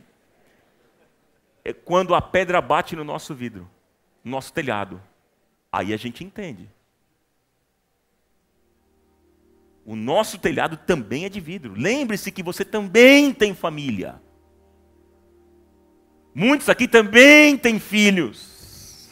É 1.63 1.71
quando 1.71 2.15
a 2.15 2.21
pedra 2.23 2.59
bate 2.59 2.95
no 2.95 3.03
nosso 3.03 3.35
vidro, 3.35 3.69
no 4.23 4.31
nosso 4.31 4.51
telhado. 4.51 4.99
Aí 5.71 5.93
a 5.93 5.97
gente 5.97 6.23
entende. 6.23 6.67
O 9.85 9.95
nosso 9.95 10.39
telhado 10.39 10.75
também 10.75 11.25
é 11.25 11.29
de 11.29 11.39
vidro. 11.39 11.75
Lembre-se 11.77 12.31
que 12.31 12.41
você 12.41 12.65
também 12.65 13.31
tem 13.31 13.53
família. 13.53 14.19
Muitos 16.33 16.67
aqui 16.67 16.87
também 16.87 17.55
têm 17.55 17.79
filhos. 17.79 18.56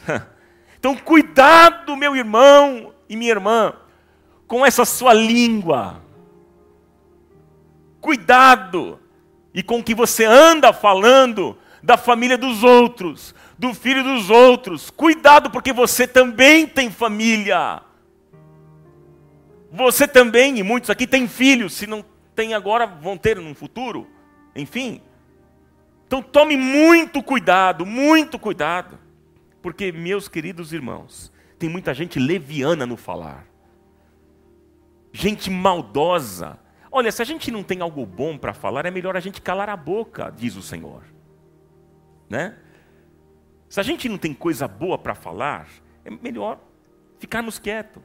Então, 0.78 0.94
cuidado, 0.94 1.96
meu 1.96 2.14
irmão 2.14 2.92
e 3.08 3.16
minha 3.16 3.32
irmã, 3.32 3.72
com 4.46 4.64
essa 4.64 4.84
sua 4.84 5.12
língua. 5.12 6.00
Cuidado 8.00 9.00
e 9.52 9.62
com 9.62 9.82
que 9.82 9.94
você 9.94 10.24
anda 10.24 10.72
falando 10.72 11.58
da 11.82 11.96
família 11.96 12.38
dos 12.38 12.62
outros, 12.62 13.34
do 13.58 13.74
filho 13.74 14.04
dos 14.04 14.30
outros. 14.30 14.90
Cuidado, 14.90 15.50
porque 15.50 15.72
você 15.72 16.06
também 16.06 16.66
tem 16.66 16.90
família. 16.90 17.82
Você 19.72 20.06
também, 20.06 20.58
e 20.58 20.62
muitos 20.62 20.90
aqui 20.90 21.06
têm 21.06 21.26
filhos, 21.26 21.72
se 21.72 21.86
não 21.86 22.04
tem 22.34 22.54
agora, 22.54 22.86
vão 22.86 23.16
ter 23.16 23.36
no 23.36 23.54
futuro. 23.54 24.06
Enfim. 24.54 25.00
Então 26.06 26.22
tome 26.22 26.56
muito 26.56 27.22
cuidado, 27.22 27.84
muito 27.84 28.38
cuidado. 28.38 29.05
Porque, 29.66 29.90
meus 29.90 30.28
queridos 30.28 30.72
irmãos, 30.72 31.32
tem 31.58 31.68
muita 31.68 31.92
gente 31.92 32.20
leviana 32.20 32.86
no 32.86 32.96
falar. 32.96 33.48
Gente 35.12 35.50
maldosa, 35.50 36.56
Olha, 36.88 37.10
se 37.10 37.20
a 37.20 37.24
gente 37.24 37.50
não 37.50 37.64
tem 37.64 37.80
algo 37.80 38.06
bom 38.06 38.38
para 38.38 38.54
falar, 38.54 38.86
é 38.86 38.92
melhor 38.92 39.16
a 39.16 39.20
gente 39.20 39.42
calar 39.42 39.68
a 39.68 39.76
boca, 39.76 40.30
diz 40.30 40.54
o 40.54 40.62
Senhor. 40.62 41.02
Né? 42.30 42.56
Se 43.68 43.80
a 43.80 43.82
gente 43.82 44.08
não 44.08 44.16
tem 44.16 44.32
coisa 44.32 44.68
boa 44.68 44.96
para 44.96 45.16
falar, 45.16 45.66
é 46.04 46.10
melhor 46.12 46.60
ficarmos 47.18 47.58
quietos. 47.58 48.04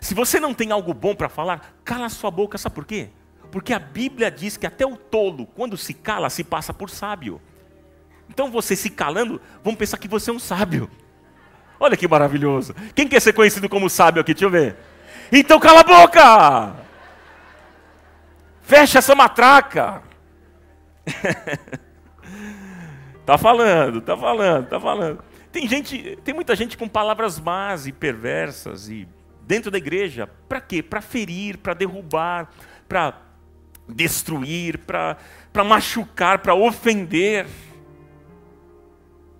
Se 0.00 0.14
você 0.14 0.38
não 0.38 0.54
tem 0.54 0.70
algo 0.70 0.94
bom 0.94 1.12
para 1.16 1.28
falar, 1.28 1.80
cala 1.84 2.06
a 2.06 2.08
sua 2.08 2.30
boca, 2.30 2.56
sabe 2.56 2.76
por 2.76 2.84
quê? 2.84 3.10
Porque 3.50 3.72
a 3.72 3.80
Bíblia 3.80 4.30
diz 4.30 4.56
que 4.56 4.64
até 4.64 4.86
o 4.86 4.96
tolo, 4.96 5.44
quando 5.44 5.76
se 5.76 5.92
cala, 5.92 6.30
se 6.30 6.44
passa 6.44 6.72
por 6.72 6.88
sábio. 6.88 7.40
Então 8.30 8.50
você 8.50 8.76
se 8.76 8.88
calando, 8.88 9.40
vamos 9.62 9.78
pensar 9.78 9.98
que 9.98 10.08
você 10.08 10.30
é 10.30 10.32
um 10.32 10.38
sábio. 10.38 10.88
Olha 11.78 11.96
que 11.96 12.06
maravilhoso. 12.06 12.74
Quem 12.94 13.08
quer 13.08 13.20
ser 13.20 13.32
conhecido 13.32 13.68
como 13.68 13.90
sábio 13.90 14.20
aqui? 14.20 14.32
Deixa 14.32 14.46
eu 14.46 14.50
ver. 14.50 14.76
Então 15.32 15.58
cala 15.58 15.80
a 15.80 15.84
boca! 15.84 16.76
Fecha 18.62 18.98
essa 18.98 19.16
matraca. 19.16 20.02
tá 23.26 23.36
falando, 23.36 24.00
tá 24.00 24.16
falando, 24.16 24.68
tá 24.68 24.78
falando. 24.78 25.24
Tem 25.50 25.66
gente, 25.66 26.16
tem 26.24 26.32
muita 26.32 26.54
gente 26.54 26.78
com 26.78 26.88
palavras 26.88 27.40
más 27.40 27.88
e 27.88 27.92
perversas 27.92 28.88
e 28.88 29.08
dentro 29.42 29.72
da 29.72 29.78
igreja, 29.78 30.28
para 30.48 30.60
quê? 30.60 30.80
Para 30.80 31.00
ferir, 31.00 31.58
para 31.58 31.74
derrubar, 31.74 32.48
para 32.88 33.14
destruir, 33.88 34.78
para 34.78 35.16
machucar, 35.64 36.38
para 36.38 36.54
ofender. 36.54 37.48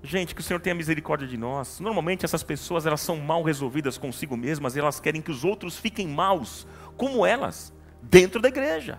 Gente, 0.02 0.34
que 0.34 0.40
o 0.40 0.44
Senhor 0.44 0.60
tenha 0.60 0.74
misericórdia 0.74 1.28
de 1.28 1.36
nós. 1.36 1.78
Normalmente 1.78 2.24
essas 2.24 2.42
pessoas 2.42 2.86
elas 2.86 3.00
são 3.00 3.16
mal 3.16 3.42
resolvidas 3.42 3.98
consigo 3.98 4.36
mesmas, 4.36 4.74
e 4.74 4.78
elas 4.78 4.98
querem 4.98 5.20
que 5.20 5.30
os 5.30 5.44
outros 5.44 5.76
fiquem 5.78 6.08
maus, 6.08 6.66
como 6.96 7.26
elas, 7.26 7.72
dentro 8.02 8.40
da 8.40 8.48
igreja. 8.48 8.98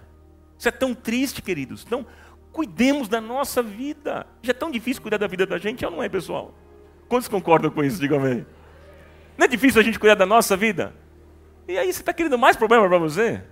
Isso 0.58 0.68
é 0.68 0.72
tão 0.72 0.93
triste, 0.93 1.41
queridos. 1.41 1.84
Então, 1.86 2.06
cuidemos 2.52 3.08
da 3.08 3.20
nossa 3.20 3.64
vida. 3.64 4.28
Já 4.43 4.52
é 4.52 4.54
tão 4.54 4.70
difícil 4.70 5.02
cuidar 5.02 5.18
da 5.18 5.28
vida 5.28 5.45
da 5.45 5.58
gente, 5.58 5.84
ou 5.84 5.91
não 5.91 6.04
é, 6.04 6.10
pessoal? 6.10 6.54
Quantos 7.10 7.28
concordam 7.28 7.72
com 7.72 7.84
isso? 7.84 7.99
Diga 7.99 8.18
amém. 8.18 8.45
Não 9.38 9.45
é 9.45 9.47
difícil 9.47 9.82
a 9.82 9.84
gente 9.84 9.97
cuidar 9.97 10.16
da 10.16 10.26
nossa 10.26 10.56
vida? 10.56 10.93
E 11.68 11.78
aí 11.78 11.91
você 11.91 12.02
está 12.02 12.14
querendo 12.14 12.38
mais 12.38 12.56
problema 12.56 12.88
para 12.88 12.97
você? 12.99 13.43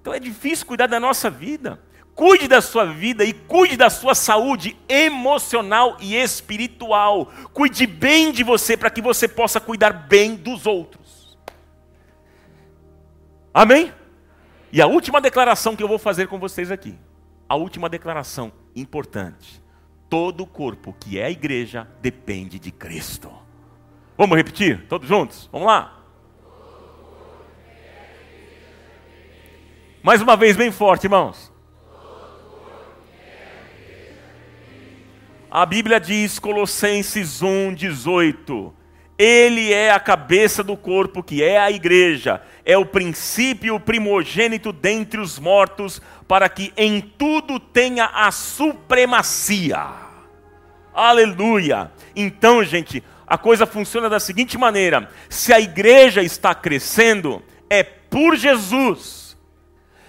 Então 0.00 0.12
é 0.12 0.20
difícil 0.20 0.66
cuidar 0.66 0.86
da 0.86 1.00
nossa 1.00 1.30
vida. 1.30 1.80
Cuide 2.18 2.48
da 2.48 2.60
sua 2.60 2.84
vida 2.84 3.24
e 3.24 3.32
cuide 3.32 3.76
da 3.76 3.88
sua 3.88 4.12
saúde 4.12 4.76
emocional 4.88 5.96
e 6.00 6.16
espiritual. 6.16 7.26
Cuide 7.52 7.86
bem 7.86 8.32
de 8.32 8.42
você 8.42 8.76
para 8.76 8.90
que 8.90 9.00
você 9.00 9.28
possa 9.28 9.60
cuidar 9.60 9.92
bem 9.92 10.34
dos 10.34 10.66
outros. 10.66 11.38
Amém? 13.54 13.92
E 14.72 14.82
a 14.82 14.88
última 14.88 15.20
declaração 15.20 15.76
que 15.76 15.82
eu 15.84 15.86
vou 15.86 15.96
fazer 15.96 16.26
com 16.26 16.40
vocês 16.40 16.72
aqui. 16.72 16.98
a 17.48 17.54
última 17.54 17.88
declaração 17.88 18.50
importante. 18.74 19.62
Todo 20.10 20.42
o 20.42 20.46
corpo 20.46 20.96
que 20.98 21.20
é 21.20 21.26
a 21.26 21.30
igreja 21.30 21.86
depende 22.02 22.58
de 22.58 22.72
Cristo. 22.72 23.30
Vamos 24.16 24.36
repetir? 24.36 24.88
Todos 24.88 25.06
juntos? 25.06 25.48
Vamos 25.52 25.68
lá. 25.68 26.02
Mais 30.02 30.20
uma 30.20 30.36
vez, 30.36 30.56
bem 30.56 30.72
forte, 30.72 31.04
irmãos. 31.04 31.56
A 35.50 35.64
Bíblia 35.64 35.98
diz, 35.98 36.38
Colossenses 36.38 37.40
1, 37.40 37.72
18: 37.72 38.74
Ele 39.16 39.72
é 39.72 39.90
a 39.90 39.98
cabeça 39.98 40.62
do 40.62 40.76
corpo, 40.76 41.22
que 41.22 41.42
é 41.42 41.58
a 41.58 41.70
igreja, 41.70 42.42
é 42.66 42.76
o 42.76 42.84
princípio 42.84 43.80
primogênito 43.80 44.74
dentre 44.74 45.18
os 45.18 45.38
mortos, 45.38 46.02
para 46.26 46.50
que 46.50 46.70
em 46.76 47.00
tudo 47.00 47.58
tenha 47.58 48.10
a 48.12 48.30
supremacia. 48.30 49.86
Aleluia! 50.92 51.90
Então, 52.14 52.62
gente, 52.62 53.02
a 53.26 53.38
coisa 53.38 53.64
funciona 53.64 54.10
da 54.10 54.20
seguinte 54.20 54.58
maneira: 54.58 55.08
se 55.30 55.50
a 55.50 55.58
igreja 55.58 56.22
está 56.22 56.54
crescendo, 56.54 57.42
é 57.70 57.82
por 57.82 58.36
Jesus. 58.36 59.34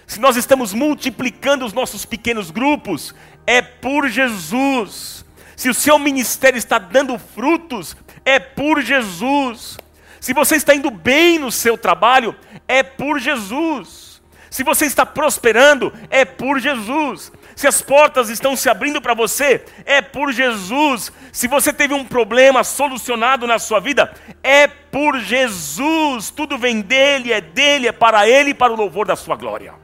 Se 0.06 0.20
nós 0.20 0.36
estamos 0.36 0.74
multiplicando 0.74 1.64
os 1.64 1.72
nossos 1.72 2.04
pequenos 2.04 2.50
grupos, 2.50 3.14
é 3.46 3.62
por 3.62 4.06
Jesus 4.06 5.24
se 5.60 5.68
o 5.68 5.74
seu 5.74 5.98
ministério 5.98 6.56
está 6.56 6.78
dando 6.78 7.18
frutos, 7.18 7.94
é 8.24 8.38
por 8.38 8.80
Jesus. 8.80 9.76
Se 10.18 10.32
você 10.32 10.56
está 10.56 10.74
indo 10.74 10.90
bem 10.90 11.38
no 11.38 11.52
seu 11.52 11.76
trabalho, 11.76 12.34
é 12.66 12.82
por 12.82 13.18
Jesus. 13.18 14.22
Se 14.48 14.62
você 14.62 14.86
está 14.86 15.04
prosperando, 15.04 15.92
é 16.08 16.24
por 16.24 16.58
Jesus. 16.58 17.30
Se 17.54 17.66
as 17.66 17.82
portas 17.82 18.30
estão 18.30 18.56
se 18.56 18.70
abrindo 18.70 19.02
para 19.02 19.12
você, 19.12 19.62
é 19.84 20.00
por 20.00 20.32
Jesus. 20.32 21.12
Se 21.30 21.46
você 21.46 21.74
teve 21.74 21.92
um 21.92 22.06
problema 22.06 22.64
solucionado 22.64 23.46
na 23.46 23.58
sua 23.58 23.80
vida, 23.80 24.14
é 24.42 24.66
por 24.66 25.18
Jesus. 25.18 26.30
Tudo 26.30 26.56
vem 26.56 26.80
dele, 26.80 27.34
é 27.34 27.40
dele, 27.42 27.86
é 27.86 27.92
para 27.92 28.26
ele 28.26 28.52
e 28.52 28.54
para 28.54 28.72
o 28.72 28.76
louvor 28.76 29.06
da 29.06 29.14
sua 29.14 29.36
glória. 29.36 29.74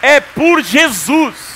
É 0.00 0.20
por 0.22 0.62
Jesus. 0.62 1.51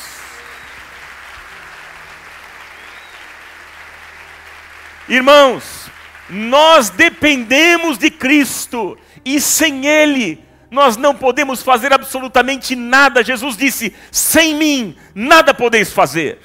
Irmãos, 5.09 5.91
nós 6.29 6.91
dependemos 6.91 7.99
de 7.99 8.11
Cristo 8.11 8.99
e 9.25 9.41
sem 9.41 9.87
Ele 9.87 10.47
nós 10.71 10.97
não 10.97 11.15
podemos 11.15 11.63
fazer 11.63 11.93
absolutamente 11.93 12.75
nada. 12.75 13.25
Jesus 13.25 13.57
disse: 13.57 13.95
sem 14.11 14.55
mim 14.55 14.97
nada 15.15 15.55
podeis 15.55 15.93
fazer. 15.93 16.39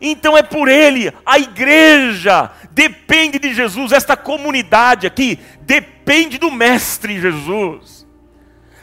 Então 0.00 0.36
é 0.36 0.42
por 0.42 0.68
Ele, 0.68 1.12
a 1.24 1.38
igreja 1.38 2.50
depende 2.70 3.38
de 3.38 3.54
Jesus, 3.54 3.92
esta 3.92 4.14
comunidade 4.14 5.06
aqui 5.06 5.38
depende 5.62 6.36
do 6.36 6.50
Mestre 6.50 7.18
Jesus. 7.18 8.06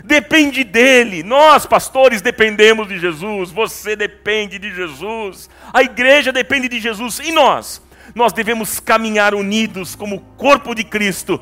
Depende 0.03 0.65
dele, 0.65 1.23
nós 1.23 1.65
pastores 1.65 2.21
dependemos 2.21 2.89
de 2.89 2.99
Jesus, 2.99 3.51
você 3.51 3.95
depende 3.95 4.59
de 4.59 4.73
Jesus, 4.75 5.49
a 5.71 5.81
igreja 5.81 6.29
depende 6.29 6.67
de 6.67 6.77
Jesus, 6.79 7.19
e 7.19 7.31
nós? 7.31 7.81
Nós 8.15 8.33
devemos 8.33 8.79
caminhar 8.79 9.33
unidos 9.33 9.95
como 9.95 10.19
corpo 10.37 10.75
de 10.75 10.83
Cristo 10.83 11.41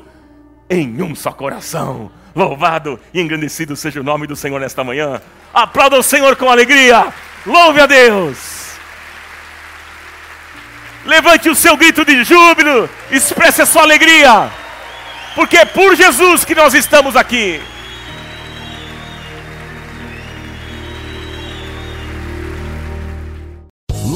em 0.68 1.02
um 1.02 1.14
só 1.14 1.32
coração. 1.32 2.10
Louvado 2.34 2.98
e 3.12 3.20
engrandecido 3.20 3.76
seja 3.76 4.00
o 4.00 4.04
nome 4.04 4.26
do 4.26 4.34
Senhor 4.34 4.58
nesta 4.58 4.82
manhã. 4.82 5.20
Aplauda 5.52 5.98
o 5.98 6.02
Senhor 6.02 6.34
com 6.36 6.48
alegria. 6.48 7.12
Louve 7.44 7.80
a 7.80 7.86
Deus. 7.86 8.62
Levante 11.04 11.50
o 11.50 11.54
seu 11.54 11.76
grito 11.76 12.04
de 12.04 12.22
júbilo, 12.22 12.88
expresse 13.10 13.60
a 13.60 13.66
sua 13.66 13.82
alegria, 13.82 14.48
porque 15.34 15.56
é 15.56 15.64
por 15.64 15.96
Jesus 15.96 16.44
que 16.44 16.54
nós 16.54 16.74
estamos 16.74 17.16
aqui. 17.16 17.60